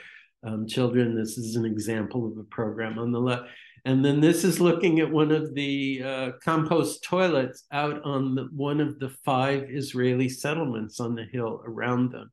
um, 0.43 0.67
children. 0.67 1.15
This 1.15 1.37
is 1.37 1.55
an 1.55 1.65
example 1.65 2.27
of 2.27 2.37
a 2.37 2.43
program 2.43 2.99
on 2.99 3.11
the 3.11 3.19
left, 3.19 3.43
and 3.85 4.03
then 4.03 4.19
this 4.19 4.43
is 4.43 4.59
looking 4.59 4.99
at 4.99 5.11
one 5.11 5.31
of 5.31 5.53
the 5.53 6.01
uh, 6.03 6.31
compost 6.43 7.03
toilets 7.03 7.65
out 7.71 8.03
on 8.03 8.35
the, 8.35 8.43
one 8.51 8.79
of 8.79 8.99
the 8.99 9.09
five 9.25 9.67
Israeli 9.69 10.29
settlements 10.29 10.99
on 10.99 11.15
the 11.15 11.25
hill 11.25 11.61
around 11.65 12.11
them, 12.11 12.31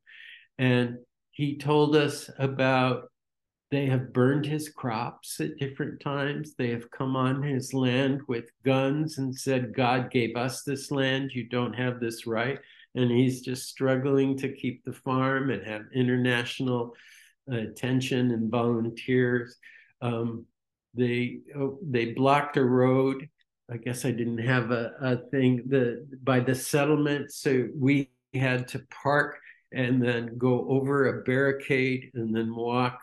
and 0.58 0.98
he 1.30 1.58
told 1.58 1.94
us 1.96 2.30
about 2.38 3.10
they 3.70 3.86
have 3.86 4.12
burned 4.12 4.46
his 4.46 4.68
crops 4.68 5.40
at 5.40 5.58
different 5.58 6.00
times. 6.00 6.54
They 6.54 6.70
have 6.70 6.90
come 6.90 7.16
on 7.16 7.42
his 7.42 7.74
land 7.74 8.20
with 8.28 8.44
guns 8.64 9.18
and 9.18 9.34
said, 9.34 9.74
God 9.74 10.10
gave 10.10 10.36
us 10.36 10.62
this 10.62 10.90
land. 10.90 11.32
You 11.34 11.48
don't 11.48 11.72
have 11.72 11.98
this 11.98 12.26
right. 12.26 12.58
And 12.94 13.10
he's 13.10 13.40
just 13.40 13.68
struggling 13.68 14.36
to 14.38 14.52
keep 14.52 14.84
the 14.84 14.92
farm 14.92 15.50
and 15.50 15.66
have 15.66 15.82
international 15.92 16.94
uh, 17.50 17.56
attention 17.56 18.30
and 18.30 18.50
volunteers. 18.50 19.56
Um, 20.00 20.46
they 20.96 21.40
oh, 21.56 21.78
they 21.82 22.12
blocked 22.12 22.56
a 22.56 22.64
road. 22.64 23.28
I 23.70 23.78
guess 23.78 24.04
I 24.04 24.12
didn't 24.12 24.38
have 24.38 24.70
a, 24.70 24.92
a 25.00 25.16
thing 25.30 25.64
the 25.68 26.06
by 26.22 26.40
the 26.40 26.54
settlement, 26.54 27.32
so 27.32 27.68
we 27.76 28.10
had 28.34 28.68
to 28.68 28.82
park 29.02 29.38
and 29.72 30.02
then 30.02 30.38
go 30.38 30.66
over 30.68 31.08
a 31.08 31.22
barricade 31.22 32.10
and 32.14 32.34
then 32.34 32.54
walk 32.54 33.00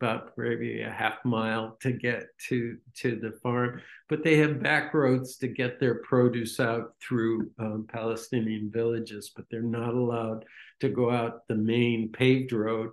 about 0.00 0.32
maybe 0.36 0.80
a 0.80 0.90
half 0.90 1.24
mile 1.24 1.76
to 1.80 1.92
get 1.92 2.24
to 2.48 2.76
to 2.94 3.16
the 3.16 3.32
farm 3.42 3.80
but 4.08 4.24
they 4.24 4.36
have 4.36 4.62
back 4.62 4.94
roads 4.94 5.36
to 5.36 5.48
get 5.48 5.78
their 5.78 5.96
produce 5.96 6.58
out 6.58 6.94
through 7.00 7.50
um, 7.58 7.86
palestinian 7.90 8.70
villages 8.72 9.30
but 9.34 9.44
they're 9.50 9.62
not 9.62 9.94
allowed 9.94 10.44
to 10.80 10.88
go 10.88 11.10
out 11.10 11.46
the 11.48 11.54
main 11.54 12.10
paved 12.10 12.52
road 12.52 12.90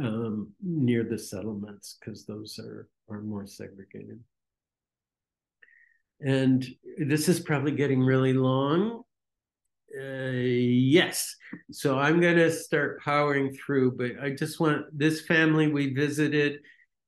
um, 0.00 0.50
near 0.62 1.04
the 1.04 1.18
settlements 1.18 1.98
because 2.00 2.24
those 2.24 2.58
are 2.58 2.88
are 3.08 3.20
more 3.20 3.46
segregated 3.46 4.20
and 6.20 6.66
this 6.98 7.28
is 7.28 7.40
probably 7.40 7.72
getting 7.72 8.00
really 8.00 8.32
long 8.32 9.04
uh, 9.96 10.32
yes. 10.32 11.36
So 11.70 11.98
I'm 11.98 12.20
going 12.20 12.36
to 12.36 12.50
start 12.50 13.00
powering 13.02 13.52
through, 13.54 13.92
but 13.92 14.12
I 14.20 14.30
just 14.30 14.58
want 14.58 14.86
this 14.92 15.20
family 15.22 15.68
we 15.68 15.94
visited 15.94 16.60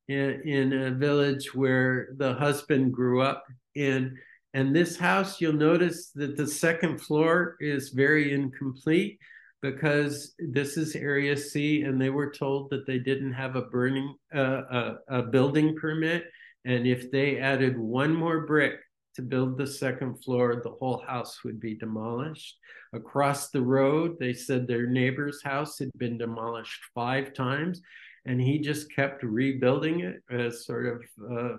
in, 0.09 0.43
in 0.45 0.73
a 0.73 0.91
village 0.93 1.55
where 1.55 2.11
the 2.17 2.35
husband 2.35 2.93
grew 2.93 3.23
up 3.23 3.45
in. 3.75 4.17
And 4.55 4.75
this 4.75 4.97
house, 4.97 5.41
you'll 5.41 5.53
notice 5.53 6.11
that 6.15 6.37
the 6.37 6.47
second 6.47 6.99
floor 6.99 7.57
is 7.61 7.91
very 7.91 8.33
incomplete 8.33 9.19
because 9.63 10.35
this 10.39 10.77
is 10.77 10.95
Area 10.95 11.37
C, 11.37 11.83
and 11.83 12.01
they 12.01 12.11
were 12.11 12.31
told 12.31 12.71
that 12.71 12.87
they 12.87 12.99
didn't 12.99 13.33
have 13.33 13.57
a 13.57 13.63
burning 13.63 14.15
uh, 14.35 14.63
a, 14.71 14.95
a 15.09 15.23
building 15.23 15.77
permit, 15.77 16.25
and 16.65 16.87
if 16.87 17.11
they 17.11 17.39
added 17.39 17.79
one 17.79 18.15
more 18.15 18.47
brick 18.47 18.81
to 19.15 19.23
build 19.23 19.57
the 19.57 19.67
second 19.67 20.23
floor, 20.23 20.61
the 20.63 20.71
whole 20.71 21.03
house 21.07 21.43
would 21.43 21.59
be 21.59 21.75
demolished. 21.75 22.59
Across 22.93 23.51
the 23.51 23.63
road, 23.63 24.17
they 24.21 24.35
said 24.35 24.67
their 24.67 24.87
neighbor's 24.87 25.43
house 25.43 25.79
had 25.79 25.91
been 25.97 26.19
demolished 26.19 26.81
five 26.95 27.33
times, 27.33 27.81
and 28.27 28.41
he 28.41 28.59
just 28.59 28.95
kept 28.95 29.23
rebuilding 29.23 30.01
it 30.01 30.17
as 30.31 30.67
sort 30.67 30.87
of, 30.87 31.03
uh, 31.33 31.57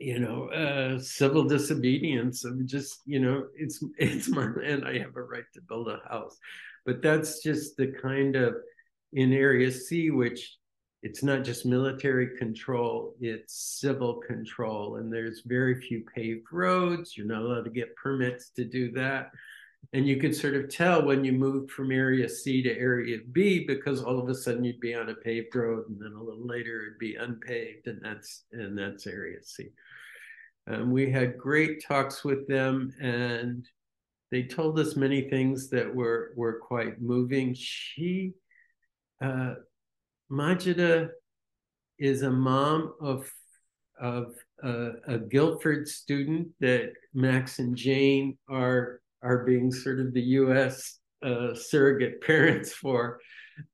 you 0.00 0.18
know, 0.18 0.48
uh, 0.48 0.98
civil 0.98 1.44
disobedience 1.44 2.44
of 2.44 2.64
just, 2.66 3.00
you 3.06 3.20
know, 3.20 3.46
it's 3.54 3.82
it's 3.98 4.28
my 4.28 4.46
land. 4.52 4.84
I 4.86 4.98
have 4.98 5.16
a 5.16 5.22
right 5.22 5.44
to 5.54 5.60
build 5.60 5.88
a 5.88 6.00
house, 6.08 6.36
but 6.86 7.02
that's 7.02 7.42
just 7.42 7.76
the 7.76 7.92
kind 8.00 8.36
of 8.36 8.54
in 9.12 9.32
Area 9.32 9.70
C, 9.72 10.10
which 10.10 10.56
it's 11.02 11.22
not 11.22 11.44
just 11.44 11.64
military 11.64 12.36
control, 12.36 13.14
it's 13.20 13.78
civil 13.80 14.20
control. 14.26 14.96
And 14.96 15.12
there's 15.12 15.42
very 15.46 15.80
few 15.80 16.04
paved 16.14 16.46
roads. 16.52 17.16
You're 17.16 17.26
not 17.26 17.42
allowed 17.42 17.64
to 17.64 17.70
get 17.70 17.94
permits 17.96 18.50
to 18.56 18.64
do 18.64 18.90
that. 18.92 19.30
And 19.94 20.06
you 20.06 20.18
could 20.18 20.36
sort 20.36 20.54
of 20.54 20.68
tell 20.68 21.04
when 21.04 21.24
you 21.24 21.32
moved 21.32 21.70
from 21.70 21.90
area 21.90 22.28
C 22.28 22.62
to 22.62 22.70
area 22.70 23.18
B 23.32 23.64
because 23.66 24.02
all 24.02 24.18
of 24.18 24.28
a 24.28 24.34
sudden 24.34 24.64
you'd 24.64 24.80
be 24.80 24.94
on 24.94 25.08
a 25.08 25.14
paved 25.14 25.54
road 25.54 25.88
and 25.88 25.98
then 25.98 26.12
a 26.12 26.22
little 26.22 26.46
later 26.46 26.82
it'd 26.82 26.98
be 26.98 27.14
unpaved 27.14 27.86
and 27.86 28.00
that's 28.02 28.44
and 28.52 28.76
that's 28.76 29.06
area 29.06 29.38
C. 29.42 29.68
Um, 30.70 30.90
we 30.90 31.10
had 31.10 31.38
great 31.38 31.82
talks 31.82 32.22
with 32.22 32.46
them 32.46 32.92
and 33.00 33.66
they 34.30 34.42
told 34.42 34.78
us 34.78 34.94
many 34.94 35.30
things 35.30 35.70
that 35.70 35.94
were 35.94 36.32
were 36.36 36.60
quite 36.60 37.00
moving. 37.00 37.54
She 37.54 38.34
uh, 39.22 39.54
Majida 40.30 41.08
is 41.98 42.22
a 42.22 42.30
mom 42.30 42.94
of 43.00 43.30
of 44.00 44.34
uh, 44.62 44.90
a 45.06 45.18
Guilford 45.18 45.88
student 45.88 46.48
that 46.60 46.92
Max 47.14 47.58
and 47.58 47.74
Jane 47.74 48.36
are 48.48 49.00
are 49.22 49.44
being 49.44 49.72
sort 49.72 50.00
of 50.00 50.12
the 50.12 50.22
U.S. 50.22 50.98
Uh, 51.22 51.54
surrogate 51.54 52.20
parents 52.26 52.72
for, 52.72 53.20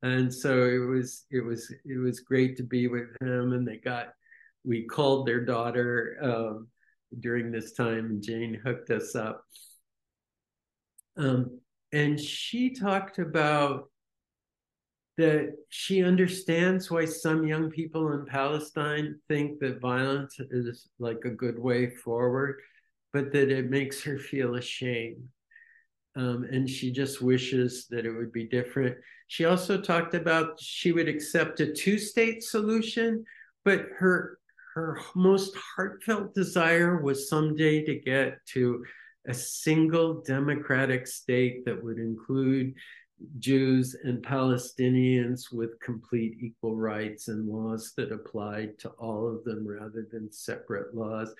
and 0.02 0.32
so 0.32 0.64
it 0.64 0.78
was 0.78 1.26
it 1.30 1.44
was 1.44 1.72
it 1.84 1.98
was 1.98 2.20
great 2.20 2.56
to 2.56 2.62
be 2.62 2.88
with 2.88 3.08
him. 3.20 3.52
And 3.52 3.66
they 3.66 3.76
got 3.76 4.08
we 4.64 4.84
called 4.86 5.26
their 5.26 5.44
daughter 5.44 6.16
um, 6.22 6.68
during 7.20 7.50
this 7.50 7.72
time, 7.72 8.06
and 8.06 8.22
Jane 8.22 8.60
hooked 8.64 8.90
us 8.90 9.14
up. 9.14 9.44
Um, 11.16 11.60
and 11.92 12.18
she 12.18 12.74
talked 12.74 13.18
about 13.18 13.84
that 15.16 15.54
she 15.68 16.02
understands 16.02 16.90
why 16.90 17.04
some 17.04 17.46
young 17.46 17.70
people 17.70 18.12
in 18.12 18.26
Palestine 18.26 19.20
think 19.28 19.60
that 19.60 19.80
violence 19.80 20.36
is 20.50 20.88
like 20.98 21.20
a 21.24 21.30
good 21.30 21.58
way 21.58 21.88
forward, 21.88 22.60
but 23.12 23.32
that 23.32 23.50
it 23.50 23.70
makes 23.70 24.02
her 24.02 24.18
feel 24.18 24.56
ashamed. 24.56 25.28
Um, 26.16 26.44
and 26.50 26.68
she 26.68 26.92
just 26.92 27.20
wishes 27.20 27.86
that 27.90 28.06
it 28.06 28.12
would 28.12 28.32
be 28.32 28.44
different. 28.44 28.96
She 29.26 29.46
also 29.46 29.80
talked 29.80 30.14
about 30.14 30.60
she 30.60 30.92
would 30.92 31.08
accept 31.08 31.60
a 31.60 31.72
two-state 31.72 32.42
solution, 32.42 33.24
but 33.64 33.86
her 33.98 34.38
her 34.74 35.00
most 35.14 35.56
heartfelt 35.56 36.34
desire 36.34 37.00
was 37.00 37.28
someday 37.28 37.84
to 37.84 37.94
get 38.00 38.44
to 38.46 38.84
a 39.26 39.34
single 39.34 40.20
democratic 40.22 41.06
state 41.06 41.64
that 41.64 41.82
would 41.82 41.98
include 41.98 42.74
Jews 43.38 43.96
and 44.02 44.22
Palestinians 44.22 45.52
with 45.52 45.78
complete 45.80 46.36
equal 46.40 46.76
rights 46.76 47.28
and 47.28 47.48
laws 47.48 47.92
that 47.96 48.12
applied 48.12 48.78
to 48.80 48.88
all 48.90 49.28
of 49.28 49.44
them 49.44 49.66
rather 49.66 50.06
than 50.10 50.30
separate 50.30 50.94
laws. 50.94 51.32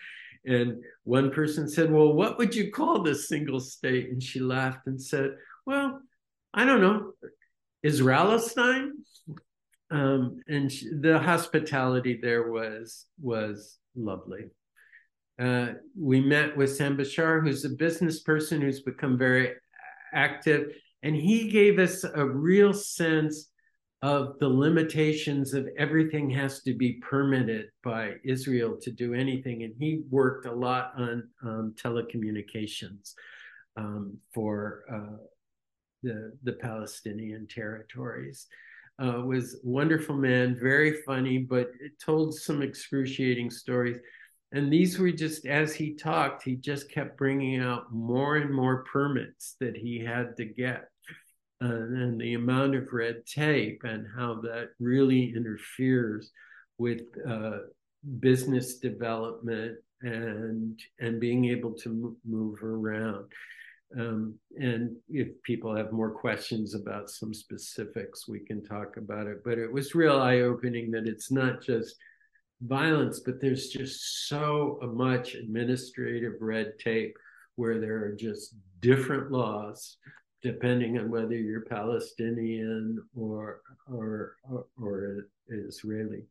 And 0.46 0.82
one 1.04 1.30
person 1.30 1.68
said, 1.68 1.90
Well, 1.90 2.12
what 2.12 2.38
would 2.38 2.54
you 2.54 2.70
call 2.70 3.02
this 3.02 3.28
single 3.28 3.60
state? 3.60 4.10
And 4.10 4.22
she 4.22 4.40
laughed 4.40 4.86
and 4.86 5.00
said, 5.00 5.36
Well, 5.66 6.00
I 6.52 6.64
don't 6.64 6.80
know, 6.80 7.12
Israelistine. 7.84 8.90
Um, 9.90 10.40
and 10.48 10.70
she, 10.70 10.90
the 11.00 11.18
hospitality 11.18 12.18
there 12.20 12.50
was 12.50 13.06
was 13.20 13.78
lovely. 13.94 14.46
Uh, 15.38 15.72
we 15.98 16.20
met 16.20 16.56
with 16.56 16.74
Sam 16.76 16.96
Bahour, 16.96 17.42
who's 17.42 17.64
a 17.64 17.70
business 17.70 18.22
person 18.22 18.60
who's 18.60 18.82
become 18.82 19.18
very 19.18 19.52
active 20.12 20.68
and 21.04 21.14
he 21.14 21.50
gave 21.50 21.78
us 21.78 22.02
a 22.02 22.26
real 22.26 22.72
sense 22.72 23.50
of 24.04 24.38
the 24.38 24.48
limitations 24.48 25.54
of 25.54 25.66
everything 25.78 26.28
has 26.28 26.60
to 26.60 26.74
be 26.74 26.92
permitted 27.00 27.70
by 27.82 28.12
Israel 28.22 28.76
to 28.78 28.90
do 28.90 29.14
anything. 29.14 29.62
And 29.62 29.72
he 29.78 30.02
worked 30.10 30.44
a 30.44 30.52
lot 30.52 30.92
on 30.98 31.26
um, 31.42 31.74
telecommunications 31.82 33.14
um, 33.78 34.18
for 34.34 34.84
uh, 34.92 35.16
the, 36.02 36.36
the 36.42 36.52
Palestinian 36.52 37.46
territories. 37.46 38.46
Uh, 39.02 39.22
was 39.24 39.58
wonderful 39.64 40.14
man, 40.14 40.54
very 40.54 41.00
funny, 41.06 41.38
but 41.38 41.70
told 41.98 42.34
some 42.34 42.60
excruciating 42.60 43.48
stories. 43.48 43.96
And 44.52 44.70
these 44.70 44.98
were 44.98 45.12
just, 45.12 45.46
as 45.46 45.74
he 45.74 45.94
talked, 45.94 46.42
he 46.42 46.56
just 46.56 46.90
kept 46.90 47.16
bringing 47.16 47.58
out 47.58 47.90
more 47.90 48.36
and 48.36 48.52
more 48.52 48.84
permits 48.84 49.56
that 49.60 49.74
he 49.74 49.98
had 49.98 50.36
to 50.36 50.44
get 50.44 50.90
and 51.60 52.20
the 52.20 52.34
amount 52.34 52.74
of 52.74 52.92
red 52.92 53.24
tape 53.26 53.82
and 53.84 54.06
how 54.16 54.40
that 54.42 54.70
really 54.80 55.32
interferes 55.34 56.30
with 56.78 57.02
uh, 57.28 57.58
business 58.20 58.78
development 58.78 59.78
and 60.02 60.78
and 61.00 61.20
being 61.20 61.46
able 61.46 61.72
to 61.72 62.16
move 62.24 62.62
around. 62.62 63.24
Um, 63.98 64.34
and 64.56 64.96
if 65.08 65.28
people 65.44 65.74
have 65.74 65.92
more 65.92 66.10
questions 66.10 66.74
about 66.74 67.10
some 67.10 67.32
specifics, 67.32 68.26
we 68.28 68.40
can 68.40 68.64
talk 68.64 68.96
about 68.96 69.28
it. 69.28 69.44
But 69.44 69.58
it 69.58 69.72
was 69.72 69.94
real 69.94 70.20
eye 70.20 70.40
opening 70.40 70.90
that 70.90 71.06
it's 71.06 71.30
not 71.30 71.62
just 71.62 71.94
violence, 72.62 73.20
but 73.20 73.40
there's 73.40 73.68
just 73.68 74.28
so 74.28 74.80
much 74.82 75.34
administrative 75.34 76.34
red 76.40 76.72
tape 76.82 77.16
where 77.56 77.78
there 77.80 78.02
are 78.04 78.16
just 78.18 78.56
different 78.80 79.30
laws 79.30 79.96
depending 80.44 80.98
on 80.98 81.10
whether 81.10 81.34
you're 81.34 81.62
Palestinian 81.62 83.02
or 83.16 83.62
or 83.90 84.36
or, 84.48 84.66
or 84.80 85.26
Israeli. 85.48 86.22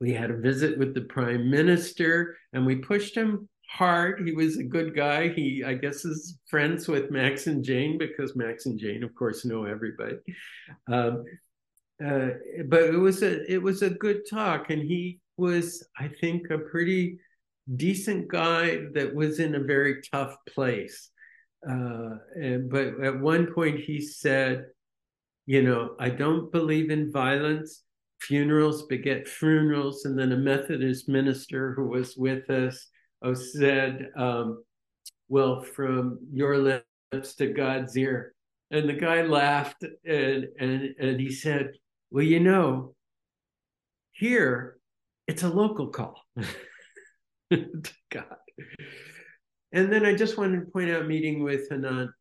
We 0.00 0.12
had 0.12 0.32
a 0.32 0.36
visit 0.36 0.76
with 0.76 0.92
the 0.94 1.02
prime 1.02 1.48
minister, 1.48 2.36
and 2.52 2.66
we 2.66 2.76
pushed 2.76 3.16
him 3.16 3.48
hard. 3.70 4.26
He 4.26 4.32
was 4.32 4.58
a 4.58 4.64
good 4.64 4.94
guy. 4.94 5.28
He, 5.28 5.62
I 5.64 5.74
guess, 5.74 6.04
is 6.04 6.38
friends 6.50 6.88
with 6.88 7.12
Max 7.12 7.46
and 7.46 7.64
Jane 7.64 7.96
because 7.96 8.36
Max 8.36 8.66
and 8.66 8.78
Jane, 8.78 9.04
of 9.04 9.14
course, 9.14 9.44
know 9.44 9.64
everybody. 9.64 10.16
Um, 10.92 11.24
uh, 12.04 12.30
but 12.66 12.82
it 12.82 12.98
was 12.98 13.22
a 13.22 13.50
it 13.50 13.62
was 13.62 13.82
a 13.82 13.90
good 13.90 14.22
talk, 14.28 14.70
and 14.70 14.82
he 14.82 15.20
was, 15.36 15.86
I 15.96 16.08
think, 16.20 16.50
a 16.50 16.58
pretty 16.58 17.18
decent 17.76 18.28
guy 18.28 18.80
that 18.92 19.14
was 19.14 19.38
in 19.38 19.54
a 19.54 19.60
very 19.60 20.02
tough 20.12 20.36
place. 20.52 21.10
Uh, 21.68 22.16
and, 22.34 22.70
but 22.70 23.00
at 23.02 23.18
one 23.18 23.52
point 23.52 23.80
he 23.80 24.00
said, 24.00 24.66
you 25.46 25.62
know, 25.62 25.94
I 25.98 26.08
don't 26.08 26.50
believe 26.52 26.90
in 26.90 27.12
violence. 27.12 27.82
Funerals 28.20 28.86
beget 28.86 29.28
funerals. 29.28 30.04
And 30.04 30.18
then 30.18 30.32
a 30.32 30.36
Methodist 30.36 31.08
minister 31.08 31.74
who 31.74 31.88
was 31.88 32.16
with 32.16 32.48
us 32.50 32.88
oh, 33.22 33.34
said, 33.34 34.08
um, 34.16 34.62
well, 35.28 35.62
from 35.62 36.18
your 36.32 36.58
lips 36.58 37.34
to 37.36 37.48
God's 37.48 37.96
ear. 37.96 38.34
And 38.70 38.88
the 38.88 38.94
guy 38.94 39.22
laughed 39.22 39.84
and, 40.04 40.46
and, 40.58 40.94
and 40.98 41.20
he 41.20 41.30
said, 41.30 41.72
well, 42.10 42.24
you 42.24 42.40
know, 42.40 42.94
here 44.12 44.78
it's 45.26 45.42
a 45.42 45.48
local 45.48 45.88
call. 45.88 46.20
To 47.50 47.92
God. 48.10 48.36
And 49.74 49.92
then 49.92 50.06
I 50.06 50.14
just 50.14 50.38
wanted 50.38 50.60
to 50.60 50.70
point 50.70 50.90
out 50.90 51.08
meeting 51.08 51.42
with 51.42 51.68
Hanan 51.68 52.14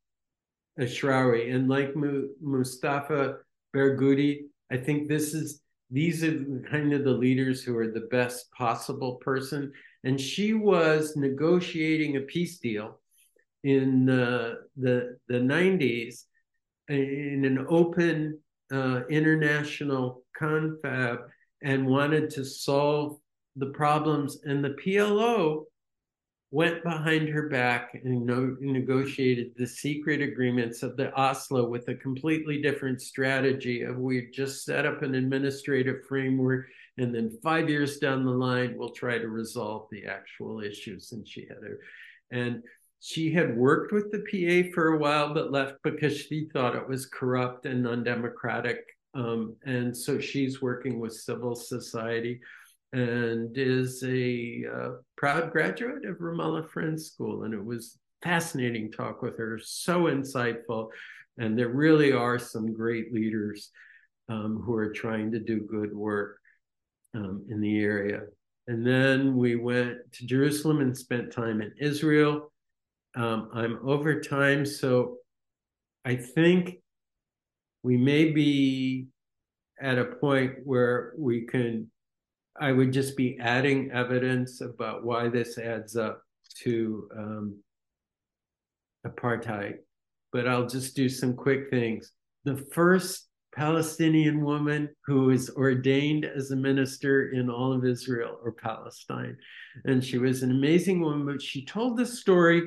Ashrawi 0.79 1.53
and 1.53 1.69
like 1.69 1.93
Mustafa 2.41 3.35
Barghouti, 3.75 4.45
I 4.71 4.77
think 4.77 5.07
this 5.07 5.35
is 5.35 5.61
these 5.91 6.23
are 6.23 6.63
kind 6.71 6.93
of 6.93 7.03
the 7.03 7.11
leaders 7.11 7.63
who 7.63 7.77
are 7.77 7.91
the 7.91 8.07
best 8.09 8.51
possible 8.53 9.17
person. 9.17 9.71
And 10.03 10.19
she 10.19 10.55
was 10.55 11.15
negotiating 11.15 12.17
a 12.17 12.21
peace 12.21 12.57
deal 12.57 12.99
in 13.63 14.09
uh, 14.09 14.55
the 14.75 15.17
the 15.27 15.39
90s 15.39 16.23
in 16.89 17.45
an 17.45 17.67
open 17.69 18.39
uh, 18.71 19.01
international 19.11 20.23
confab 20.35 21.19
and 21.61 21.85
wanted 21.85 22.31
to 22.31 22.43
solve 22.43 23.19
the 23.55 23.67
problems. 23.67 24.39
And 24.43 24.65
the 24.65 24.75
PLO 24.83 25.65
went 26.53 26.83
behind 26.83 27.27
her 27.27 27.49
back 27.49 27.99
and 28.03 28.27
no, 28.27 28.55
negotiated 28.59 29.51
the 29.57 29.65
secret 29.65 30.21
agreements 30.21 30.83
of 30.83 30.95
the 30.95 31.11
Oslo 31.19 31.67
with 31.67 31.87
a 31.87 31.95
completely 31.95 32.61
different 32.61 33.01
strategy 33.01 33.81
of 33.81 33.97
we 33.97 34.29
just 34.31 34.63
set 34.63 34.85
up 34.85 35.01
an 35.01 35.15
administrative 35.15 36.05
framework 36.07 36.67
and 36.99 37.13
then 37.13 37.35
five 37.41 37.71
years 37.71 37.97
down 37.97 38.23
the 38.23 38.29
line 38.29 38.75
we'll 38.77 38.91
try 38.91 39.17
to 39.17 39.29
resolve 39.29 39.87
the 39.89 40.05
actual 40.05 40.61
issues. 40.61 41.11
And 41.11 41.27
she 41.27 41.41
had 41.41 41.57
her 41.63 41.79
and 42.29 42.61
she 42.99 43.33
had 43.33 43.57
worked 43.57 43.91
with 43.91 44.11
the 44.11 44.19
PA 44.19 44.69
for 44.75 44.89
a 44.89 44.99
while 44.99 45.33
but 45.33 45.51
left 45.51 45.77
because 45.83 46.15
she 46.15 46.49
thought 46.53 46.75
it 46.75 46.87
was 46.87 47.07
corrupt 47.07 47.65
and 47.65 47.87
undemocratic. 47.87 48.77
Um, 49.15 49.55
and 49.65 49.97
so 49.97 50.19
she's 50.19 50.61
working 50.61 50.99
with 50.99 51.13
civil 51.13 51.55
society 51.55 52.41
and 52.93 53.57
is 53.57 54.03
a 54.03 54.63
uh, 54.71 54.89
proud 55.17 55.51
graduate 55.51 56.05
of 56.05 56.17
Ramallah 56.17 56.69
Friends 56.69 57.07
School. 57.07 57.43
And 57.43 57.53
it 57.53 57.63
was 57.63 57.97
fascinating 58.21 58.91
talk 58.91 59.21
with 59.23 59.37
her, 59.39 59.59
so 59.61 60.03
insightful. 60.03 60.89
And 61.39 61.57
there 61.57 61.69
really 61.69 62.11
are 62.11 62.37
some 62.37 62.71
great 62.71 63.11
leaders 63.11 63.71
um, 64.29 64.61
who 64.63 64.75
are 64.75 64.93
trying 64.93 65.31
to 65.31 65.39
do 65.39 65.61
good 65.61 65.93
work 65.93 66.37
um, 67.15 67.45
in 67.49 67.59
the 67.59 67.79
area. 67.79 68.21
And 68.67 68.85
then 68.85 69.35
we 69.35 69.55
went 69.55 69.97
to 70.13 70.25
Jerusalem 70.27 70.79
and 70.79 70.95
spent 70.95 71.33
time 71.33 71.61
in 71.61 71.73
Israel. 71.79 72.53
Um, 73.15 73.49
I'm 73.53 73.79
over 73.87 74.21
time, 74.21 74.65
so 74.65 75.17
I 76.05 76.15
think 76.15 76.77
we 77.81 77.97
may 77.97 78.31
be 78.31 79.07
at 79.81 79.97
a 79.97 80.05
point 80.05 80.53
where 80.63 81.13
we 81.17 81.45
can 81.45 81.89
I 82.59 82.71
would 82.71 82.93
just 82.93 83.17
be 83.17 83.37
adding 83.39 83.91
evidence 83.91 84.61
about 84.61 85.03
why 85.03 85.27
this 85.29 85.57
adds 85.57 85.95
up 85.95 86.21
to 86.63 87.09
um, 87.17 87.59
apartheid. 89.05 89.77
But 90.31 90.47
I'll 90.47 90.67
just 90.67 90.95
do 90.95 91.09
some 91.09 91.35
quick 91.35 91.69
things. 91.69 92.11
The 92.43 92.57
first 92.73 93.27
Palestinian 93.55 94.43
woman 94.43 94.89
who 95.05 95.25
was 95.25 95.49
ordained 95.51 96.25
as 96.25 96.51
a 96.51 96.55
minister 96.55 97.31
in 97.31 97.49
all 97.49 97.71
of 97.71 97.85
Israel 97.85 98.39
or 98.43 98.51
Palestine. 98.51 99.37
And 99.85 100.03
she 100.03 100.17
was 100.17 100.43
an 100.43 100.51
amazing 100.51 101.01
woman, 101.01 101.25
but 101.25 101.41
she 101.41 101.65
told 101.65 101.97
the 101.97 102.05
story 102.05 102.63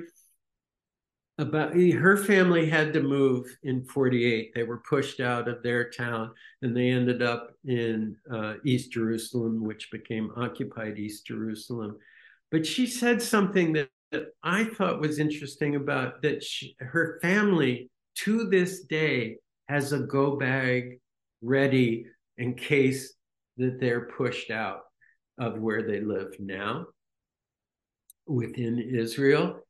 about 1.39 1.75
her 1.75 2.17
family 2.17 2.69
had 2.69 2.93
to 2.95 3.03
move 3.03 3.47
in 3.63 3.85
48 3.85 4.53
they 4.55 4.63
were 4.63 4.83
pushed 4.89 5.21
out 5.21 5.49
of 5.49 5.63
their 5.63 5.91
town 5.91 6.31
and 6.63 6.75
they 6.75 6.89
ended 6.89 7.23
up 7.23 7.51
in 7.67 8.17
uh, 8.33 8.55
east 8.65 8.91
jerusalem 8.91 9.63
which 9.63 9.91
became 9.91 10.33
occupied 10.37 10.99
east 10.99 11.27
jerusalem. 11.27 11.97
But 12.51 12.65
she 12.65 12.87
said 12.87 13.21
something 13.21 13.75
that, 13.75 13.91
that 14.13 14.29
i 14.43 14.65
thought 14.65 15.01
was 15.01 15.19
interesting 15.19 15.77
about 15.77 16.23
that 16.23 16.43
she, 16.43 16.75
her 16.81 17.19
family 17.21 17.91
to 18.17 18.49
this 18.49 18.85
day 18.85 19.37
has 19.69 19.93
a 19.93 20.01
go 20.01 20.37
bag 20.37 21.01
ready 21.43 22.07
in 22.39 22.55
case 22.55 23.13
that 23.59 23.79
they're 23.79 24.09
pushed 24.17 24.51
out 24.51 24.83
of 25.39 25.59
where 25.59 25.83
they 25.83 26.01
live 26.01 26.35
now 26.39 26.87
within 28.27 28.79
israel 28.79 29.66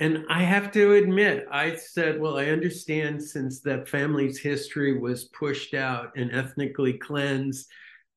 and 0.00 0.24
I 0.28 0.42
have 0.42 0.72
to 0.72 0.94
admit, 0.94 1.46
I 1.50 1.76
said, 1.76 2.20
well, 2.20 2.36
I 2.36 2.46
understand 2.46 3.22
since 3.22 3.60
that 3.60 3.88
family's 3.88 4.40
history 4.40 4.98
was 4.98 5.26
pushed 5.26 5.72
out 5.74 6.10
and 6.16 6.34
ethnically 6.34 6.94
cleansed 6.94 7.68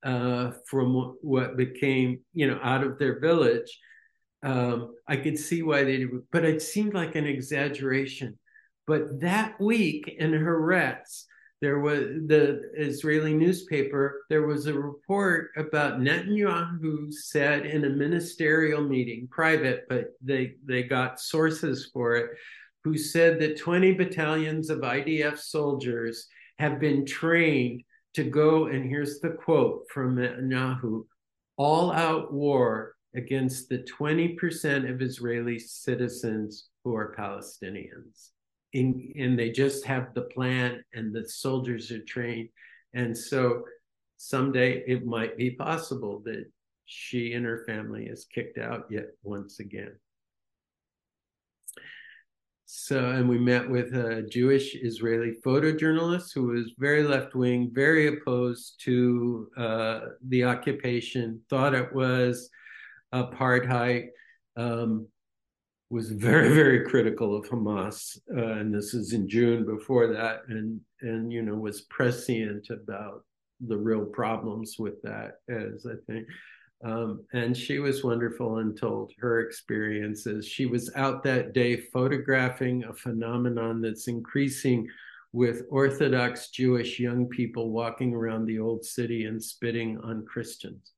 uh, 0.04 0.52
from 0.68 1.16
what 1.22 1.56
became, 1.56 2.20
you 2.34 2.48
know, 2.48 2.60
out 2.64 2.84
of 2.84 2.98
their 2.98 3.20
village. 3.20 3.80
Um, 4.44 4.96
I 5.08 5.18
could 5.18 5.38
see 5.38 5.62
why 5.62 5.84
they 5.84 5.98
did, 5.98 6.10
but 6.32 6.46
it 6.46 6.62
seemed 6.62 6.94
like 6.94 7.16
an 7.16 7.28
exaggeration. 7.28 8.40
But 8.88 9.20
that 9.22 9.60
week 9.60 10.16
in 10.18 10.32
Haaretz, 10.32 11.26
there 11.62 11.80
was 11.80 12.00
the 12.28 12.70
Israeli 12.76 13.34
newspaper, 13.34 14.24
there 14.30 14.46
was 14.46 14.68
a 14.68 14.74
report 14.74 15.52
about 15.58 16.00
Netanyahu 16.00 17.12
said 17.12 17.66
in 17.66 17.86
a 17.86 17.90
ministerial 17.90 18.82
meeting, 18.82 19.28
private, 19.32 19.86
but 19.90 20.10
they, 20.22 20.56
they 20.66 20.84
got 20.84 21.20
sources 21.20 21.90
for 21.92 22.16
it, 22.16 22.30
who 22.84 22.98
said 22.98 23.40
that 23.40 23.58
20 23.58 23.94
battalions 23.94 24.70
of 24.70 24.80
IDF 24.80 25.40
soldiers 25.40 26.28
have 26.60 26.80
been 26.80 27.06
trained 27.06 27.82
to 28.14 28.24
go, 28.24 28.68
and 28.68 28.88
here's 28.88 29.20
the 29.20 29.30
quote 29.30 29.84
from 29.92 30.16
Netanyahu 30.16 31.06
all 31.58 31.92
out 31.92 32.32
war 32.32 32.94
against 33.16 33.68
the 33.68 33.80
20% 33.80 34.90
of 34.90 35.02
Israeli 35.02 35.58
citizens 35.58 36.70
who 36.84 36.96
are 36.96 37.16
Palestinians 37.18 38.30
in, 38.74 39.14
and 39.18 39.38
they 39.38 39.52
just 39.52 39.86
have 39.86 40.14
the 40.14 40.24
plan 40.24 40.84
and 40.94 41.14
the 41.14 41.28
soldiers 41.28 41.92
are 41.92 42.04
trained. 42.04 42.50
And 42.94 43.18
so 43.18 43.64
someday 44.18 44.84
it 44.88 45.06
might 45.06 45.38
be 45.38 45.52
possible 45.52 46.22
that 46.26 46.46
she 46.86 47.34
and 47.34 47.46
her 47.46 47.64
family 47.66 48.06
is 48.06 48.26
kicked 48.26 48.58
out 48.58 48.86
yet 48.90 49.08
once 49.24 49.60
again. 49.60 49.92
So, 52.70 53.12
and 53.12 53.30
we 53.30 53.40
met 53.40 53.70
with 53.70 53.94
a 53.96 54.24
Jewish 54.24 54.76
Israeli 54.76 55.34
photojournalist 55.46 56.34
who 56.34 56.48
was 56.48 56.74
very 56.78 57.04
left 57.04 57.34
wing, 57.34 57.72
very 57.74 58.08
opposed 58.08 58.82
to 58.84 59.48
uh, 59.56 60.00
the 60.28 60.44
occupation, 60.44 61.42
thought 61.50 61.74
it 61.74 61.94
was 61.94 62.50
apartheid. 63.14 64.08
Um, 64.58 65.08
was 65.90 66.12
very 66.12 66.54
very 66.54 66.86
critical 66.86 67.36
of 67.36 67.48
Hamas, 67.50 68.18
uh, 68.36 68.60
and 68.60 68.74
this 68.74 68.94
is 68.94 69.14
in 69.14 69.28
June 69.28 69.66
before 69.66 70.08
that, 70.08 70.42
and 70.50 70.80
and 71.02 71.32
you 71.32 71.42
know 71.42 71.56
was 71.56 71.82
prescient 71.82 72.70
about 72.70 73.24
the 73.62 73.78
real 73.78 74.06
problems 74.06 74.76
with 74.78 75.02
that, 75.04 75.40
as 75.50 75.86
I 75.86 75.96
think. 76.12 76.28
Um, 76.84 77.26
and 77.34 77.58
she 77.58 77.80
was 77.80 78.04
wonderful 78.04 78.60
and 78.60 78.78
told 78.78 79.12
her 79.20 79.40
experiences. 79.40 80.46
She 80.46 80.68
was 80.68 80.92
out 80.96 81.24
that 81.24 81.54
day 81.54 81.78
photographing 81.78 82.84
a 82.84 82.94
phenomenon 82.94 83.82
that's 83.82 84.08
increasing 84.08 84.88
with 85.34 85.64
Orthodox 85.70 86.50
Jewish 86.50 87.00
young 87.00 87.28
people 87.28 87.72
walking 87.72 88.14
around 88.14 88.46
the 88.46 88.60
old 88.60 88.86
city 88.86 89.26
and 89.26 89.44
spitting 89.44 90.00
on 90.04 90.26
Christians. 90.26 90.92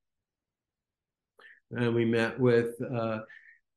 And 1.71 1.95
we 1.95 2.03
met 2.03 2.37
with 2.37 2.73
uh, 2.81 3.19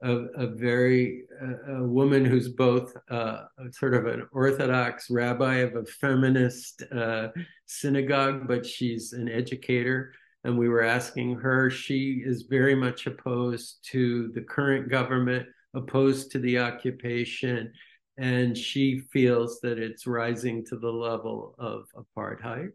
a, 0.02 0.16
a 0.36 0.46
very 0.46 1.22
a 1.68 1.82
woman 1.84 2.24
who's 2.24 2.48
both 2.48 2.92
uh, 3.10 3.44
sort 3.70 3.94
of 3.94 4.06
an 4.06 4.26
Orthodox 4.32 5.10
rabbi 5.10 5.56
of 5.56 5.76
a 5.76 5.84
feminist 5.84 6.82
uh, 6.92 7.28
synagogue, 7.66 8.46
but 8.46 8.66
she's 8.66 9.12
an 9.12 9.28
educator. 9.28 10.12
And 10.44 10.58
we 10.58 10.68
were 10.68 10.82
asking 10.82 11.36
her, 11.36 11.70
she 11.70 12.22
is 12.24 12.46
very 12.50 12.74
much 12.74 13.06
opposed 13.06 13.78
to 13.92 14.32
the 14.34 14.40
current 14.40 14.90
government, 14.90 15.46
opposed 15.74 16.32
to 16.32 16.40
the 16.40 16.58
occupation, 16.58 17.72
and 18.18 18.58
she 18.58 19.02
feels 19.12 19.60
that 19.60 19.78
it's 19.78 20.06
rising 20.06 20.64
to 20.66 20.76
the 20.76 20.90
level 20.90 21.54
of 21.58 21.86
apartheid. 21.96 22.70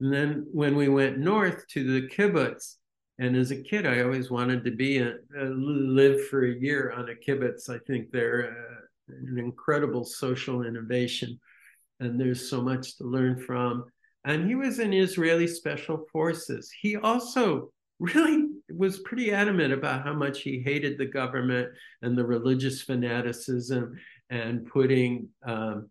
And 0.00 0.12
then 0.12 0.46
when 0.52 0.76
we 0.76 0.88
went 0.88 1.18
north 1.18 1.66
to 1.68 2.00
the 2.00 2.08
kibbutz, 2.08 2.76
and 3.18 3.36
as 3.36 3.50
a 3.50 3.62
kid, 3.62 3.84
I 3.84 4.02
always 4.02 4.30
wanted 4.30 4.64
to 4.64 4.70
be 4.70 4.98
a, 4.98 5.14
a 5.40 5.44
live 5.44 6.26
for 6.28 6.44
a 6.44 6.54
year 6.54 6.92
on 6.96 7.08
a 7.08 7.14
kibbutz. 7.14 7.68
I 7.68 7.78
think 7.86 8.10
they're 8.10 8.50
uh, 8.50 9.14
an 9.28 9.38
incredible 9.38 10.04
social 10.04 10.62
innovation, 10.62 11.38
and 11.98 12.20
there's 12.20 12.48
so 12.48 12.62
much 12.62 12.96
to 12.98 13.04
learn 13.04 13.38
from. 13.40 13.84
And 14.24 14.46
he 14.46 14.54
was 14.54 14.78
in 14.78 14.92
Israeli 14.92 15.48
Special 15.48 16.06
Forces. 16.12 16.70
He 16.80 16.96
also 16.96 17.72
really 17.98 18.46
was 18.68 19.00
pretty 19.00 19.32
adamant 19.32 19.72
about 19.72 20.04
how 20.04 20.12
much 20.12 20.42
he 20.42 20.60
hated 20.60 20.98
the 20.98 21.06
government 21.06 21.70
and 22.02 22.16
the 22.16 22.24
religious 22.24 22.82
fanaticism 22.82 23.96
and 24.30 24.66
putting 24.66 25.28
um, 25.44 25.88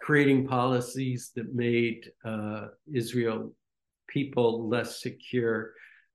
creating 0.00 0.46
policies 0.46 1.32
that 1.36 1.54
made 1.54 2.10
uh, 2.24 2.68
Israel 2.92 3.52
people 4.08 4.68
less 4.68 5.02
secure 5.02 5.72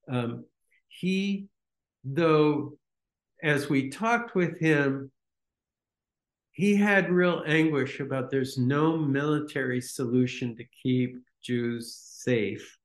um, 0.09 0.45
he, 0.87 1.47
though, 2.03 2.77
as 3.43 3.69
we 3.69 3.89
talked 3.89 4.35
with 4.35 4.59
him, 4.59 5.11
he 6.51 6.75
had 6.75 7.11
real 7.11 7.43
anguish 7.45 7.99
about 7.99 8.31
there's 8.31 8.57
no 8.57 8.97
military 8.97 9.79
solution 9.79 10.55
to 10.55 10.63
keep 10.83 11.17
Jews 11.43 11.95
safe. 11.95 12.77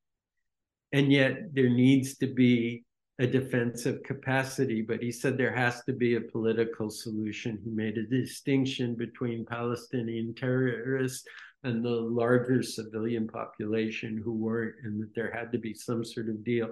And 0.93 1.11
yet 1.11 1.55
there 1.55 1.71
needs 1.71 2.19
to 2.19 2.27
be 2.27 2.85
a 3.19 3.27
defensive 3.27 4.03
capacity, 4.03 4.83
but 4.83 5.01
he 5.03 5.11
said 5.11 5.39
there 5.39 5.55
has 5.55 5.83
to 5.85 5.93
be 5.93 6.17
a 6.17 6.21
political 6.21 6.91
solution. 6.91 7.59
He 7.65 7.71
made 7.71 7.97
a 7.97 8.07
distinction 8.07 8.95
between 8.95 9.47
Palestinian 9.47 10.35
terrorists 10.35 11.25
and 11.65 11.85
the 11.85 11.89
larger 11.89 12.63
civilian 12.63 13.29
population 13.29 14.21
who 14.23 14.33
weren't, 14.33 14.75
and 14.85 15.01
that 15.01 15.15
there 15.15 15.33
had 15.33 15.53
to 15.53 15.59
be 15.59 15.73
some 15.73 16.05
sort 16.05 16.29
of 16.29 16.45
deal 16.45 16.69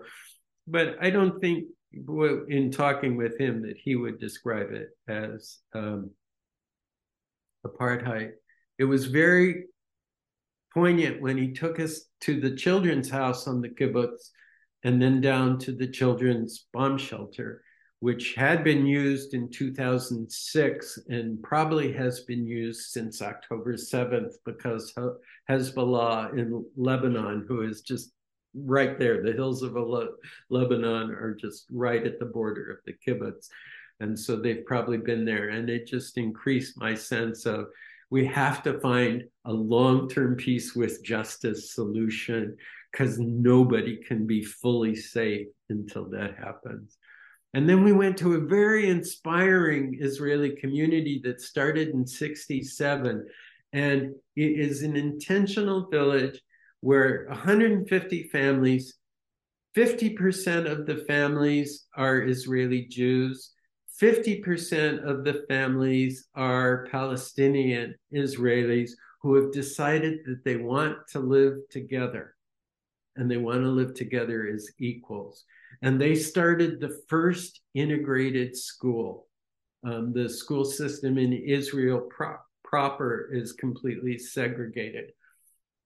but 0.66 0.96
I 1.00 1.10
don't 1.10 1.40
think 1.40 1.68
in 1.92 2.70
talking 2.70 3.16
with 3.16 3.38
him 3.38 3.62
that 3.62 3.76
he 3.76 3.96
would 3.96 4.20
describe 4.20 4.70
it 4.72 4.90
as 5.08 5.58
um, 5.74 6.10
apartheid. 7.66 8.32
It 8.78 8.84
was 8.84 9.06
very 9.06 9.64
poignant 10.72 11.20
when 11.20 11.36
he 11.36 11.52
took 11.52 11.80
us 11.80 12.02
to 12.22 12.40
the 12.40 12.54
children's 12.54 13.10
house 13.10 13.46
on 13.46 13.60
the 13.60 13.68
kibbutz 13.68 14.30
and 14.84 15.02
then 15.02 15.20
down 15.20 15.58
to 15.58 15.72
the 15.72 15.88
children's 15.88 16.66
bomb 16.72 16.96
shelter, 16.96 17.62
which 17.98 18.34
had 18.34 18.64
been 18.64 18.86
used 18.86 19.34
in 19.34 19.50
2006 19.50 20.98
and 21.08 21.42
probably 21.42 21.92
has 21.92 22.20
been 22.20 22.46
used 22.46 22.90
since 22.90 23.20
October 23.20 23.74
7th 23.74 24.34
because 24.46 24.94
Hezbollah 25.50 26.38
in 26.38 26.64
Lebanon, 26.76 27.44
who 27.46 27.62
is 27.62 27.82
just 27.82 28.12
right 28.54 28.98
there. 28.98 29.22
The 29.22 29.32
hills 29.32 29.62
of 29.62 29.74
Le- 29.74 30.08
Lebanon 30.48 31.10
are 31.10 31.34
just 31.34 31.66
right 31.70 32.06
at 32.06 32.18
the 32.18 32.26
border 32.26 32.70
of 32.70 32.78
the 32.84 32.94
kibbutz. 33.06 33.48
And 34.00 34.18
so 34.18 34.36
they've 34.36 34.64
probably 34.64 34.98
been 34.98 35.24
there. 35.24 35.50
And 35.50 35.68
it 35.68 35.86
just 35.86 36.16
increased 36.16 36.78
my 36.78 36.94
sense 36.94 37.46
of 37.46 37.66
we 38.10 38.26
have 38.26 38.62
to 38.64 38.80
find 38.80 39.24
a 39.44 39.52
long 39.52 40.08
term 40.08 40.34
peace 40.36 40.74
with 40.74 41.04
justice 41.04 41.74
solution 41.74 42.56
because 42.90 43.18
nobody 43.18 43.96
can 43.96 44.26
be 44.26 44.42
fully 44.42 44.96
safe 44.96 45.46
until 45.68 46.06
that 46.10 46.36
happens. 46.36 46.98
And 47.54 47.68
then 47.68 47.84
we 47.84 47.92
went 47.92 48.16
to 48.18 48.34
a 48.34 48.40
very 48.40 48.88
inspiring 48.90 49.98
Israeli 50.00 50.56
community 50.56 51.20
that 51.24 51.40
started 51.40 51.88
in 51.88 52.06
67. 52.06 53.26
And 53.72 54.14
it 54.36 54.42
is 54.60 54.82
an 54.82 54.96
intentional 54.96 55.88
village 55.88 56.40
where 56.80 57.26
150 57.28 58.22
families, 58.24 58.94
50% 59.76 60.70
of 60.70 60.86
the 60.86 61.04
families 61.06 61.86
are 61.96 62.22
Israeli 62.22 62.86
Jews, 62.86 63.52
50% 64.00 65.04
of 65.04 65.24
the 65.24 65.44
families 65.48 66.28
are 66.34 66.86
Palestinian 66.90 67.94
Israelis 68.14 68.92
who 69.22 69.34
have 69.34 69.52
decided 69.52 70.20
that 70.24 70.42
they 70.44 70.56
want 70.56 70.96
to 71.08 71.20
live 71.20 71.58
together 71.70 72.34
and 73.16 73.30
they 73.30 73.36
want 73.36 73.62
to 73.62 73.68
live 73.68 73.94
together 73.94 74.48
as 74.52 74.70
equals. 74.78 75.44
And 75.82 76.00
they 76.00 76.14
started 76.14 76.80
the 76.80 77.02
first 77.08 77.60
integrated 77.74 78.56
school. 78.56 79.26
Um, 79.84 80.12
the 80.12 80.28
school 80.28 80.64
system 80.64 81.18
in 81.18 81.32
Israel 81.32 82.08
pro- 82.10 82.36
proper 82.64 83.30
is 83.32 83.52
completely 83.52 84.18
segregated. 84.18 85.12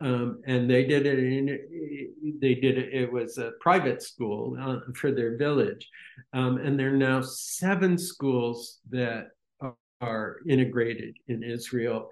Um, 0.01 0.43
and 0.47 0.69
they 0.69 0.85
did 0.85 1.07
it 1.07 1.19
in 1.19 2.39
they 2.41 2.55
did 2.55 2.79
it 2.79 2.93
it 2.93 3.13
was 3.13 3.39
a 3.39 3.53
private 3.61 4.03
school 4.03 4.57
uh, 4.61 4.93
for 4.95 5.13
their 5.13 5.37
village. 5.37 5.89
Um, 6.33 6.59
and 6.59 6.79
there 6.79 6.93
are 6.93 6.97
now 6.97 7.21
seven 7.23 7.97
schools 7.97 8.81
that 8.91 9.29
are, 10.01 10.37
integrated 10.47 11.17
in 11.29 11.43
israel. 11.43 12.11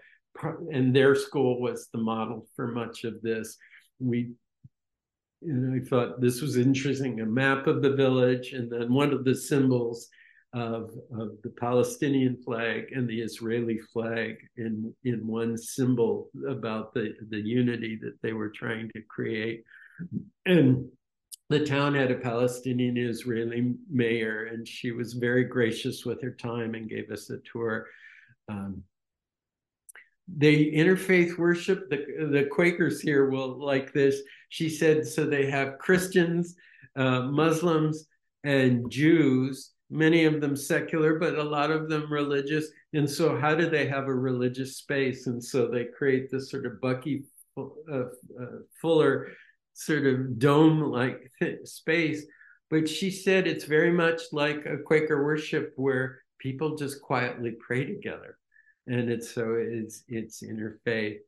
And 0.72 0.96
their 0.96 1.14
school 1.14 1.60
was 1.60 1.88
the 1.92 1.98
model 1.98 2.46
for 2.56 2.68
much 2.68 3.04
of 3.04 3.20
this. 3.20 3.58
We 3.98 4.32
and 5.42 5.74
i 5.74 5.84
thought 5.88 6.20
this 6.20 6.40
was 6.40 6.56
interesting 6.56 7.20
a 7.20 7.26
map 7.26 7.66
of 7.66 7.82
the 7.82 7.94
village 7.94 8.52
and 8.52 8.70
then 8.70 8.92
one 8.92 9.12
of 9.12 9.24
the 9.24 9.34
symbols 9.34 10.08
of, 10.54 10.90
of 11.18 11.40
the 11.42 11.52
Palestinian 11.58 12.36
flag 12.36 12.92
and 12.92 13.08
the 13.08 13.20
Israeli 13.20 13.78
flag 13.92 14.36
in 14.56 14.94
in 15.04 15.26
one 15.26 15.56
symbol 15.56 16.28
about 16.48 16.92
the 16.92 17.14
the 17.30 17.40
unity 17.40 17.98
that 18.02 18.20
they 18.22 18.32
were 18.32 18.50
trying 18.50 18.90
to 18.90 19.02
create, 19.02 19.64
and 20.46 20.88
the 21.48 21.64
town 21.64 21.94
had 21.94 22.10
a 22.10 22.16
Palestinian 22.16 22.96
Israeli 22.96 23.74
mayor, 23.90 24.46
and 24.46 24.66
she 24.66 24.90
was 24.90 25.12
very 25.12 25.44
gracious 25.44 26.04
with 26.04 26.22
her 26.22 26.30
time 26.30 26.74
and 26.74 26.88
gave 26.88 27.10
us 27.10 27.30
a 27.30 27.38
tour. 27.50 27.86
Um, 28.48 28.82
they 30.34 30.70
interfaith 30.70 31.36
worship. 31.36 31.90
The, 31.90 32.28
the 32.30 32.48
Quakers 32.50 33.00
here 33.00 33.28
will 33.28 33.62
like 33.62 33.92
this. 33.92 34.22
She 34.48 34.70
said, 34.70 35.06
so 35.06 35.26
they 35.26 35.50
have 35.50 35.78
Christians, 35.78 36.54
uh, 36.96 37.22
Muslims, 37.22 38.06
and 38.44 38.90
Jews, 38.90 39.72
many 39.92 40.24
of 40.24 40.40
them 40.40 40.56
secular, 40.56 41.18
but 41.18 41.38
a 41.38 41.42
lot 41.42 41.70
of 41.70 41.88
them 41.88 42.12
religious. 42.12 42.66
And 42.92 43.08
so, 43.08 43.38
how 43.38 43.54
do 43.54 43.68
they 43.68 43.86
have 43.86 44.08
a 44.08 44.14
religious 44.14 44.76
space? 44.78 45.26
And 45.26 45.42
so, 45.42 45.68
they 45.68 45.84
create 45.84 46.30
this 46.30 46.50
sort 46.50 46.66
of 46.66 46.80
Bucky 46.80 47.24
uh, 47.56 47.62
uh, 47.92 48.06
Fuller 48.80 49.28
sort 49.74 50.06
of 50.06 50.38
dome 50.38 50.80
like 50.80 51.30
space. 51.64 52.24
But 52.70 52.88
she 52.88 53.10
said 53.10 53.46
it's 53.46 53.64
very 53.64 53.92
much 53.92 54.22
like 54.32 54.64
a 54.66 54.78
Quaker 54.78 55.24
worship 55.24 55.72
where 55.76 56.22
people 56.38 56.76
just 56.76 57.02
quietly 57.02 57.54
pray 57.60 57.84
together 57.84 58.36
and 58.86 59.10
it's 59.10 59.32
so 59.32 59.56
it's 59.58 60.04
it's 60.08 60.42
interfaith. 60.42 61.18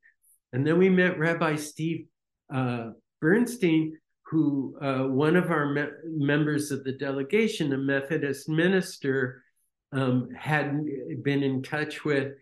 And 0.53 0.67
then 0.67 0.79
we 0.79 0.89
met 0.89 1.19
Rabbi 1.19 1.57
Steve 1.57 2.07
uh, 2.53 2.91
Bernstein, 3.21 3.99
who 4.35 4.77
uh, 4.83 5.05
one 5.05 5.37
of 5.37 5.53
our 5.53 5.73
me- 5.73 5.97
members 6.07 6.73
of 6.73 6.83
the 6.83 6.93
delegation, 6.93 7.73
a 7.73 7.79
Methodist 7.79 8.49
minister, 8.49 9.45
um, 9.93 10.29
had 10.37 10.81
been 11.23 11.45
in 11.45 11.63
touch 11.63 12.05
with, 12.05 12.33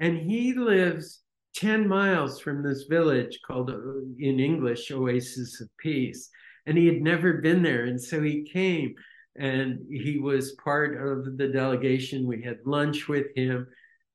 and 0.00 0.16
he 0.16 0.54
lives 0.54 1.20
10 1.56 1.86
miles 1.86 2.40
from 2.40 2.62
this 2.62 2.84
village 2.84 3.38
called, 3.46 3.68
uh, 3.68 3.76
in 4.18 4.40
English, 4.40 4.90
Oasis 4.90 5.60
of 5.60 5.68
Peace. 5.78 6.30
And 6.64 6.78
he 6.78 6.86
had 6.86 7.02
never 7.02 7.34
been 7.34 7.62
there. 7.62 7.84
And 7.84 8.00
so 8.00 8.22
he 8.22 8.48
came 8.50 8.94
and 9.36 9.80
he 9.90 10.18
was 10.18 10.56
part 10.64 10.96
of 11.06 11.36
the 11.36 11.48
delegation. 11.48 12.26
We 12.26 12.42
had 12.42 12.60
lunch 12.64 13.08
with 13.08 13.26
him 13.36 13.66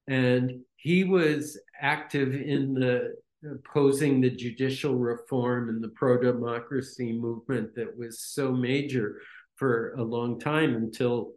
and 0.08 0.54
he 0.78 1.04
was 1.04 1.60
active 1.80 2.34
in 2.34 2.74
the 2.74 3.14
opposing 3.46 4.20
the 4.20 4.30
judicial 4.30 4.96
reform 4.96 5.70
and 5.70 5.84
the 5.84 5.90
pro-democracy 5.90 7.14
movement 7.14 7.76
that 7.76 7.98
was 7.98 8.20
so 8.20 8.52
major 8.52 9.22
for 9.56 9.94
a 9.94 10.04
long 10.04 10.40
time 10.40 10.76
until 10.76 11.34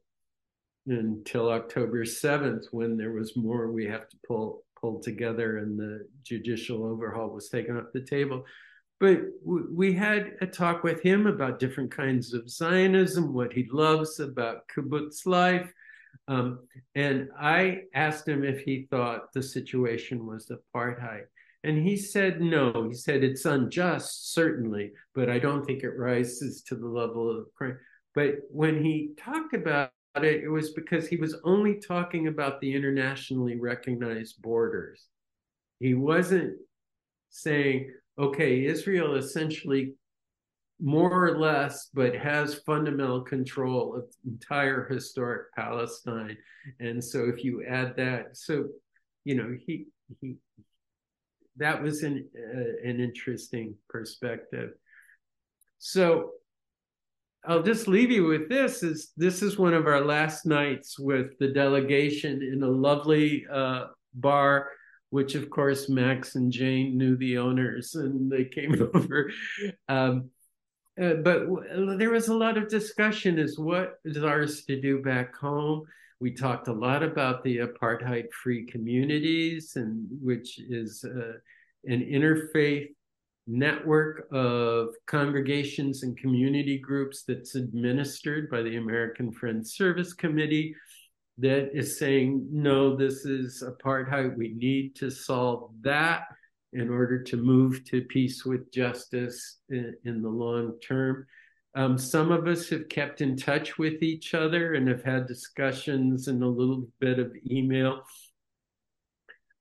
until 0.87 1.51
October 1.51 2.05
7th 2.05 2.65
when 2.71 2.97
there 2.97 3.13
was 3.13 3.37
more 3.37 3.71
we 3.71 3.85
have 3.85 4.09
to 4.09 4.17
pull 4.27 4.65
pull 4.81 4.99
together 4.99 5.59
and 5.59 5.79
the 5.79 6.07
judicial 6.25 6.85
overhaul 6.85 7.29
was 7.29 7.51
taken 7.51 7.77
off 7.77 7.93
the 7.93 8.01
table 8.01 8.45
but 8.99 9.21
we 9.45 9.95
had 9.95 10.33
a 10.43 10.47
talk 10.47 10.85
with 10.85 11.03
him 11.03 11.27
about 11.27 11.59
different 11.59 11.91
kinds 11.91 12.35
of 12.35 12.51
Zionism, 12.51 13.33
what 13.33 13.51
he 13.51 13.67
loves 13.73 14.21
about 14.21 14.69
kibbutz 14.69 15.25
life, 15.25 15.73
um, 16.29 16.61
and 16.95 17.29
I 17.39 17.85
asked 17.95 18.29
him 18.29 18.45
if 18.45 18.61
he 18.61 18.87
thought 18.91 19.33
the 19.33 19.43
situation 19.43 20.27
was 20.27 20.51
apartheid. 20.51 21.25
And 21.63 21.87
he 21.87 21.97
said 21.97 22.41
no. 22.41 22.87
He 22.89 22.95
said 22.95 23.23
it's 23.23 23.45
unjust, 23.45 24.33
certainly, 24.33 24.93
but 25.15 25.29
I 25.29 25.39
don't 25.39 25.65
think 25.65 25.83
it 25.83 25.99
rises 25.99 26.63
to 26.63 26.75
the 26.75 26.89
level 26.89 27.31
of 27.31 27.53
crime. 27.55 27.79
But 28.15 28.37
when 28.51 28.83
he 28.83 29.11
talked 29.19 29.55
about 29.55 29.93
it, 30.17 30.43
it 30.43 30.49
was 30.49 30.73
because 30.73 31.07
he 31.07 31.17
was 31.17 31.37
only 31.45 31.79
talking 31.79 32.29
about 32.29 32.61
the 32.61 32.75
internationally 32.75 33.61
recognized 33.61 34.41
borders. 34.41 35.07
He 35.79 35.95
wasn't 35.95 36.57
saying, 37.29 37.93
okay, 38.19 38.65
Israel 38.65 39.17
essentially 39.17 39.95
more 40.83 41.29
or 41.29 41.39
less, 41.39 41.91
but 41.93 42.15
has 42.17 42.55
fundamental 42.61 43.21
control 43.21 43.95
of 43.95 44.05
entire 44.27 44.89
historic 44.89 45.53
Palestine. 45.55 46.37
And 46.81 47.03
so 47.03 47.27
if 47.27 47.45
you 47.45 47.65
add 47.69 47.97
that, 47.97 48.37
so 48.37 48.65
you 49.25 49.35
know 49.35 49.55
he 49.67 49.87
he 50.21 50.37
that 51.61 51.83
was 51.83 52.03
an 52.03 52.29
uh, 52.37 52.89
an 52.89 53.01
interesting 53.01 53.75
perspective. 53.89 54.71
So 55.79 56.33
I'll 57.47 57.63
just 57.63 57.89
leave 57.89 58.11
you 58.11 58.25
with 58.25 58.49
this: 58.49 58.83
is 58.83 59.13
this 59.17 59.43
is 59.43 59.59
one 59.59 59.75
of 59.75 59.87
our 59.87 60.05
last 60.05 60.45
nights 60.45 60.99
with 60.99 61.39
the 61.39 61.49
delegation 61.49 62.43
in 62.43 62.63
a 62.63 62.69
lovely 62.69 63.47
uh, 63.51 63.87
bar 64.15 64.71
which 65.11 65.35
of 65.35 65.51
course 65.51 65.89
Max 65.89 66.37
and 66.37 66.51
Jane 66.51 66.97
knew 66.97 67.17
the 67.17 67.39
owners 67.39 67.95
and 67.95 68.31
they 68.31 68.45
came 68.45 68.75
over. 68.95 69.31
Um, 69.89 70.31
uh, 71.01 71.15
but 71.15 71.41
w- 71.47 71.97
there 71.97 72.11
was 72.11 72.29
a 72.29 72.37
lot 72.37 72.57
of 72.57 72.69
discussion 72.69 73.39
as 73.39 73.59
what 73.59 73.95
is 74.05 74.23
ours 74.23 74.65
to 74.65 74.81
do 74.81 75.03
back 75.03 75.37
home. 75.37 75.83
We 76.21 76.33
talked 76.35 76.69
a 76.69 76.73
lot 76.73 77.03
about 77.03 77.43
the 77.43 77.59
apartheid-free 77.59 78.67
communities, 78.67 79.73
and 79.77 80.07
which 80.23 80.59
is 80.59 81.03
uh, 81.05 81.39
an 81.85 82.01
interfaith 82.01 82.89
network 83.47 84.29
of 84.31 84.89
congregations 85.07 86.03
and 86.03 86.17
community 86.19 86.79
groups 86.79 87.25
that's 87.27 87.55
administered 87.55 88.51
by 88.51 88.63
the 88.63 88.77
American 88.77 89.33
Friends 89.33 89.75
Service 89.75 90.13
Committee 90.13 90.75
that 91.39 91.71
is 91.73 91.99
saying, 91.99 92.47
no, 92.53 92.95
this 92.95 93.25
is 93.25 93.65
apartheid. 93.67 94.37
We 94.37 94.55
need 94.55 94.95
to 94.97 95.11
solve 95.11 95.71
that 95.81 96.25
in 96.75 96.91
order 96.91 97.23
to 97.23 97.37
move 97.39 97.83
to 97.87 98.03
peace 98.03 98.45
with 98.45 98.71
justice 98.73 99.59
in, 99.71 99.95
in 100.05 100.23
the 100.23 100.29
long 100.29 100.79
term. 100.87 101.27
Um, 101.75 101.97
some 101.99 102.33
of 102.33 102.49
us 102.49 102.69
have 102.71 102.89
kept 102.89 103.21
in 103.21 103.37
touch 103.37 103.79
with 103.79 104.03
each 104.03 104.35
other 104.35 104.75
and 104.75 104.89
have 104.89 105.05
had 105.05 105.27
discussions 105.27 106.27
and 106.27 106.43
a 106.43 106.49
little 106.49 106.89
bit 106.99 107.19
of 107.19 107.33
email 107.49 108.03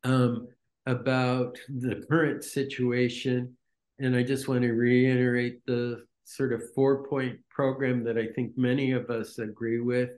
um, 0.04 0.48
about 0.86 1.58
the 1.68 2.04
current 2.10 2.44
situation. 2.44 3.56
And 4.00 4.16
I 4.16 4.24
just 4.24 4.48
want 4.48 4.64
to 4.64 4.72
reiterate 4.72 5.64
the 5.68 6.04
sort 6.24 6.54
of 6.54 6.64
four 6.74 7.08
point 7.08 7.40
program 7.50 8.04
that 8.06 8.18
I 8.18 8.28
think 8.28 8.58
many 8.58 8.92
of 8.92 9.10
us 9.10 9.38
agree 9.38 9.82
with, 9.82 10.10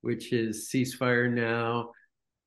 which 0.00 0.32
is 0.32 0.70
ceasefire 0.72 1.30
now, 1.30 1.90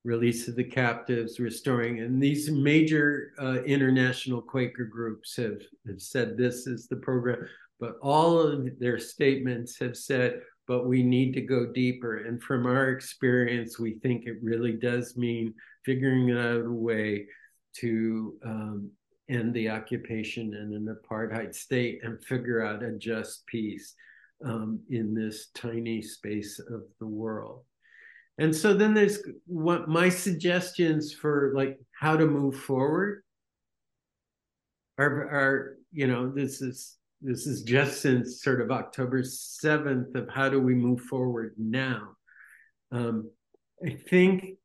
release 0.04 0.48
of 0.48 0.56
the 0.56 0.64
captives, 0.64 1.38
restoring. 1.38 2.00
And 2.00 2.20
these 2.20 2.50
major 2.50 3.32
uh, 3.40 3.62
international 3.62 4.40
Quaker 4.40 4.84
groups 4.84 5.36
have, 5.36 5.60
have 5.86 6.00
said 6.00 6.36
this 6.36 6.66
is 6.66 6.88
the 6.88 6.96
program, 6.96 7.46
but 7.80 7.96
all 8.02 8.38
of 8.38 8.78
their 8.78 8.98
statements 8.98 9.78
have 9.80 9.96
said, 9.96 10.40
but 10.68 10.86
we 10.86 11.02
need 11.02 11.32
to 11.32 11.40
go 11.40 11.66
deeper. 11.66 12.18
And 12.18 12.40
from 12.42 12.66
our 12.66 12.90
experience, 12.90 13.78
we 13.78 13.94
think 13.94 14.26
it 14.26 14.36
really 14.42 14.72
does 14.72 15.16
mean 15.16 15.54
figuring 15.84 16.30
out 16.30 16.66
a 16.66 16.70
way 16.70 17.26
to 17.78 18.38
um, 18.44 18.90
end 19.28 19.54
the 19.54 19.70
occupation 19.70 20.54
in 20.54 20.74
an 20.74 20.94
apartheid 20.94 21.54
state 21.54 22.00
and 22.02 22.22
figure 22.24 22.64
out 22.64 22.82
a 22.82 22.92
just 22.98 23.46
peace 23.46 23.94
um, 24.44 24.80
in 24.90 25.14
this 25.14 25.48
tiny 25.54 26.02
space 26.02 26.58
of 26.58 26.82
the 26.98 27.06
world. 27.06 27.64
And 28.38 28.54
so 28.54 28.72
then 28.72 28.94
there's 28.94 29.18
what 29.46 29.88
my 29.88 30.08
suggestions 30.08 31.12
for 31.12 31.52
like 31.54 31.78
how 31.98 32.16
to 32.16 32.26
move 32.26 32.56
forward 32.56 33.22
are, 34.98 35.10
are 35.10 35.76
you 35.92 36.06
know, 36.06 36.30
this 36.30 36.62
is 36.62 36.96
this 37.20 37.46
is 37.46 37.62
just 37.62 38.00
since 38.00 38.42
sort 38.42 38.60
of 38.60 38.70
October 38.70 39.22
7th 39.22 40.14
of 40.14 40.28
how 40.28 40.48
do 40.48 40.60
we 40.60 40.74
move 40.74 41.00
forward 41.02 41.54
now. 41.58 42.16
Um, 42.92 43.30
I 43.84 43.90
think 43.90 44.56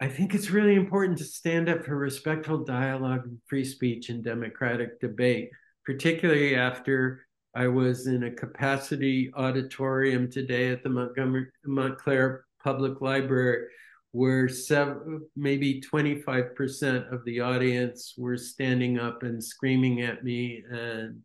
I 0.00 0.08
think 0.08 0.34
it's 0.34 0.50
really 0.50 0.74
important 0.74 1.18
to 1.18 1.24
stand 1.24 1.68
up 1.68 1.84
for 1.84 1.96
respectful 1.96 2.64
dialogue, 2.64 3.24
and 3.24 3.38
free 3.46 3.64
speech, 3.64 4.08
and 4.08 4.24
democratic 4.24 4.98
debate, 5.00 5.50
particularly 5.86 6.56
after 6.56 7.24
I 7.54 7.68
was 7.68 8.08
in 8.08 8.24
a 8.24 8.30
capacity 8.30 9.30
auditorium 9.36 10.28
today 10.28 10.72
at 10.72 10.82
the 10.82 10.88
Montgomery 10.88 11.46
Montclair 11.64 12.44
public 12.64 13.00
library 13.00 13.66
where 14.12 14.48
seven, 14.48 15.22
maybe 15.36 15.80
25% 15.80 17.12
of 17.12 17.24
the 17.24 17.40
audience 17.40 18.14
were 18.18 18.36
standing 18.36 18.98
up 18.98 19.22
and 19.22 19.42
screaming 19.42 20.02
at 20.02 20.22
me 20.22 20.62
and 20.70 21.20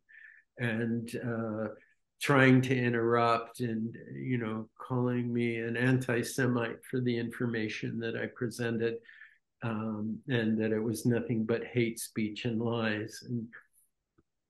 and 0.60 1.10
uh, 1.26 1.68
trying 2.22 2.62
to 2.62 2.76
interrupt 2.76 3.60
and 3.60 3.96
you 4.14 4.38
know 4.38 4.68
calling 4.78 5.32
me 5.32 5.58
an 5.58 5.78
anti-Semite 5.78 6.84
for 6.90 7.00
the 7.00 7.18
information 7.18 8.00
that 8.00 8.16
I 8.16 8.28
presented 8.36 8.96
um, 9.64 10.18
and 10.28 10.58
that 10.60 10.72
it 10.72 10.82
was 10.82 11.06
nothing 11.06 11.46
but 11.46 11.64
hate 11.64 12.00
speech 12.00 12.46
and 12.46 12.62
lies 12.62 13.24
and 13.28 13.48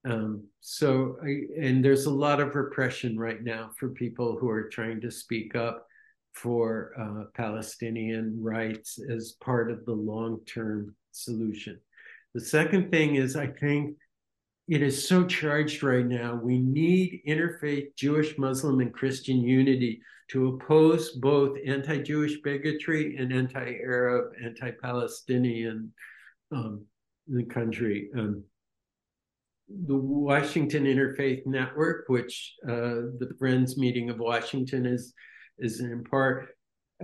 um, 0.04 0.44
so 0.60 1.18
I, 1.22 1.42
and 1.60 1.84
there's 1.84 2.06
a 2.06 2.10
lot 2.10 2.40
of 2.40 2.54
repression 2.54 3.18
right 3.18 3.42
now 3.42 3.70
for 3.78 3.88
people 3.88 4.38
who 4.38 4.48
are 4.48 4.68
trying 4.68 5.00
to 5.02 5.10
speak 5.10 5.54
up 5.54 5.86
for 6.32 6.92
uh, 6.98 7.24
Palestinian 7.34 8.38
rights 8.40 9.00
as 9.10 9.32
part 9.40 9.70
of 9.70 9.84
the 9.84 9.92
long 9.92 10.40
term 10.46 10.94
solution. 11.10 11.80
The 12.34 12.40
second 12.40 12.90
thing 12.90 13.16
is, 13.16 13.34
I 13.34 13.48
think 13.48 13.96
it 14.68 14.82
is 14.82 15.08
so 15.08 15.24
charged 15.24 15.82
right 15.82 16.06
now. 16.06 16.34
We 16.34 16.58
need 16.58 17.22
interfaith 17.26 17.96
Jewish, 17.96 18.36
Muslim, 18.36 18.80
and 18.80 18.92
Christian 18.92 19.40
unity 19.40 20.02
to 20.28 20.48
oppose 20.48 21.12
both 21.12 21.56
anti 21.66 21.98
Jewish 22.02 22.40
bigotry 22.42 23.16
and 23.16 23.32
anti 23.32 23.76
Arab, 23.82 24.32
anti 24.44 24.70
Palestinian 24.82 25.92
um, 26.52 26.84
the 27.26 27.44
country. 27.44 28.10
Um, 28.16 28.44
the 29.86 29.96
Washington 29.96 30.84
Interfaith 30.84 31.46
Network, 31.46 32.04
which 32.08 32.54
uh, 32.66 33.12
the 33.18 33.34
Friends 33.38 33.76
Meeting 33.76 34.08
of 34.10 34.18
Washington 34.18 34.86
is, 34.86 35.12
is 35.58 35.80
in 35.80 36.04
part, 36.04 36.48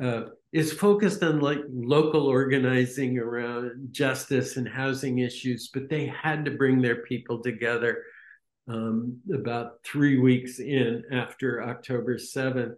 uh, 0.00 0.24
is 0.52 0.72
focused 0.72 1.22
on 1.22 1.40
like 1.40 1.60
local 1.68 2.26
organizing 2.26 3.18
around 3.18 3.88
justice 3.90 4.56
and 4.56 4.68
housing 4.68 5.18
issues, 5.18 5.70
but 5.72 5.88
they 5.88 6.06
had 6.06 6.44
to 6.44 6.50
bring 6.52 6.80
their 6.80 7.02
people 7.02 7.42
together 7.42 8.02
um, 8.68 9.18
about 9.32 9.82
three 9.84 10.18
weeks 10.18 10.58
in 10.58 11.02
after 11.12 11.62
October 11.62 12.16
7th. 12.16 12.74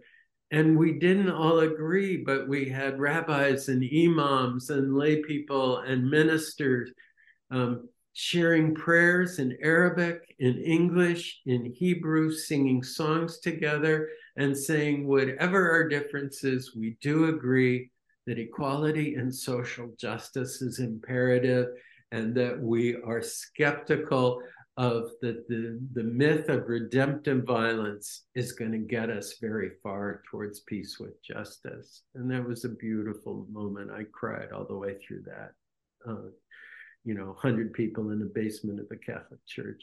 And 0.51 0.79
we 0.79 0.99
didn't 0.99 1.31
all 1.31 1.61
agree, 1.61 2.19
but 2.19 2.49
we 2.49 2.69
had 2.69 3.01
rabbis 3.01 3.69
and 3.69 3.83
imams 3.83 4.71
and 4.71 4.97
lay 4.97 5.23
people 5.23 5.79
and 5.79 6.09
ministers 6.09 6.91
um, 7.51 7.89
sharing 8.13 8.75
prayers 8.75 9.39
in 9.39 9.57
Arabic, 9.63 10.35
in 10.39 10.57
English, 10.59 11.41
in 11.47 11.73
Hebrew, 11.77 12.31
singing 12.31 12.83
songs 12.83 13.41
together, 13.41 14.09
and 14.37 14.57
saying, 14.57 15.07
whatever 15.07 15.71
our 15.71 15.89
differences, 15.89 16.75
we 16.77 16.97
do 17.01 17.27
agree 17.27 17.91
that 18.27 18.39
equality 18.39 19.15
and 19.15 19.35
social 19.35 19.91
justice 19.99 20.61
is 20.61 20.79
imperative 20.79 21.69
and 22.13 22.35
that 22.35 22.61
we 22.61 22.97
are 23.03 23.23
skeptical 23.23 24.43
of 24.77 25.11
that 25.23 25.49
the, 25.49 25.81
the 25.95 26.03
myth 26.03 26.51
of 26.51 26.69
redemptive 26.69 27.45
violence 27.45 28.25
is 28.35 28.53
going 28.53 28.73
to 28.73 28.79
get 28.79 29.09
us 29.09 29.37
very 29.41 29.71
far 29.83 30.23
towards 30.31 30.61
peace 30.61 30.99
with 31.01 31.23
justice. 31.23 32.03
And 32.15 32.31
that 32.31 32.47
was 32.47 32.65
a 32.65 32.71
beautiful 32.71 33.47
moment. 33.51 33.91
I 33.91 34.05
cried 34.13 34.53
all 34.53 34.67
the 34.67 34.77
way 34.77 34.97
through 34.99 35.23
that. 35.23 35.53
Uh, 36.07 36.29
you 37.05 37.15
know, 37.15 37.27
100 37.27 37.73
people 37.73 38.11
in 38.11 38.19
the 38.19 38.31
basement 38.35 38.81
of 38.81 38.87
a 38.91 38.97
Catholic 38.97 39.41
church. 39.47 39.83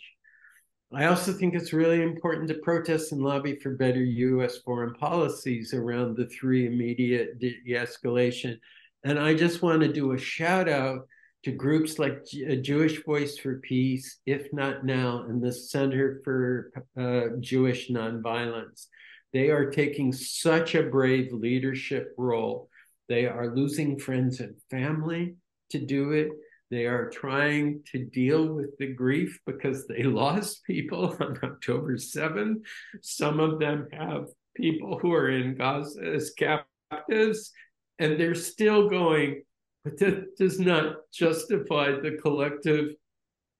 I 0.95 1.05
also 1.05 1.33
think 1.33 1.55
it's 1.55 1.73
really 1.73 2.01
important 2.01 2.47
to 2.49 2.55
protest 2.55 3.11
and 3.11 3.21
lobby 3.21 3.55
for 3.55 3.75
better 3.75 4.03
U.S. 4.03 4.57
foreign 4.59 4.93
policies 4.93 5.73
around 5.73 6.15
the 6.15 6.27
three 6.27 6.67
immediate 6.67 7.39
de 7.39 7.55
escalation. 7.69 8.59
And 9.03 9.17
I 9.17 9.33
just 9.33 9.63
want 9.63 9.81
to 9.81 9.91
do 9.91 10.11
a 10.11 10.17
shout 10.19 10.69
out 10.69 11.07
to 11.43 11.51
groups 11.51 11.97
like 11.97 12.25
G 12.25 12.55
Jewish 12.57 13.03
Voice 13.03 13.37
for 13.37 13.59
Peace, 13.59 14.19
If 14.25 14.53
Not 14.53 14.85
Now, 14.85 15.25
and 15.27 15.41
the 15.41 15.51
Center 15.51 16.21
for 16.23 16.71
uh, 16.97 17.37
Jewish 17.39 17.89
Nonviolence. 17.89 18.87
They 19.33 19.49
are 19.49 19.71
taking 19.71 20.13
such 20.13 20.75
a 20.75 20.83
brave 20.83 21.33
leadership 21.33 22.13
role. 22.17 22.69
They 23.09 23.25
are 23.25 23.55
losing 23.55 23.97
friends 23.97 24.39
and 24.39 24.55
family 24.69 25.35
to 25.71 25.79
do 25.79 26.11
it. 26.11 26.29
They 26.73 26.87
are 26.87 27.07
trying 27.07 27.83
to 27.91 28.03
deal 28.03 28.47
with 28.47 28.75
the 28.79 28.87
grief 28.87 29.39
because 29.45 29.85
they 29.85 30.01
lost 30.23 30.63
people 30.65 31.15
on 31.19 31.37
October 31.43 31.97
7th. 31.97 32.63
Some 32.99 33.39
of 33.39 33.59
them 33.59 33.89
have 33.91 34.25
people 34.55 34.97
who 34.97 35.13
are 35.13 35.29
in 35.29 35.53
Gaza 35.53 36.01
as 36.03 36.31
captives, 36.31 37.51
and 37.99 38.19
they're 38.19 38.33
still 38.33 38.89
going, 38.89 39.43
but 39.83 39.99
that 39.99 40.35
does 40.35 40.59
not 40.59 40.95
justify 41.13 41.91
the 41.91 42.17
collective 42.19 42.95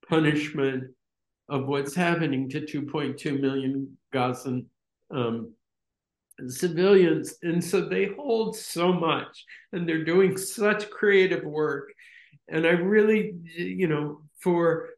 punishment 0.08 0.82
of 1.48 1.68
what's 1.68 1.94
happening 1.94 2.50
to 2.50 2.62
2.2 2.62 3.40
million 3.40 3.96
Gazan 4.12 4.66
um, 5.12 5.52
civilians. 6.48 7.36
And 7.44 7.62
so 7.62 7.82
they 7.82 8.06
hold 8.06 8.56
so 8.56 8.92
much, 8.92 9.44
and 9.72 9.88
they're 9.88 10.04
doing 10.04 10.36
such 10.36 10.90
creative 10.90 11.44
work 11.44 11.92
and 12.48 12.66
I 12.66 12.70
really, 12.70 13.34
you 13.56 13.88
know, 13.88 14.22
for 14.40 14.90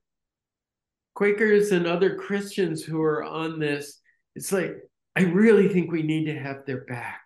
Quakers 1.14 1.73
and 1.73 1.86
other 1.86 2.16
Christians 2.16 2.82
who 2.82 3.01
are 3.01 3.24
on 3.24 3.59
this, 3.59 4.01
it's 4.35 4.52
like, 4.52 4.77
I 5.16 5.23
really 5.23 5.68
think 5.68 5.90
we 5.90 6.02
need 6.02 6.27
to 6.27 6.39
have 6.39 6.66
their 6.66 6.85
back 6.85 7.23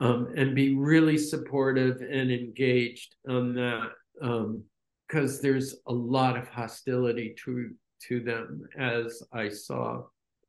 um, 0.00 0.32
and 0.36 0.54
be 0.54 0.74
really 0.74 1.18
supportive 1.18 2.00
and 2.00 2.32
engaged 2.32 3.14
on 3.28 3.54
that 3.54 3.90
because 4.14 5.34
um, 5.36 5.42
there's 5.42 5.76
a 5.86 5.92
lot 5.92 6.36
of 6.36 6.48
hostility 6.48 7.34
to 7.44 7.70
to 8.08 8.20
them, 8.20 8.62
as 8.76 9.22
I 9.32 9.48
saw 9.48 10.02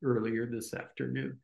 earlier 0.04 0.48
this 0.48 0.74
afternoon. 0.74 1.38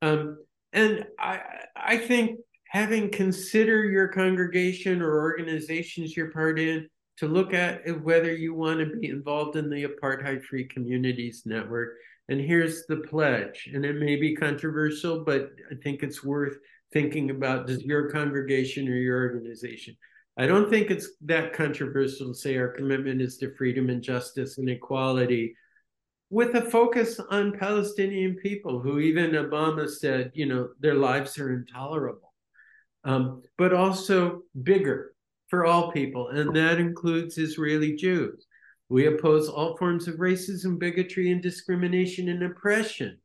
Um, 0.00 0.38
and 0.72 1.04
I 1.20 1.40
I 1.76 1.98
think 1.98 2.40
having 2.72 3.10
consider 3.10 3.84
your 3.84 4.08
congregation 4.08 5.02
or 5.02 5.20
organizations 5.20 6.16
you're 6.16 6.30
part 6.30 6.58
in 6.58 6.88
to 7.18 7.28
look 7.28 7.52
at 7.52 7.82
whether 8.02 8.34
you 8.34 8.54
want 8.54 8.80
to 8.80 8.96
be 8.96 9.08
involved 9.08 9.56
in 9.56 9.68
the 9.68 9.84
apartheid 9.84 10.42
free 10.42 10.64
communities 10.64 11.42
network. 11.44 11.90
And 12.30 12.40
here's 12.40 12.86
the 12.86 12.96
pledge 12.96 13.68
and 13.74 13.84
it 13.84 13.96
may 13.96 14.16
be 14.16 14.34
controversial 14.34 15.22
but 15.22 15.50
i 15.70 15.74
think 15.82 16.02
it's 16.02 16.24
worth 16.24 16.56
thinking 16.94 17.28
about 17.28 17.66
does 17.66 17.82
your 17.82 18.10
congregation 18.10 18.88
or 18.88 18.96
your 18.96 19.20
organization? 19.20 19.94
I 20.38 20.46
don't 20.46 20.70
think 20.70 20.90
it's 20.90 21.10
that 21.26 21.52
controversial 21.52 22.28
to 22.28 22.34
say 22.34 22.56
our 22.56 22.68
commitment 22.68 23.20
is 23.20 23.36
to 23.38 23.54
freedom 23.54 23.90
and 23.90 24.02
justice 24.02 24.56
and 24.56 24.70
equality 24.70 25.54
with 26.30 26.54
a 26.54 26.62
focus 26.62 27.20
on 27.28 27.58
palestinian 27.58 28.36
people 28.36 28.80
who 28.80 28.98
even 28.98 29.32
obama 29.32 29.86
said 29.86 30.30
you 30.32 30.46
know 30.46 30.70
their 30.80 30.94
lives 30.94 31.38
are 31.38 31.52
intolerable 31.52 32.31
um, 33.04 33.42
but 33.58 33.72
also 33.72 34.42
bigger 34.62 35.14
for 35.48 35.66
all 35.66 35.92
people, 35.92 36.28
and 36.28 36.54
that 36.56 36.78
includes 36.78 37.38
Israeli 37.38 37.94
Jews. 37.94 38.46
We 38.88 39.06
oppose 39.06 39.48
all 39.48 39.76
forms 39.76 40.08
of 40.08 40.16
racism, 40.16 40.78
bigotry, 40.78 41.30
and 41.30 41.42
discrimination 41.42 42.28
and 42.28 42.42
oppression. 42.42 43.18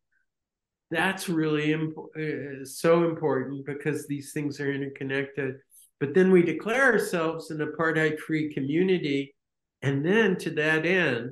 That's 0.90 1.28
really 1.28 1.74
imp- 1.74 1.98
uh, 1.98 2.64
so 2.64 3.04
important 3.04 3.66
because 3.66 4.08
these 4.08 4.32
things 4.32 4.60
are 4.62 4.72
interconnected. 4.72 5.56
But 6.00 6.14
then 6.14 6.32
we 6.32 6.42
declare 6.42 6.84
ourselves 6.84 7.52
an 7.52 7.58
apartheid 7.60 8.20
free 8.20 8.54
community. 8.54 9.36
And 9.82 10.06
then 10.06 10.38
to 10.38 10.52
that 10.52 10.86
end, 10.86 11.32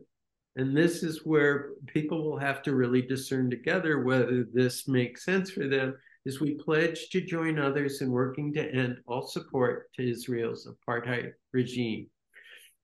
and 0.55 0.75
this 0.75 1.03
is 1.03 1.25
where 1.25 1.71
people 1.87 2.23
will 2.23 2.39
have 2.39 2.61
to 2.63 2.75
really 2.75 3.01
discern 3.01 3.49
together 3.49 4.01
whether 4.01 4.45
this 4.51 4.87
makes 4.87 5.25
sense 5.25 5.49
for 5.51 5.67
them 5.67 5.95
is 6.25 6.41
we 6.41 6.55
pledge 6.55 7.09
to 7.09 7.21
join 7.21 7.59
others 7.59 8.01
in 8.01 8.09
working 8.09 8.53
to 8.53 8.71
end 8.73 8.97
all 9.07 9.27
support 9.27 9.91
to 9.93 10.09
Israel's 10.09 10.67
apartheid 10.67 11.33
regime. 11.53 12.07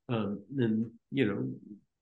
Um, 0.10 0.42
and, 0.58 0.92
you 1.12 1.26
know, 1.26 1.50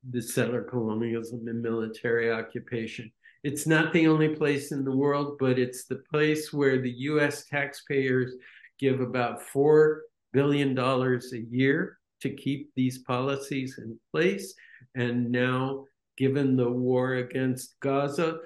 the 0.09 0.21
settler 0.21 0.63
colonialism 0.63 1.47
and 1.47 1.61
military 1.61 2.31
occupation. 2.31 3.11
It's 3.43 3.65
not 3.65 3.93
the 3.93 4.07
only 4.07 4.35
place 4.35 4.71
in 4.71 4.83
the 4.83 4.95
world, 4.95 5.37
but 5.39 5.57
it's 5.57 5.85
the 5.85 6.01
place 6.11 6.51
where 6.51 6.81
the 6.81 6.91
US 6.91 7.45
taxpayers 7.45 8.33
give 8.79 8.99
about 8.99 9.41
$4 9.41 9.99
billion 10.33 10.77
a 10.77 11.37
year 11.49 11.97
to 12.21 12.29
keep 12.29 12.69
these 12.75 12.99
policies 12.99 13.77
in 13.77 13.97
place. 14.11 14.53
And 14.95 15.31
now, 15.31 15.85
given 16.17 16.57
the 16.57 16.69
war 16.69 17.15
against 17.15 17.79
Gaza, 17.79 18.39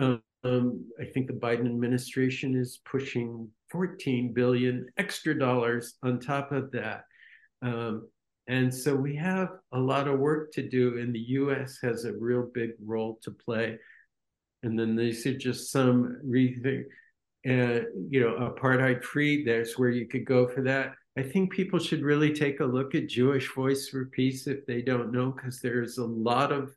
um, 0.00 0.22
um, 0.44 0.84
I 1.00 1.04
think 1.04 1.26
the 1.26 1.34
Biden 1.34 1.66
administration 1.66 2.54
is 2.54 2.80
pushing 2.84 3.48
14 3.70 4.32
billion 4.32 4.86
extra 4.96 5.38
dollars 5.38 5.94
on 6.02 6.18
top 6.18 6.52
of 6.52 6.70
that. 6.72 7.04
Um, 7.62 8.08
and 8.48 8.74
so 8.74 8.94
we 8.94 9.14
have 9.16 9.50
a 9.72 9.78
lot 9.78 10.08
of 10.08 10.18
work 10.18 10.52
to 10.52 10.68
do, 10.68 10.98
and 10.98 11.14
the 11.14 11.20
US 11.20 11.78
has 11.82 12.04
a 12.04 12.12
real 12.12 12.50
big 12.52 12.70
role 12.84 13.18
to 13.22 13.30
play. 13.30 13.78
And 14.64 14.78
then 14.78 14.96
these 14.96 15.24
are 15.26 15.36
just 15.36 15.70
some 15.70 16.18
rethink, 16.26 16.84
uh, 17.48 17.86
you 18.10 18.20
know, 18.20 18.52
apartheid 18.52 19.02
free. 19.04 19.44
There's 19.44 19.78
where 19.78 19.90
you 19.90 20.06
could 20.06 20.24
go 20.24 20.48
for 20.48 20.62
that. 20.62 20.94
I 21.16 21.22
think 21.22 21.52
people 21.52 21.78
should 21.78 22.02
really 22.02 22.32
take 22.32 22.60
a 22.60 22.64
look 22.64 22.94
at 22.94 23.08
Jewish 23.08 23.52
Voice 23.54 23.88
for 23.88 24.06
Peace 24.06 24.46
if 24.46 24.66
they 24.66 24.82
don't 24.82 25.12
know, 25.12 25.30
because 25.30 25.60
there's 25.60 25.98
a 25.98 26.04
lot 26.04 26.52
of 26.52 26.74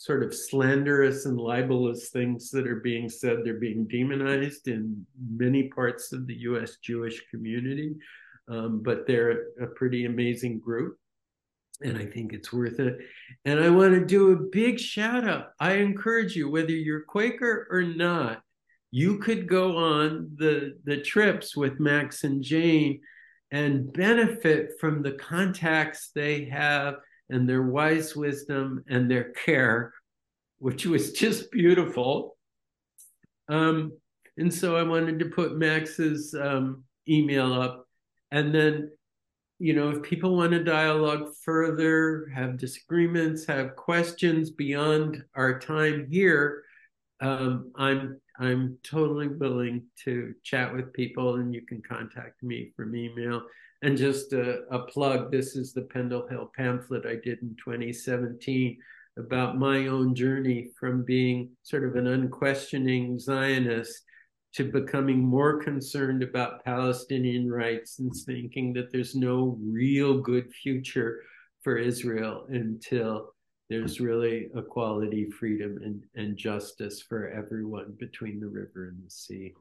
sort 0.00 0.22
of 0.22 0.34
slanderous 0.34 1.26
and 1.26 1.38
libelous 1.38 2.08
things 2.08 2.50
that 2.50 2.66
are 2.66 2.80
being 2.80 3.06
said. 3.06 3.40
They're 3.44 3.60
being 3.60 3.86
demonized 3.86 4.66
in 4.66 5.04
many 5.30 5.64
parts 5.68 6.14
of 6.14 6.26
the 6.26 6.36
US 6.36 6.78
Jewish 6.78 7.22
community, 7.30 7.96
um, 8.48 8.82
but 8.82 9.06
they're 9.06 9.48
a 9.60 9.66
pretty 9.66 10.06
amazing 10.06 10.58
group. 10.58 10.96
And 11.82 11.98
I 11.98 12.06
think 12.06 12.32
it's 12.32 12.50
worth 12.50 12.80
it. 12.80 12.96
And 13.44 13.60
I 13.60 13.68
want 13.68 13.92
to 13.92 14.02
do 14.02 14.32
a 14.32 14.36
big 14.36 14.80
shout 14.80 15.28
out. 15.28 15.48
I 15.60 15.74
encourage 15.74 16.34
you, 16.34 16.50
whether 16.50 16.70
you're 16.70 17.02
Quaker 17.02 17.68
or 17.70 17.82
not, 17.82 18.40
you 18.90 19.18
could 19.18 19.46
go 19.46 19.76
on 19.76 20.30
the 20.36 20.78
the 20.84 21.02
trips 21.02 21.54
with 21.54 21.78
Max 21.78 22.24
and 22.24 22.42
Jane 22.42 23.02
and 23.50 23.92
benefit 23.92 24.80
from 24.80 25.02
the 25.02 25.12
contacts 25.12 26.10
they 26.14 26.46
have 26.46 26.94
and 27.30 27.48
their 27.48 27.62
wise 27.62 28.14
wisdom 28.14 28.84
and 28.88 29.10
their 29.10 29.30
care, 29.32 29.92
which 30.58 30.86
was 30.86 31.12
just 31.24 31.50
beautiful. 31.50 32.36
Um, 33.48 33.92
and 34.36 34.52
so 34.52 34.76
I 34.76 34.82
wanted 34.82 35.18
to 35.18 35.26
put 35.26 35.56
Max's 35.56 36.34
um, 36.34 36.84
email 37.08 37.52
up. 37.52 37.86
And 38.30 38.54
then, 38.54 38.90
you 39.58 39.74
know, 39.74 39.90
if 39.90 40.02
people 40.02 40.36
want 40.36 40.52
to 40.52 40.62
dialogue 40.62 41.32
further, 41.44 42.30
have 42.34 42.56
disagreements, 42.56 43.44
have 43.46 43.76
questions 43.76 44.50
beyond 44.50 45.22
our 45.34 45.58
time 45.58 46.06
here, 46.10 46.62
um, 47.20 47.72
I'm 47.76 48.20
I'm 48.38 48.78
totally 48.82 49.28
willing 49.28 49.82
to 50.04 50.34
chat 50.42 50.74
with 50.74 50.94
people, 50.94 51.36
and 51.36 51.54
you 51.54 51.60
can 51.66 51.82
contact 51.82 52.42
me 52.42 52.72
from 52.74 52.96
email. 52.96 53.42
And 53.82 53.96
just 53.96 54.32
a, 54.32 54.62
a 54.70 54.80
plug: 54.80 55.30
this 55.30 55.56
is 55.56 55.72
the 55.72 55.82
Pendle 55.82 56.28
Hill 56.28 56.50
pamphlet 56.56 57.06
I 57.06 57.14
did 57.14 57.40
in 57.42 57.56
2017 57.64 58.78
about 59.18 59.58
my 59.58 59.86
own 59.86 60.14
journey 60.14 60.70
from 60.78 61.04
being 61.04 61.50
sort 61.62 61.84
of 61.84 61.96
an 61.96 62.06
unquestioning 62.06 63.18
Zionist 63.18 64.02
to 64.52 64.64
becoming 64.64 65.18
more 65.18 65.62
concerned 65.62 66.22
about 66.22 66.64
Palestinian 66.64 67.50
rights 67.50 68.00
and 68.00 68.12
thinking 68.26 68.72
that 68.72 68.90
there's 68.90 69.14
no 69.14 69.58
real 69.62 70.20
good 70.20 70.52
future 70.52 71.22
for 71.62 71.76
Israel 71.76 72.46
until 72.48 73.32
there's 73.68 74.00
really 74.00 74.48
equality, 74.56 75.30
freedom, 75.30 75.78
and, 75.84 76.02
and 76.16 76.36
justice 76.36 77.00
for 77.00 77.28
everyone 77.28 77.94
between 77.98 78.40
the 78.40 78.48
river 78.48 78.88
and 78.88 78.98
the 79.04 79.10
sea. 79.10 79.54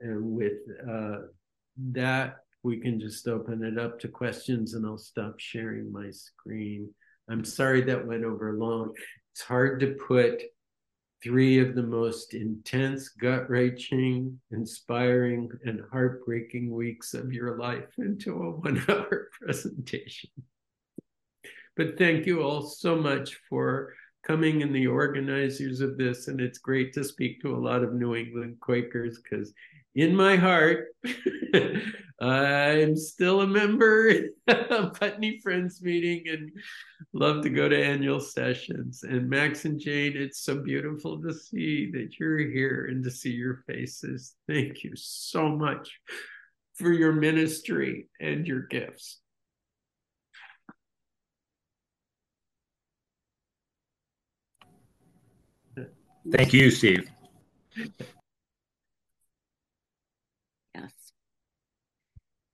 And 0.00 0.24
with 0.24 0.58
uh, 0.90 1.18
that, 1.92 2.38
we 2.64 2.78
can 2.78 2.98
just 2.98 3.28
open 3.28 3.62
it 3.62 3.78
up 3.78 4.00
to 4.00 4.08
questions 4.08 4.72
and 4.72 4.86
I'll 4.86 4.98
stop 4.98 5.38
sharing 5.38 5.92
my 5.92 6.10
screen. 6.10 6.88
I'm 7.28 7.44
sorry 7.44 7.82
that 7.82 8.06
went 8.06 8.24
over 8.24 8.54
long. 8.54 8.94
It's 9.32 9.42
hard 9.42 9.80
to 9.80 9.96
put 10.08 10.42
three 11.22 11.58
of 11.58 11.74
the 11.74 11.82
most 11.82 12.32
intense, 12.32 13.10
gut 13.10 13.48
wrenching, 13.50 14.40
inspiring, 14.50 15.50
and 15.64 15.82
heartbreaking 15.92 16.70
weeks 16.70 17.12
of 17.12 17.32
your 17.32 17.58
life 17.58 17.92
into 17.98 18.32
a 18.32 18.50
one 18.50 18.82
hour 18.88 19.28
presentation. 19.42 20.30
But 21.76 21.98
thank 21.98 22.24
you 22.24 22.42
all 22.42 22.62
so 22.62 22.96
much 22.96 23.38
for 23.48 23.92
coming 24.26 24.62
and 24.62 24.74
the 24.74 24.86
organizers 24.86 25.80
of 25.80 25.96
this. 25.96 26.28
And 26.28 26.40
it's 26.40 26.58
great 26.58 26.92
to 26.94 27.04
speak 27.04 27.40
to 27.42 27.54
a 27.54 27.58
lot 27.58 27.82
of 27.82 27.94
New 27.94 28.14
England 28.14 28.58
Quakers 28.60 29.18
because 29.18 29.52
in 29.94 30.14
my 30.14 30.36
heart, 30.36 30.88
I'm 32.20 32.96
still 32.96 33.42
a 33.42 33.46
member 33.46 34.12
of 34.48 34.94
Putney 34.94 35.40
Friends 35.40 35.82
meeting 35.82 36.24
and 36.28 36.50
love 37.12 37.42
to 37.42 37.50
go 37.50 37.68
to 37.68 37.84
annual 37.84 38.20
sessions. 38.20 39.02
And 39.02 39.28
Max 39.28 39.64
and 39.64 39.78
Jane, 39.78 40.16
it's 40.16 40.40
so 40.40 40.62
beautiful 40.62 41.20
to 41.22 41.32
see 41.32 41.90
that 41.92 42.18
you're 42.18 42.38
here 42.38 42.86
and 42.90 43.04
to 43.04 43.10
see 43.10 43.32
your 43.32 43.64
faces. 43.66 44.34
Thank 44.48 44.84
you 44.84 44.92
so 44.94 45.48
much 45.48 46.00
for 46.74 46.92
your 46.92 47.12
ministry 47.12 48.08
and 48.20 48.46
your 48.46 48.62
gifts. 48.62 49.20
Thank 56.30 56.52
you, 56.52 56.70
Steve. 56.70 57.10
Yes. 60.74 60.92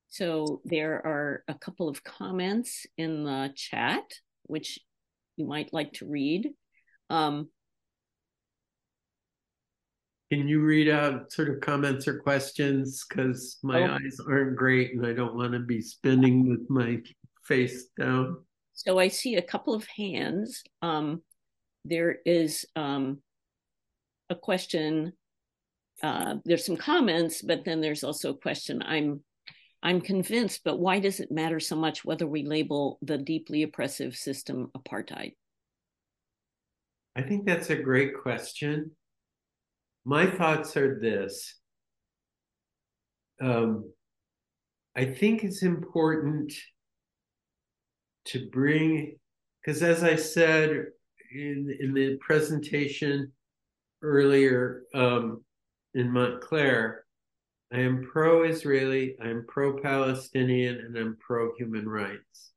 So 0.08 0.60
there 0.64 0.94
are 1.06 1.44
a 1.46 1.54
couple 1.54 1.88
of 1.88 2.02
comments 2.02 2.86
in 2.98 3.24
the 3.24 3.52
chat, 3.54 4.02
which 4.44 4.80
you 5.36 5.46
might 5.46 5.72
like 5.72 5.92
to 5.94 6.06
read. 6.06 6.50
Um, 7.08 7.48
Can 10.32 10.48
you 10.48 10.60
read 10.60 10.88
out 10.88 11.32
sort 11.32 11.48
of 11.48 11.60
comments 11.60 12.06
or 12.08 12.18
questions? 12.18 13.04
Because 13.08 13.58
my 13.62 13.82
oh. 13.82 13.94
eyes 13.94 14.18
aren't 14.28 14.56
great 14.56 14.94
and 14.94 15.06
I 15.06 15.12
don't 15.12 15.34
want 15.34 15.52
to 15.52 15.60
be 15.60 15.80
spinning 15.80 16.48
with 16.48 16.68
my 16.68 16.98
face 17.44 17.86
down. 17.98 18.44
So 18.74 18.98
I 18.98 19.08
see 19.08 19.36
a 19.36 19.42
couple 19.42 19.74
of 19.74 19.86
hands. 19.86 20.62
Um, 20.82 21.22
there 21.84 22.18
is 22.24 22.64
um, 22.76 23.18
a 24.30 24.34
question. 24.34 25.12
Uh, 26.02 26.36
there's 26.44 26.64
some 26.64 26.76
comments, 26.76 27.42
but 27.42 27.64
then 27.64 27.80
there's 27.80 28.04
also 28.04 28.30
a 28.30 28.38
question. 28.38 28.82
I'm 28.82 29.22
I'm 29.82 30.00
convinced, 30.00 30.60
but 30.64 30.78
why 30.78 31.00
does 31.00 31.20
it 31.20 31.30
matter 31.30 31.58
so 31.58 31.74
much 31.74 32.04
whether 32.04 32.26
we 32.26 32.44
label 32.44 32.98
the 33.00 33.16
deeply 33.16 33.62
oppressive 33.62 34.14
system 34.14 34.70
apartheid? 34.76 35.34
I 37.16 37.22
think 37.22 37.46
that's 37.46 37.70
a 37.70 37.76
great 37.76 38.12
question. 38.22 38.92
My 40.04 40.26
thoughts 40.26 40.76
are 40.76 41.00
this. 41.00 41.54
Um, 43.42 43.90
I 44.94 45.06
think 45.06 45.44
it's 45.44 45.62
important 45.62 46.52
to 48.26 48.50
bring, 48.50 49.16
because 49.64 49.82
as 49.82 50.04
I 50.04 50.16
said 50.16 50.70
in, 51.34 51.74
in 51.80 51.94
the 51.94 52.18
presentation, 52.20 53.32
earlier 54.02 54.82
um, 54.94 55.44
in 55.94 56.10
Montclair, 56.10 57.04
I 57.72 57.80
am 57.80 58.08
pro 58.10 58.42
Israeli, 58.44 59.16
I'm 59.22 59.44
pro 59.46 59.80
Palestinian, 59.80 60.76
and 60.78 60.96
I'm 60.96 61.16
pro 61.20 61.54
human 61.56 61.88
rights. 61.88 62.52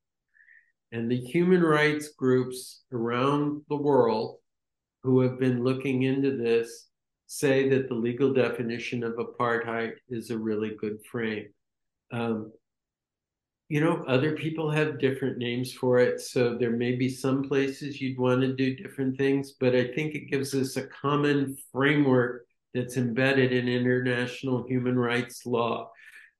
And 0.91 1.09
the 1.09 1.19
human 1.19 1.61
rights 1.61 2.09
groups 2.09 2.83
around 2.91 3.61
the 3.69 3.75
world 3.75 4.37
who 5.03 5.21
have 5.21 5.39
been 5.39 5.63
looking 5.63 6.03
into 6.03 6.37
this 6.37 6.87
say 7.27 7.69
that 7.69 7.89
the 7.89 7.95
legal 7.95 8.33
definition 8.33 9.03
of 9.03 9.13
apartheid 9.13 9.93
is 10.09 10.29
a 10.29 10.37
really 10.37 10.75
good 10.79 10.97
frame. 11.11 11.47
Um, 12.11 12.51
you 13.69 13.79
know, 13.81 14.03
other 14.07 14.33
people 14.33 14.69
have 14.69 14.99
different 14.99 15.37
names 15.37 15.73
for 15.73 15.99
it. 15.99 16.21
So 16.21 16.55
there 16.57 16.71
may 16.71 16.95
be 16.95 17.09
some 17.09 17.43
places 17.43 17.99
you'd 18.01 18.19
want 18.19 18.41
to 18.41 18.53
do 18.53 18.75
different 18.75 19.17
things, 19.17 19.53
but 19.59 19.75
I 19.75 19.87
think 19.93 20.15
it 20.15 20.29
gives 20.29 20.53
us 20.53 20.77
a 20.77 20.87
common 20.87 21.57
framework 21.71 22.45
that's 22.73 22.97
embedded 22.97 23.51
in 23.51 23.67
international 23.67 24.65
human 24.67 24.97
rights 24.97 25.45
law. 25.45 25.91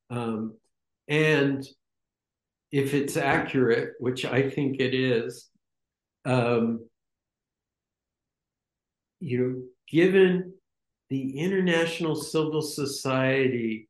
Um, 0.09 0.55
and 1.07 1.65
if 2.71 2.93
it's 2.93 3.17
accurate, 3.17 3.93
which 3.99 4.25
I 4.25 4.49
think 4.49 4.79
it 4.79 4.93
is, 4.93 5.49
um, 6.25 6.87
you 9.19 9.39
know, 9.39 9.61
given 9.87 10.53
the 11.09 11.37
international 11.37 12.15
civil 12.15 12.61
society 12.61 13.87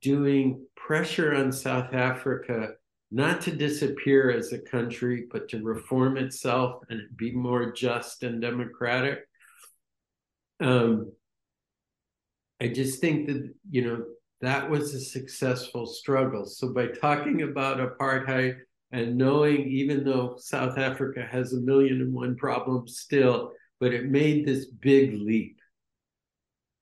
doing 0.00 0.66
pressure 0.88 1.34
on 1.34 1.52
South 1.52 1.92
Africa 1.92 2.70
not 3.10 3.42
to 3.42 3.50
disappear 3.54 4.30
as 4.30 4.54
a 4.54 4.58
country, 4.58 5.26
but 5.30 5.46
to 5.50 5.62
reform 5.62 6.16
itself 6.16 6.82
and 6.88 7.02
be 7.14 7.30
more 7.30 7.72
just 7.72 8.22
and 8.22 8.40
democratic. 8.40 9.18
Um, 10.60 11.12
I 12.58 12.68
just 12.68 13.02
think 13.02 13.26
that, 13.26 13.52
you 13.70 13.84
know, 13.84 14.04
that 14.40 14.70
was 14.70 14.94
a 14.94 15.00
successful 15.00 15.84
struggle. 15.84 16.46
So 16.46 16.72
by 16.72 16.86
talking 16.86 17.42
about 17.42 17.80
apartheid 17.80 18.56
and 18.90 19.18
knowing, 19.18 19.68
even 19.68 20.04
though 20.04 20.36
South 20.38 20.78
Africa 20.78 21.28
has 21.30 21.52
a 21.52 21.60
million 21.60 22.00
and 22.00 22.14
one 22.14 22.34
problems 22.34 22.98
still, 22.98 23.52
but 23.78 23.92
it 23.92 24.06
made 24.06 24.46
this 24.46 24.64
big 24.64 25.20
leap 25.20 25.58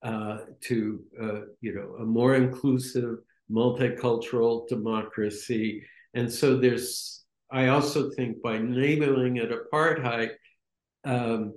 uh, 0.03 0.39
to 0.61 1.03
uh, 1.21 1.41
you 1.61 1.75
know 1.75 1.97
a 2.01 2.05
more 2.05 2.37
inclusive, 2.37 3.17
multicultural 3.51 4.67
democracy. 4.69 5.85
And 6.15 6.33
so 6.33 6.57
there's, 6.57 7.25
I 7.51 7.69
also 7.69 8.11
think 8.11 8.43
by 8.43 8.59
labeling 8.59 9.37
it 9.37 9.51
apartheid, 9.51 10.31
um, 11.05 11.55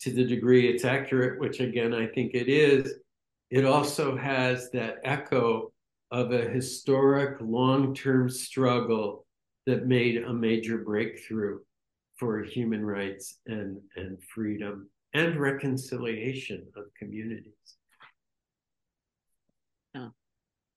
to 0.00 0.10
the 0.10 0.24
degree 0.24 0.68
it's 0.68 0.84
accurate, 0.84 1.38
which 1.40 1.60
again 1.60 1.94
I 1.94 2.06
think 2.06 2.34
it 2.34 2.48
is, 2.48 2.94
it 3.50 3.64
also 3.64 4.16
has 4.16 4.70
that 4.72 4.96
echo 5.04 5.72
of 6.10 6.32
a 6.32 6.48
historic 6.48 7.40
long-term 7.40 8.28
struggle 8.30 9.26
that 9.66 9.86
made 9.86 10.22
a 10.22 10.32
major 10.32 10.78
breakthrough 10.78 11.60
for 12.16 12.42
human 12.42 12.84
rights 12.84 13.38
and, 13.46 13.78
and 13.96 14.18
freedom 14.34 14.88
and 15.14 15.36
reconciliation 15.36 16.66
of 16.76 16.84
communities. 16.98 17.52
Oh, 19.96 20.10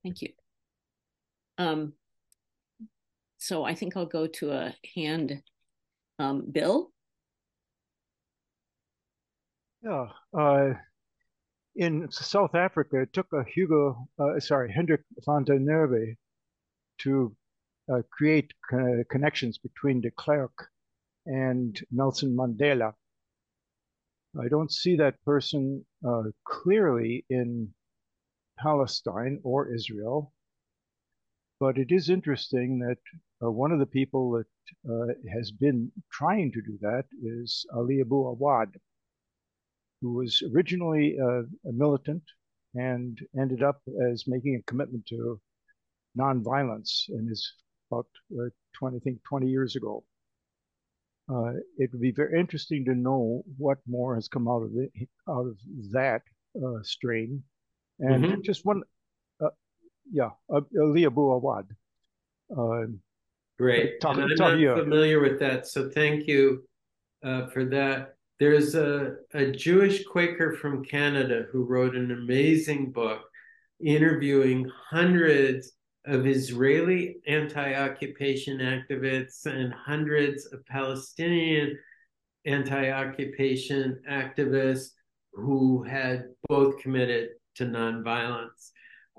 thank 0.04 0.22
you. 0.22 0.30
Um, 1.58 1.94
so 3.38 3.64
I 3.64 3.76
think 3.76 3.98
I'll 3.98 4.06
go 4.06 4.28
to 4.28 4.52
a 4.52 4.76
hand. 4.96 5.42
Um, 6.20 6.46
Bill? 6.52 6.92
Yeah, 9.82 10.08
uh, 10.38 10.74
in 11.76 12.10
South 12.12 12.56
Africa, 12.56 13.02
it 13.02 13.12
took 13.14 13.28
a 13.34 13.44
Hugo, 13.44 14.08
uh, 14.20 14.40
sorry, 14.40 14.72
Hendrik 14.72 15.02
van 15.26 15.44
der 15.44 15.60
Merwe 15.60 16.16
to 17.00 17.36
uh, 17.92 18.02
create 18.12 18.54
connections 19.10 19.58
between 19.58 20.00
de 20.00 20.12
Klerk 20.12 20.70
and 21.26 21.80
Nelson 21.92 22.36
Mandela. 22.36 22.94
I 24.40 24.48
don't 24.48 24.72
see 24.72 24.96
that 24.98 25.16
person 25.26 25.86
uh, 26.08 26.24
clearly 26.46 27.26
in 27.30 27.74
Palestine 28.58 29.40
or 29.44 29.74
Israel, 29.74 30.34
but 31.60 31.78
it 31.78 31.92
is 31.92 32.10
interesting 32.10 32.80
that 32.80 32.98
uh, 33.44 33.52
one 33.52 33.72
of 33.72 33.80
the 33.80 33.86
people 33.86 34.32
that 34.32 34.48
uh, 34.90 35.14
has 35.34 35.52
been 35.52 35.92
trying 36.12 36.52
to 36.52 36.62
do 36.62 36.78
that 36.82 37.06
is 37.22 37.66
Ali 37.74 38.02
Abu 38.02 38.16
Awad, 38.16 38.76
who 40.02 40.14
was 40.14 40.42
originally 40.54 41.18
uh, 41.20 41.44
a 41.70 41.72
militant 41.72 42.24
and 42.76 43.20
ended 43.40 43.64
up 43.64 43.82
as 44.12 44.28
making 44.28 44.56
a 44.56 44.64
commitment 44.70 45.06
to 45.08 45.40
nonviolence 46.18 47.08
and 47.10 47.32
is 47.32 47.54
about 47.92 48.08
uh, 48.40 48.50
20, 48.74 48.98
I 48.98 49.00
think 49.00 49.24
20 49.24 49.48
years 49.48 49.76
ago. 49.76 50.04
Uh, 51.30 51.54
it 51.78 51.90
would 51.92 52.02
be 52.02 52.12
very 52.12 52.38
interesting 52.38 52.84
to 52.86 52.96
know 52.96 53.44
what 53.58 53.78
more 53.88 54.16
has 54.16 54.28
come 54.28 54.48
out 54.50 54.64
of 54.64 54.72
out 55.30 55.48
of 55.48 55.58
that 55.92 56.22
strain. 56.82 57.42
And 58.00 58.24
mm-hmm. 58.24 58.42
just 58.42 58.66
one, 58.66 58.82
uh, 59.44 59.50
yeah, 60.12 60.30
Ali 60.50 61.06
Abu 61.06 61.22
Awad. 61.22 61.68
Um, 62.56 63.00
Great. 63.60 64.02
Talk, 64.02 64.18
I'm 64.18 64.28
talk, 64.30 64.60
not 64.60 64.80
familiar 64.80 65.20
with 65.20 65.40
that, 65.40 65.68
so 65.68 65.90
thank 65.90 66.28
you 66.28 66.64
uh, 67.24 67.48
for 67.48 67.66
that. 67.66 68.16
There's 68.40 68.76
a, 68.76 69.16
a 69.34 69.52
Jewish 69.52 70.04
Quaker 70.06 70.54
from 70.54 70.84
Canada 70.84 71.46
who 71.52 71.64
wrote 71.64 71.96
an 71.96 72.12
amazing 72.12 72.92
book 72.92 73.22
interviewing 73.80 74.70
hundreds 74.90 75.74
of 76.06 76.28
Israeli 76.28 77.18
anti 77.28 77.74
occupation 77.76 78.58
activists 78.60 79.46
and 79.46 79.74
hundreds 79.74 80.46
of 80.48 80.66
Palestinian 80.66 81.78
anti 82.46 82.90
occupation 82.92 84.02
activists 84.10 84.90
who 85.34 85.84
had 85.84 86.26
both 86.50 86.78
committed 86.80 87.30
to 87.56 87.66
nonviolence. 87.66 88.72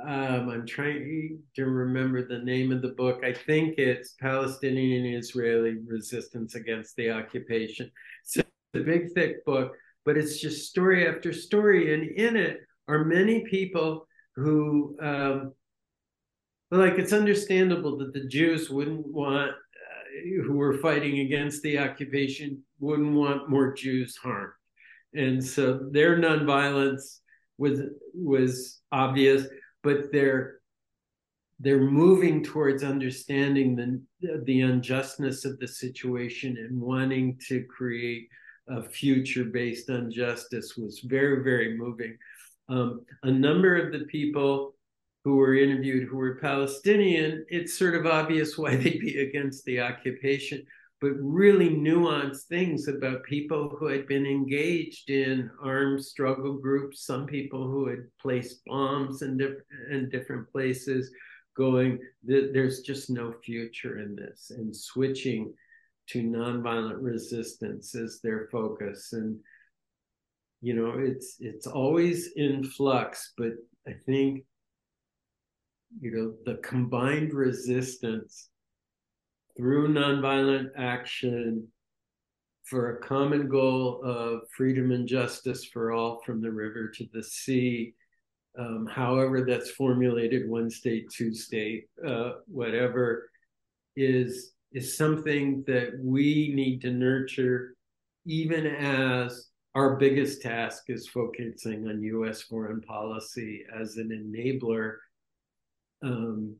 Um, 0.02 0.48
I'm 0.48 0.66
trying 0.66 1.38
to 1.54 1.64
remember 1.66 2.26
the 2.26 2.38
name 2.38 2.72
of 2.72 2.82
the 2.82 2.88
book. 2.88 3.22
I 3.24 3.32
think 3.32 3.78
it's 3.78 4.14
Palestinian 4.20 5.06
and 5.06 5.16
Israeli 5.16 5.76
Resistance 5.86 6.56
Against 6.56 6.96
the 6.96 7.10
Occupation. 7.10 7.90
It's 8.24 8.36
a 8.38 8.44
big, 8.80 9.12
thick 9.12 9.44
book, 9.44 9.74
but 10.04 10.16
it's 10.16 10.40
just 10.40 10.68
story 10.68 11.06
after 11.06 11.32
story. 11.32 11.94
And 11.94 12.04
in 12.18 12.36
it 12.36 12.60
are 12.88 13.04
many 13.04 13.44
people 13.44 14.08
who 14.36 14.96
um, 15.00 15.52
like 16.70 16.98
it's 16.98 17.12
understandable 17.12 17.96
that 17.98 18.12
the 18.12 18.26
Jews 18.26 18.70
wouldn't 18.70 19.06
want 19.06 19.50
uh, 19.50 20.42
who 20.42 20.54
were 20.54 20.78
fighting 20.78 21.20
against 21.20 21.62
the 21.62 21.78
occupation 21.78 22.62
wouldn't 22.80 23.14
want 23.14 23.48
more 23.48 23.72
Jews 23.72 24.16
harmed, 24.16 24.52
and 25.14 25.44
so 25.44 25.88
their 25.92 26.16
nonviolence 26.18 27.20
was 27.58 27.80
was 28.14 28.80
obvious, 28.92 29.46
but 29.82 30.12
they're 30.12 30.60
they're 31.60 31.90
moving 31.90 32.42
towards 32.42 32.82
understanding 32.82 33.76
the 33.76 34.42
the 34.44 34.60
unjustness 34.62 35.44
of 35.44 35.58
the 35.58 35.68
situation 35.68 36.56
and 36.58 36.80
wanting 36.80 37.38
to 37.48 37.64
create 37.64 38.28
a 38.68 38.82
future 38.82 39.44
based 39.44 39.90
on 39.90 40.10
justice 40.10 40.76
was 40.76 41.00
very 41.00 41.42
very 41.42 41.76
moving. 41.76 42.16
Um, 42.68 43.04
a 43.22 43.30
number 43.30 43.76
of 43.76 43.92
the 43.92 44.06
people 44.06 44.74
who 45.24 45.36
were 45.36 45.54
interviewed 45.54 46.08
who 46.08 46.16
were 46.16 46.36
Palestinian, 46.36 47.46
it's 47.48 47.78
sort 47.78 47.94
of 47.94 48.06
obvious 48.06 48.58
why 48.58 48.76
they'd 48.76 49.00
be 49.00 49.20
against 49.20 49.64
the 49.64 49.80
occupation, 49.80 50.64
but 51.04 51.12
really 51.20 51.68
nuanced 51.68 52.44
things 52.44 52.88
about 52.88 53.22
people 53.24 53.68
who 53.68 53.88
had 53.88 54.06
been 54.06 54.24
engaged 54.24 55.10
in 55.10 55.50
armed 55.62 56.02
struggle 56.02 56.54
groups, 56.54 57.04
some 57.04 57.26
people 57.26 57.68
who 57.68 57.88
had 57.88 58.06
placed 58.18 58.64
bombs 58.64 59.20
in, 59.20 59.36
diff- 59.36 59.60
in 59.90 60.08
different 60.08 60.50
places, 60.50 61.10
going, 61.58 61.98
there's 62.22 62.80
just 62.80 63.10
no 63.10 63.34
future 63.44 63.98
in 63.98 64.16
this, 64.16 64.50
and 64.56 64.74
switching 64.74 65.52
to 66.06 66.22
nonviolent 66.22 67.02
resistance 67.02 67.94
as 67.94 68.20
their 68.22 68.48
focus. 68.50 69.12
And 69.12 69.38
you 70.62 70.72
know, 70.72 70.94
it's 70.98 71.36
it's 71.38 71.66
always 71.66 72.30
in 72.36 72.64
flux, 72.64 73.34
but 73.36 73.52
I 73.86 73.92
think 74.06 74.44
you 76.00 76.10
know, 76.12 76.34
the 76.46 76.62
combined 76.62 77.34
resistance 77.34 78.48
through 79.56 79.88
nonviolent 79.88 80.70
action 80.76 81.68
for 82.64 82.96
a 82.96 83.00
common 83.00 83.48
goal 83.48 84.00
of 84.02 84.40
freedom 84.56 84.90
and 84.90 85.06
justice 85.06 85.64
for 85.64 85.92
all 85.92 86.20
from 86.24 86.40
the 86.40 86.50
river 86.50 86.88
to 86.88 87.06
the 87.12 87.22
sea, 87.22 87.94
um, 88.58 88.86
however 88.90 89.44
that's 89.44 89.70
formulated, 89.70 90.48
one 90.48 90.70
state, 90.70 91.10
two 91.10 91.34
state, 91.34 91.88
uh, 92.06 92.32
whatever, 92.46 93.30
is 93.96 94.52
is 94.72 94.96
something 94.96 95.62
that 95.68 95.92
we 96.00 96.52
need 96.52 96.80
to 96.80 96.90
nurture, 96.90 97.76
even 98.26 98.66
as 98.66 99.50
our 99.76 99.96
biggest 99.96 100.42
task 100.42 100.84
is 100.88 101.08
focusing 101.08 101.86
on 101.88 102.02
U.S. 102.02 102.42
foreign 102.42 102.80
policy 102.80 103.64
as 103.72 103.96
an 103.96 104.08
enabler 104.08 104.96
um, 106.02 106.56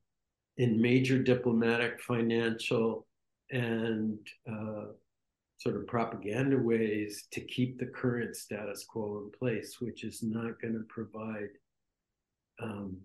in 0.57 0.81
major 0.81 1.19
diplomatic, 1.19 2.01
financial, 2.01 3.07
and 3.51 4.19
uh, 4.51 4.87
sort 5.57 5.77
of 5.77 5.87
propaganda 5.87 6.59
ways 6.59 7.27
to 7.33 7.41
keep 7.41 7.79
the 7.79 7.87
current 7.87 8.37
status 8.37 8.85
quo 8.85 9.23
in 9.25 9.31
place, 9.39 9.81
which 9.81 10.05
is 10.05 10.23
not 10.23 10.61
going 10.61 10.75
to 10.75 10.85
provide 10.89 11.51
um, 12.63 12.97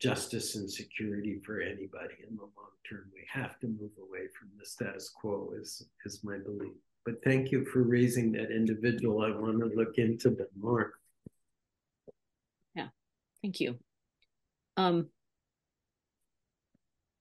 justice 0.00 0.56
and 0.56 0.70
security 0.70 1.40
for 1.44 1.60
anybody 1.60 2.14
in 2.28 2.36
the 2.36 2.42
long 2.42 2.76
term. 2.88 3.04
We 3.12 3.24
have 3.32 3.58
to 3.60 3.66
move 3.66 3.90
away 3.98 4.26
from 4.38 4.48
the 4.58 4.66
status 4.66 5.08
quo, 5.08 5.52
is, 5.58 5.86
is 6.04 6.22
my 6.22 6.38
belief. 6.38 6.76
But 7.04 7.22
thank 7.24 7.50
you 7.50 7.64
for 7.64 7.82
raising 7.82 8.32
that 8.32 8.50
individual. 8.50 9.22
I 9.22 9.30
want 9.30 9.60
to 9.60 9.66
look 9.74 9.96
into 9.96 10.30
them 10.30 10.48
more. 10.58 10.94
Yeah, 12.74 12.88
thank 13.42 13.60
you. 13.60 13.78
Um, 14.76 15.08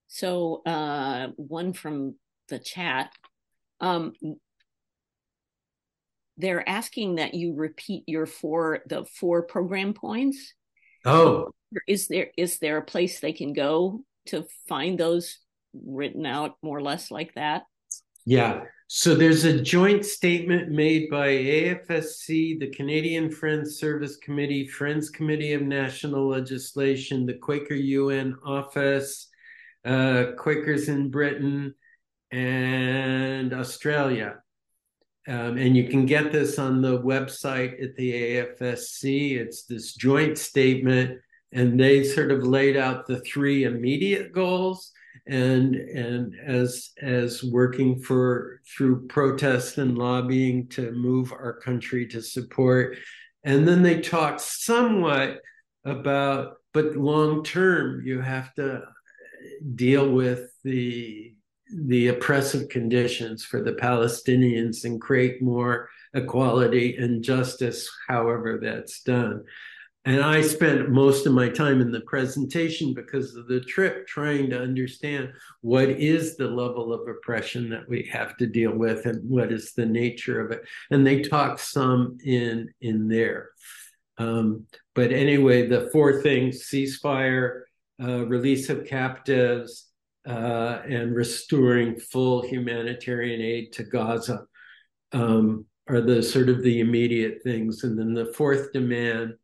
so 0.08 0.62
uh, 0.66 1.28
one 1.36 1.74
from 1.74 2.16
the 2.50 2.60
chat. 2.60 3.12
Um, 3.80 4.14
they're 6.38 6.68
asking 6.68 7.16
that 7.16 7.34
you 7.34 7.54
repeat 7.56 8.04
your 8.08 8.26
four 8.26 8.80
the 8.88 9.06
four 9.06 9.44
program 9.44 9.94
points. 9.94 10.54
Oh, 11.06 11.50
is 11.88 12.08
there 12.08 12.32
is 12.38 12.60
there 12.60 12.78
a 12.78 12.86
place 12.86 13.20
they 13.20 13.34
can 13.34 13.54
go 13.54 14.02
to 14.28 14.46
find 14.68 15.00
those 15.00 15.40
written 15.74 16.26
out 16.26 16.56
more 16.62 16.78
or 16.78 16.82
less 16.82 17.12
like 17.12 17.34
that? 17.36 17.64
Yeah. 18.26 18.64
So 18.90 19.16
there's 19.16 19.44
a 19.44 19.62
joint 19.62 20.06
statement 20.06 20.70
made 20.70 21.10
by 21.10 21.28
AFSC, 21.28 22.58
the 22.60 22.72
Canadian 22.74 23.30
Friends 23.30 23.78
Service 23.80 24.16
Committee, 24.18 24.66
Friends 24.66 25.10
Committee 25.10 25.54
of 25.54 25.62
National 25.62 26.28
Legislation, 26.30 27.26
the 27.26 27.34
Quaker 27.34 27.74
UN 27.74 28.36
Office, 28.46 29.28
uh, 29.86 30.32
Quakers 30.38 30.90
in 30.90 31.10
Britain 31.10 31.74
and 32.32 33.54
Australia. 33.54 34.36
Um, 35.28 35.58
and 35.58 35.76
you 35.76 35.90
can 35.90 36.06
get 36.06 36.32
this 36.32 36.58
on 36.58 36.82
the 36.82 37.02
website 37.02 37.84
at 37.84 37.96
the 37.96 38.14
AFSC. 38.14 39.38
It's 39.38 39.66
this 39.66 39.94
joint 39.94 40.38
statement, 40.38 41.20
and 41.52 41.80
they 41.80 42.04
sort 42.04 42.32
of 42.32 42.44
laid 42.44 42.78
out 42.78 43.08
the 43.08 43.20
three 43.22 43.64
immediate 43.66 44.32
goals. 44.32 44.92
And 45.26 45.76
and 45.76 46.36
as 46.46 46.92
as 47.02 47.44
working 47.44 48.00
for 48.00 48.62
through 48.66 49.08
protest 49.08 49.78
and 49.78 49.98
lobbying 49.98 50.68
to 50.70 50.92
move 50.94 51.34
our 51.34 51.60
country 51.60 52.08
to 52.08 52.22
support, 52.22 52.98
and 53.44 53.68
then 53.68 53.82
they 53.82 54.00
talked 54.00 54.40
somewhat 54.40 55.42
about, 55.86 56.58
but 56.74 56.96
long 56.96 57.44
term, 57.44 58.06
you 58.06 58.22
have 58.22 58.54
to 58.56 58.84
deal 59.76 60.10
with 60.10 60.52
the 60.64 61.34
the 61.76 62.08
oppressive 62.08 62.70
conditions 62.70 63.44
for 63.44 63.62
the 63.62 63.74
Palestinians 63.74 64.86
and 64.86 65.02
create 65.02 65.42
more 65.42 65.90
equality 66.14 66.96
and 66.96 67.22
justice, 67.22 67.90
however 68.08 68.58
that's 68.62 69.02
done. 69.04 69.44
And 70.08 70.22
I 70.22 70.42
spent 70.42 70.90
most 70.90 71.26
of 71.26 71.34
my 71.34 71.50
time 71.50 71.82
in 71.82 71.92
the 71.92 72.00
presentation 72.00 72.94
because 72.94 73.36
of 73.36 73.50
the 73.50 73.60
trip 73.60 74.08
trying 74.08 74.50
to 74.52 74.62
understand 74.62 75.34
what 75.60 75.90
is 75.90 76.38
the 76.38 76.48
level 76.48 76.94
of 76.94 77.10
oppression 77.10 77.70
that 77.72 77.90
we 77.90 78.10
have 78.14 78.38
to 78.38 78.48
deal 78.48 78.72
with 78.72 79.06
and 79.06 79.30
what 79.30 79.52
is 79.52 79.74
the 79.74 79.86
nature 79.86 80.40
of 80.40 80.52
it. 80.52 80.62
And 80.92 81.06
they 81.06 81.24
talk 81.24 81.60
some 81.60 82.18
in 82.24 82.70
in 82.80 83.10
there. 83.10 83.50
Um, 84.18 84.68
but 84.96 85.12
anyway, 85.12 85.68
the 85.68 85.90
four 85.92 86.22
things 86.22 86.70
ceasefire, 86.72 87.64
uh, 88.02 88.26
release 88.26 88.70
of 88.70 88.86
captives, 88.86 89.88
uh, 90.28 90.82
and 90.88 91.16
restoring 91.16 91.98
full 91.98 92.42
humanitarian 92.42 93.42
aid 93.42 93.72
to 93.72 93.84
Gaza 93.84 94.46
um, 95.14 95.66
are 95.88 96.02
the 96.02 96.22
sort 96.22 96.50
of 96.50 96.62
the 96.64 96.82
immediate 96.82 97.42
things. 97.44 97.84
And 97.84 97.98
then 97.98 98.14
the 98.14 98.34
fourth 98.34 98.74
demand 98.74 99.36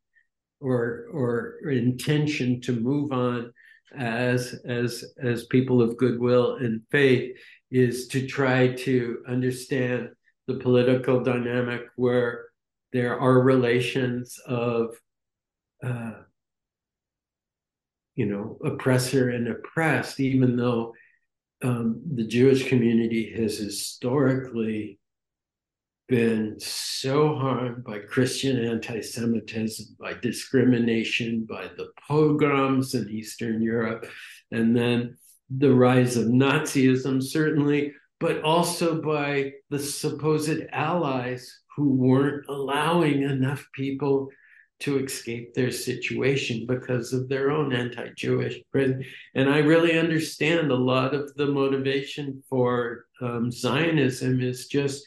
or, 0.59 1.07
or 1.13 1.69
intention 1.69 2.59
to 2.61 2.73
move 2.73 3.13
on 3.13 3.53
as, 3.95 4.59
as, 4.65 5.05
as 5.21 5.45
people 5.45 5.81
of 5.81 5.97
goodwill 5.97 6.55
and 6.55 6.81
faith 6.91 7.37
is 7.71 8.07
to 8.09 8.27
try 8.27 8.67
to 8.67 9.23
understand 9.27 10.09
the 10.47 10.55
political 10.55 11.23
dynamic 11.23 11.83
where 11.95 12.45
there 12.91 13.17
are 13.17 13.41
relations 13.41 14.37
of 14.45 14.95
uh, 15.81 16.11
you 18.15 18.25
know 18.25 18.57
oppressor 18.63 19.29
and 19.29 19.47
oppressed 19.47 20.19
even 20.19 20.55
though 20.55 20.93
um, 21.63 22.01
the 22.15 22.25
jewish 22.25 22.67
community 22.67 23.33
has 23.35 23.57
historically 23.57 24.99
been 26.07 26.55
so 26.59 27.35
harmed 27.35 27.83
by 27.83 27.99
christian 27.99 28.63
anti-semitism 28.63 29.95
by 29.99 30.13
discrimination 30.13 31.45
by 31.49 31.63
the 31.77 31.89
pogroms 32.07 32.93
in 32.93 33.09
eastern 33.09 33.61
europe 33.61 34.05
and 34.51 34.75
then 34.75 35.17
the 35.57 35.73
rise 35.73 36.17
of 36.17 36.27
nazism 36.27 37.21
certainly 37.21 37.93
but 38.19 38.41
also 38.41 39.01
by 39.01 39.51
the 39.69 39.79
supposed 39.79 40.61
allies 40.71 41.59
who 41.75 41.89
weren't 41.89 42.45
allowing 42.47 43.23
enough 43.23 43.67
people 43.73 44.29
to 44.79 45.03
escape 45.03 45.53
their 45.53 45.71
situation 45.71 46.65
because 46.67 47.13
of 47.13 47.29
their 47.29 47.51
own 47.51 47.73
anti-Jewish 47.73 48.59
and 48.73 49.49
I 49.49 49.59
really 49.59 49.97
understand 49.97 50.71
a 50.71 50.75
lot 50.75 51.13
of 51.13 51.33
the 51.35 51.47
motivation 51.47 52.43
for 52.49 53.05
um, 53.21 53.51
Zionism 53.51 54.41
is 54.41 54.67
just 54.67 55.05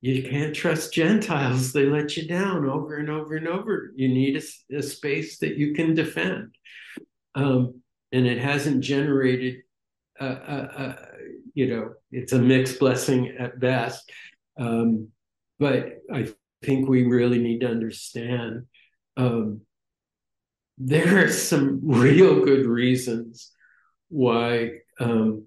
you 0.00 0.22
can't 0.22 0.54
trust 0.54 0.92
Gentiles; 0.92 1.72
they 1.72 1.86
let 1.86 2.16
you 2.16 2.28
down 2.28 2.68
over 2.68 2.96
and 2.96 3.10
over 3.10 3.34
and 3.34 3.48
over. 3.48 3.92
You 3.96 4.08
need 4.08 4.36
a, 4.36 4.76
a 4.76 4.82
space 4.82 5.38
that 5.38 5.56
you 5.56 5.74
can 5.74 5.94
defend, 5.94 6.54
um, 7.34 7.82
and 8.12 8.26
it 8.26 8.38
hasn't 8.38 8.82
generated. 8.84 9.62
A, 10.20 10.26
a, 10.26 10.28
a, 10.28 10.98
you 11.54 11.68
know, 11.68 11.94
it's 12.10 12.32
a 12.32 12.38
mixed 12.38 12.78
blessing 12.78 13.36
at 13.38 13.60
best. 13.60 14.10
Um, 14.58 15.08
but 15.58 15.98
I 16.12 16.28
think 16.62 16.88
we 16.88 17.04
really 17.04 17.38
need 17.38 17.60
to 17.60 17.68
understand 17.68 18.66
um, 19.16 19.60
there 20.78 21.24
are 21.24 21.30
some 21.30 21.80
real 21.82 22.44
good 22.44 22.66
reasons 22.66 23.52
why 24.08 24.70
um, 25.00 25.44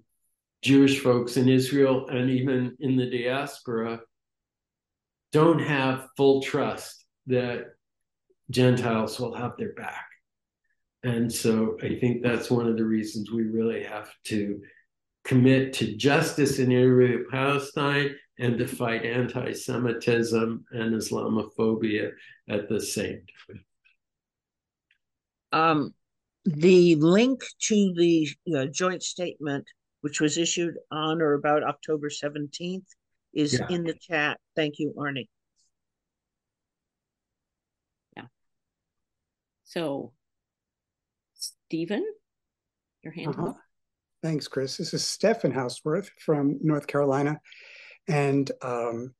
Jewish 0.62 1.00
folks 1.00 1.36
in 1.36 1.48
Israel 1.48 2.06
and 2.08 2.30
even 2.30 2.76
in 2.80 2.96
the 2.96 3.10
diaspora 3.10 4.00
don't 5.32 5.60
have 5.60 6.08
full 6.16 6.42
trust 6.42 7.04
that 7.26 7.64
Gentiles 8.50 9.18
will 9.18 9.34
have 9.34 9.56
their 9.56 9.72
back. 9.72 10.04
And 11.02 11.32
so 11.32 11.78
I 11.82 11.98
think 11.98 12.22
that's 12.22 12.50
one 12.50 12.68
of 12.68 12.76
the 12.76 12.84
reasons 12.84 13.30
we 13.30 13.44
really 13.44 13.82
have 13.82 14.10
to 14.24 14.60
commit 15.24 15.72
to 15.74 15.96
justice 15.96 16.58
in 16.58 16.70
Israel 16.70 17.24
Palestine 17.30 18.14
and 18.42 18.58
to 18.58 18.66
fight 18.66 19.04
anti 19.04 19.52
Semitism 19.52 20.64
and 20.72 20.94
Islamophobia 20.94 22.10
at 22.48 22.68
the 22.68 22.80
same 22.80 23.22
time. 23.46 23.64
Um, 25.52 25.94
the 26.44 26.96
link 26.96 27.44
to 27.68 27.94
the 27.94 28.28
uh, 28.54 28.66
joint 28.66 29.04
statement, 29.04 29.64
which 30.00 30.20
was 30.20 30.38
issued 30.38 30.74
on 30.90 31.22
or 31.22 31.34
about 31.34 31.62
October 31.62 32.08
17th, 32.08 32.82
is 33.32 33.60
yeah. 33.60 33.66
in 33.70 33.84
the 33.84 33.94
chat. 33.94 34.40
Thank 34.56 34.80
you, 34.80 34.92
Arnie. 34.98 35.28
Yeah. 38.16 38.24
So, 39.62 40.12
Stephen, 41.34 42.04
your 43.04 43.12
hand 43.12 43.36
uh-huh. 43.38 43.52
Thanks, 44.20 44.48
Chris. 44.48 44.76
This 44.76 44.94
is 44.94 45.04
Stephen 45.04 45.52
Houseworth 45.52 46.10
from 46.18 46.58
North 46.60 46.88
Carolina. 46.88 47.40
And 48.08 48.50
um, 48.62 49.14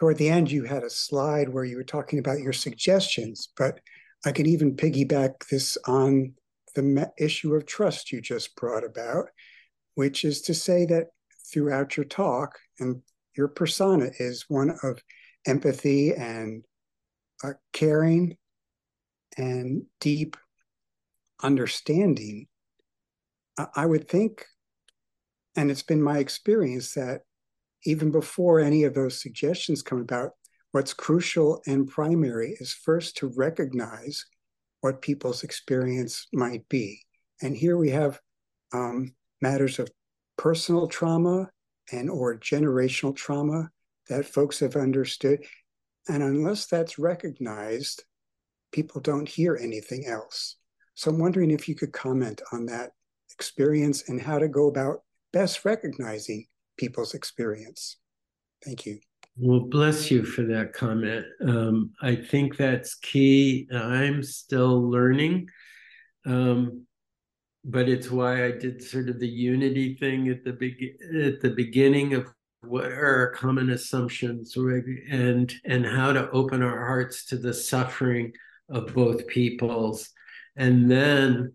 toward 0.00 0.18
the 0.18 0.30
end, 0.30 0.50
you 0.50 0.64
had 0.64 0.82
a 0.82 0.90
slide 0.90 1.48
where 1.48 1.64
you 1.64 1.76
were 1.76 1.84
talking 1.84 2.18
about 2.18 2.40
your 2.40 2.52
suggestions, 2.52 3.48
but 3.56 3.80
I 4.24 4.32
could 4.32 4.46
even 4.46 4.76
piggyback 4.76 5.48
this 5.50 5.78
on 5.86 6.34
the 6.74 7.12
issue 7.18 7.54
of 7.54 7.66
trust 7.66 8.12
you 8.12 8.20
just 8.20 8.56
brought 8.56 8.84
about, 8.84 9.26
which 9.94 10.24
is 10.24 10.42
to 10.42 10.54
say 10.54 10.86
that 10.86 11.08
throughout 11.52 11.96
your 11.96 12.04
talk, 12.04 12.58
and 12.78 13.02
your 13.36 13.48
persona 13.48 14.10
is 14.18 14.46
one 14.48 14.76
of 14.82 15.02
empathy 15.46 16.14
and 16.14 16.64
uh, 17.44 17.52
caring 17.72 18.36
and 19.36 19.84
deep 20.00 20.36
understanding. 21.42 22.46
I 23.74 23.84
would 23.84 24.08
think, 24.08 24.46
and 25.56 25.70
it's 25.70 25.82
been 25.82 26.02
my 26.02 26.18
experience 26.18 26.94
that 26.94 27.22
even 27.84 28.10
before 28.10 28.60
any 28.60 28.84
of 28.84 28.94
those 28.94 29.20
suggestions 29.20 29.82
come 29.82 30.00
about, 30.00 30.30
what's 30.72 30.94
crucial 30.94 31.62
and 31.66 31.88
primary 31.88 32.56
is 32.60 32.72
first 32.72 33.16
to 33.18 33.32
recognize 33.36 34.24
what 34.80 35.02
people's 35.02 35.44
experience 35.44 36.26
might 36.32 36.68
be. 36.68 37.00
And 37.40 37.56
here 37.56 37.76
we 37.76 37.90
have 37.90 38.20
um, 38.72 39.14
matters 39.40 39.78
of 39.78 39.90
personal 40.36 40.88
trauma 40.88 41.50
and 41.92 42.08
or 42.08 42.38
generational 42.38 43.14
trauma 43.14 43.70
that 44.08 44.26
folks 44.26 44.60
have 44.60 44.76
understood. 44.76 45.44
And 46.08 46.22
unless 46.22 46.66
that's 46.66 46.98
recognized, 46.98 48.04
people 48.72 49.00
don't 49.00 49.28
hear 49.28 49.56
anything 49.56 50.06
else. 50.06 50.56
So 50.94 51.10
I'm 51.10 51.18
wondering 51.18 51.50
if 51.50 51.68
you 51.68 51.74
could 51.74 51.92
comment 51.92 52.42
on 52.52 52.66
that 52.66 52.90
experience 53.30 54.08
and 54.08 54.20
how 54.20 54.38
to 54.38 54.48
go 54.48 54.68
about 54.68 55.02
best 55.32 55.64
recognizing 55.64 56.46
people's 56.82 57.14
experience. 57.14 57.98
Thank 58.64 58.86
you. 58.86 58.98
Well, 59.36 59.60
bless 59.60 60.10
you 60.10 60.24
for 60.24 60.42
that 60.46 60.72
comment. 60.72 61.24
Um, 61.40 61.92
I 62.02 62.16
think 62.16 62.56
that's 62.56 62.96
key. 62.96 63.68
I'm 63.72 64.24
still 64.24 64.90
learning, 64.90 65.48
um, 66.26 66.84
but 67.64 67.88
it's 67.88 68.10
why 68.10 68.44
I 68.46 68.50
did 68.50 68.82
sort 68.82 69.08
of 69.08 69.20
the 69.20 69.28
unity 69.28 69.94
thing 69.94 70.28
at 70.28 70.42
the 70.42 70.54
be- 70.54 70.96
at 71.24 71.40
the 71.40 71.54
beginning 71.56 72.14
of 72.14 72.26
what 72.62 72.86
are 72.86 73.16
our 73.16 73.30
common 73.30 73.70
assumptions 73.70 74.56
and 74.56 75.54
and 75.64 75.86
how 75.86 76.12
to 76.12 76.30
open 76.32 76.62
our 76.62 76.84
hearts 76.84 77.26
to 77.26 77.36
the 77.36 77.54
suffering 77.54 78.32
of 78.68 78.92
both 78.92 79.28
peoples, 79.28 80.10
and 80.56 80.90
then 80.90 81.54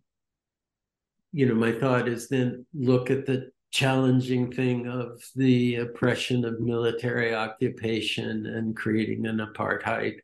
you 1.34 1.45
know 1.45 1.56
my 1.56 1.74
thought 1.74 2.08
is 2.08 2.30
then 2.30 2.66
look 2.74 3.12
at 3.12 3.26
the 3.26 3.52
challenging 3.72 4.52
thing 4.52 4.88
of 4.88 5.22
the 5.35 5.76
oppression 5.76 6.45
of 6.45 6.60
military 6.60 7.35
occupation 7.35 8.45
and 8.45 8.76
creating 8.76 9.26
an 9.26 9.39
apartheid 9.39 10.19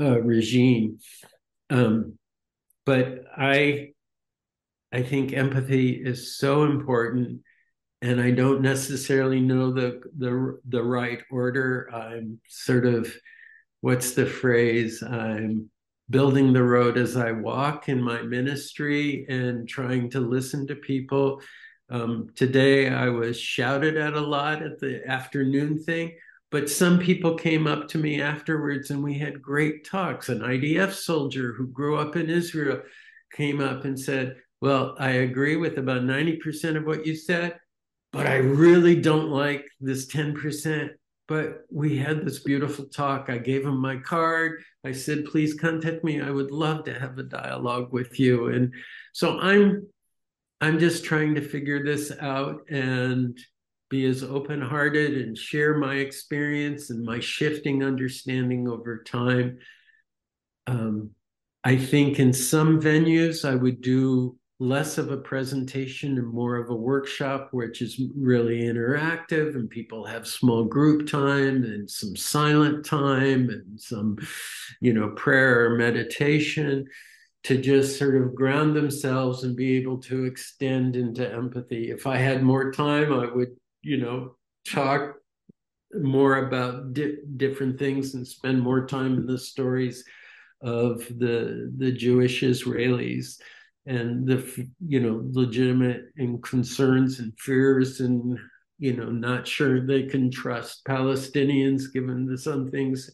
uh, 0.00 0.20
regime. 0.20 0.98
Um, 1.70 2.18
but 2.84 3.24
I, 3.36 3.92
I 4.92 5.02
think 5.02 5.32
empathy 5.32 5.92
is 5.92 6.36
so 6.36 6.64
important, 6.64 7.40
and 8.02 8.20
I 8.20 8.32
don't 8.32 8.62
necessarily 8.62 9.40
know 9.40 9.72
the 9.72 10.02
the 10.18 10.58
the 10.68 10.82
right 10.82 11.22
order. 11.30 11.88
I'm 11.94 12.40
sort 12.48 12.84
of, 12.84 13.10
what's 13.80 14.12
the 14.12 14.26
phrase? 14.26 15.02
I'm 15.02 15.70
building 16.10 16.52
the 16.52 16.62
road 16.62 16.98
as 16.98 17.16
I 17.16 17.32
walk 17.32 17.88
in 17.88 18.02
my 18.02 18.22
ministry 18.22 19.24
and 19.28 19.66
trying 19.68 20.10
to 20.10 20.20
listen 20.20 20.66
to 20.66 20.74
people 20.74 21.40
um, 21.92 22.30
today 22.34 22.88
I 22.88 23.10
was 23.10 23.38
shouted 23.38 23.98
at 23.98 24.14
a 24.14 24.20
lot 24.20 24.62
at 24.62 24.80
the 24.80 25.06
afternoon 25.06 25.78
thing, 25.78 26.16
but 26.50 26.70
some 26.70 26.98
people 26.98 27.34
came 27.34 27.66
up 27.66 27.86
to 27.88 27.98
me 27.98 28.22
afterwards 28.22 28.90
and 28.90 29.02
we 29.02 29.18
had 29.18 29.42
great 29.42 29.84
talks. 29.84 30.30
An 30.30 30.40
IDF 30.40 30.92
soldier 30.92 31.52
who 31.52 31.66
grew 31.66 31.98
up 31.98 32.16
in 32.16 32.30
Israel 32.30 32.80
came 33.34 33.60
up 33.60 33.84
and 33.84 33.98
said, 34.00 34.36
Well, 34.62 34.96
I 34.98 35.10
agree 35.10 35.56
with 35.56 35.76
about 35.76 36.00
90% 36.02 36.78
of 36.78 36.86
what 36.86 37.06
you 37.06 37.14
said, 37.14 37.58
but 38.10 38.26
I 38.26 38.36
really 38.36 38.98
don't 38.98 39.28
like 39.28 39.66
this 39.78 40.06
10%. 40.06 40.88
But 41.28 41.60
we 41.70 41.98
had 41.98 42.24
this 42.24 42.40
beautiful 42.40 42.86
talk. 42.86 43.28
I 43.28 43.36
gave 43.36 43.64
him 43.64 43.76
my 43.76 43.98
card. 43.98 44.62
I 44.82 44.92
said, 44.92 45.26
Please 45.26 45.52
contact 45.54 46.04
me. 46.04 46.22
I 46.22 46.30
would 46.30 46.50
love 46.50 46.84
to 46.84 46.98
have 46.98 47.18
a 47.18 47.22
dialogue 47.22 47.92
with 47.92 48.18
you. 48.18 48.48
And 48.48 48.72
so 49.12 49.38
I'm 49.38 49.86
I'm 50.62 50.78
just 50.78 51.04
trying 51.04 51.34
to 51.34 51.40
figure 51.40 51.82
this 51.84 52.12
out 52.20 52.60
and 52.70 53.36
be 53.90 54.06
as 54.06 54.22
open 54.22 54.62
hearted 54.62 55.18
and 55.18 55.36
share 55.36 55.76
my 55.76 55.96
experience 55.96 56.90
and 56.90 57.04
my 57.04 57.18
shifting 57.18 57.82
understanding 57.82 58.68
over 58.68 59.02
time. 59.02 59.58
um, 60.68 61.10
I 61.64 61.76
think 61.76 62.18
in 62.18 62.32
some 62.32 62.80
venues 62.80 63.48
I 63.48 63.56
would 63.56 63.82
do 63.82 64.36
less 64.60 64.98
of 64.98 65.10
a 65.10 65.16
presentation 65.16 66.16
and 66.18 66.26
more 66.32 66.56
of 66.56 66.70
a 66.70 66.74
workshop, 66.74 67.48
which 67.50 67.82
is 67.82 68.00
really 68.16 68.62
interactive 68.62 69.56
and 69.56 69.68
people 69.68 70.04
have 70.04 70.26
small 70.26 70.64
group 70.64 71.08
time 71.08 71.64
and 71.64 71.90
some 71.90 72.14
silent 72.14 72.86
time 72.86 73.50
and 73.50 73.80
some, 73.80 74.16
you 74.80 74.92
know, 74.92 75.10
prayer 75.10 75.66
or 75.66 75.76
meditation 75.76 76.86
to 77.44 77.58
just 77.58 77.98
sort 77.98 78.14
of 78.14 78.34
ground 78.34 78.76
themselves 78.76 79.42
and 79.42 79.56
be 79.56 79.76
able 79.76 79.98
to 79.98 80.24
extend 80.24 80.94
into 80.96 81.28
empathy. 81.28 81.90
If 81.90 82.06
I 82.06 82.16
had 82.16 82.42
more 82.42 82.70
time, 82.70 83.12
I 83.12 83.32
would, 83.32 83.56
you 83.82 83.96
know, 83.96 84.36
talk 84.68 85.16
more 85.94 86.46
about 86.46 86.94
di- 86.94 87.18
different 87.36 87.78
things 87.78 88.14
and 88.14 88.26
spend 88.26 88.60
more 88.60 88.86
time 88.86 89.14
in 89.14 89.26
the 89.26 89.38
stories 89.38 90.04
of 90.62 91.04
the 91.18 91.72
the 91.76 91.92
Jewish 91.92 92.42
Israelis 92.42 93.38
and 93.86 94.26
the 94.26 94.68
you 94.86 95.00
know 95.00 95.22
legitimate 95.32 96.04
and 96.16 96.42
concerns 96.42 97.18
and 97.18 97.32
fears 97.38 98.00
and 98.00 98.38
you 98.78 98.96
know 98.96 99.10
not 99.10 99.46
sure 99.46 99.84
they 99.84 100.04
can 100.04 100.30
trust 100.30 100.84
Palestinians 100.84 101.92
given 101.92 102.24
the 102.26 102.38
some 102.38 102.70
things. 102.70 103.10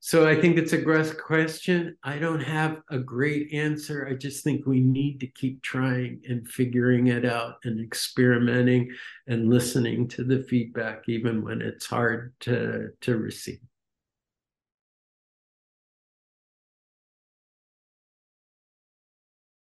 So 0.00 0.28
I 0.28 0.40
think 0.40 0.56
it's 0.56 0.72
a 0.72 0.80
great 0.80 1.18
question. 1.18 1.96
I 2.04 2.18
don't 2.18 2.40
have 2.40 2.82
a 2.88 2.98
great 2.98 3.52
answer. 3.52 4.06
I 4.08 4.14
just 4.14 4.44
think 4.44 4.64
we 4.64 4.80
need 4.80 5.18
to 5.20 5.26
keep 5.26 5.60
trying 5.62 6.22
and 6.28 6.48
figuring 6.48 7.08
it 7.08 7.24
out 7.24 7.56
and 7.64 7.80
experimenting 7.80 8.90
and 9.26 9.50
listening 9.50 10.06
to 10.08 10.22
the 10.22 10.44
feedback 10.44 11.08
even 11.08 11.42
when 11.42 11.60
it's 11.60 11.86
hard 11.86 12.32
to 12.40 12.90
to 13.00 13.16
receive. 13.16 13.58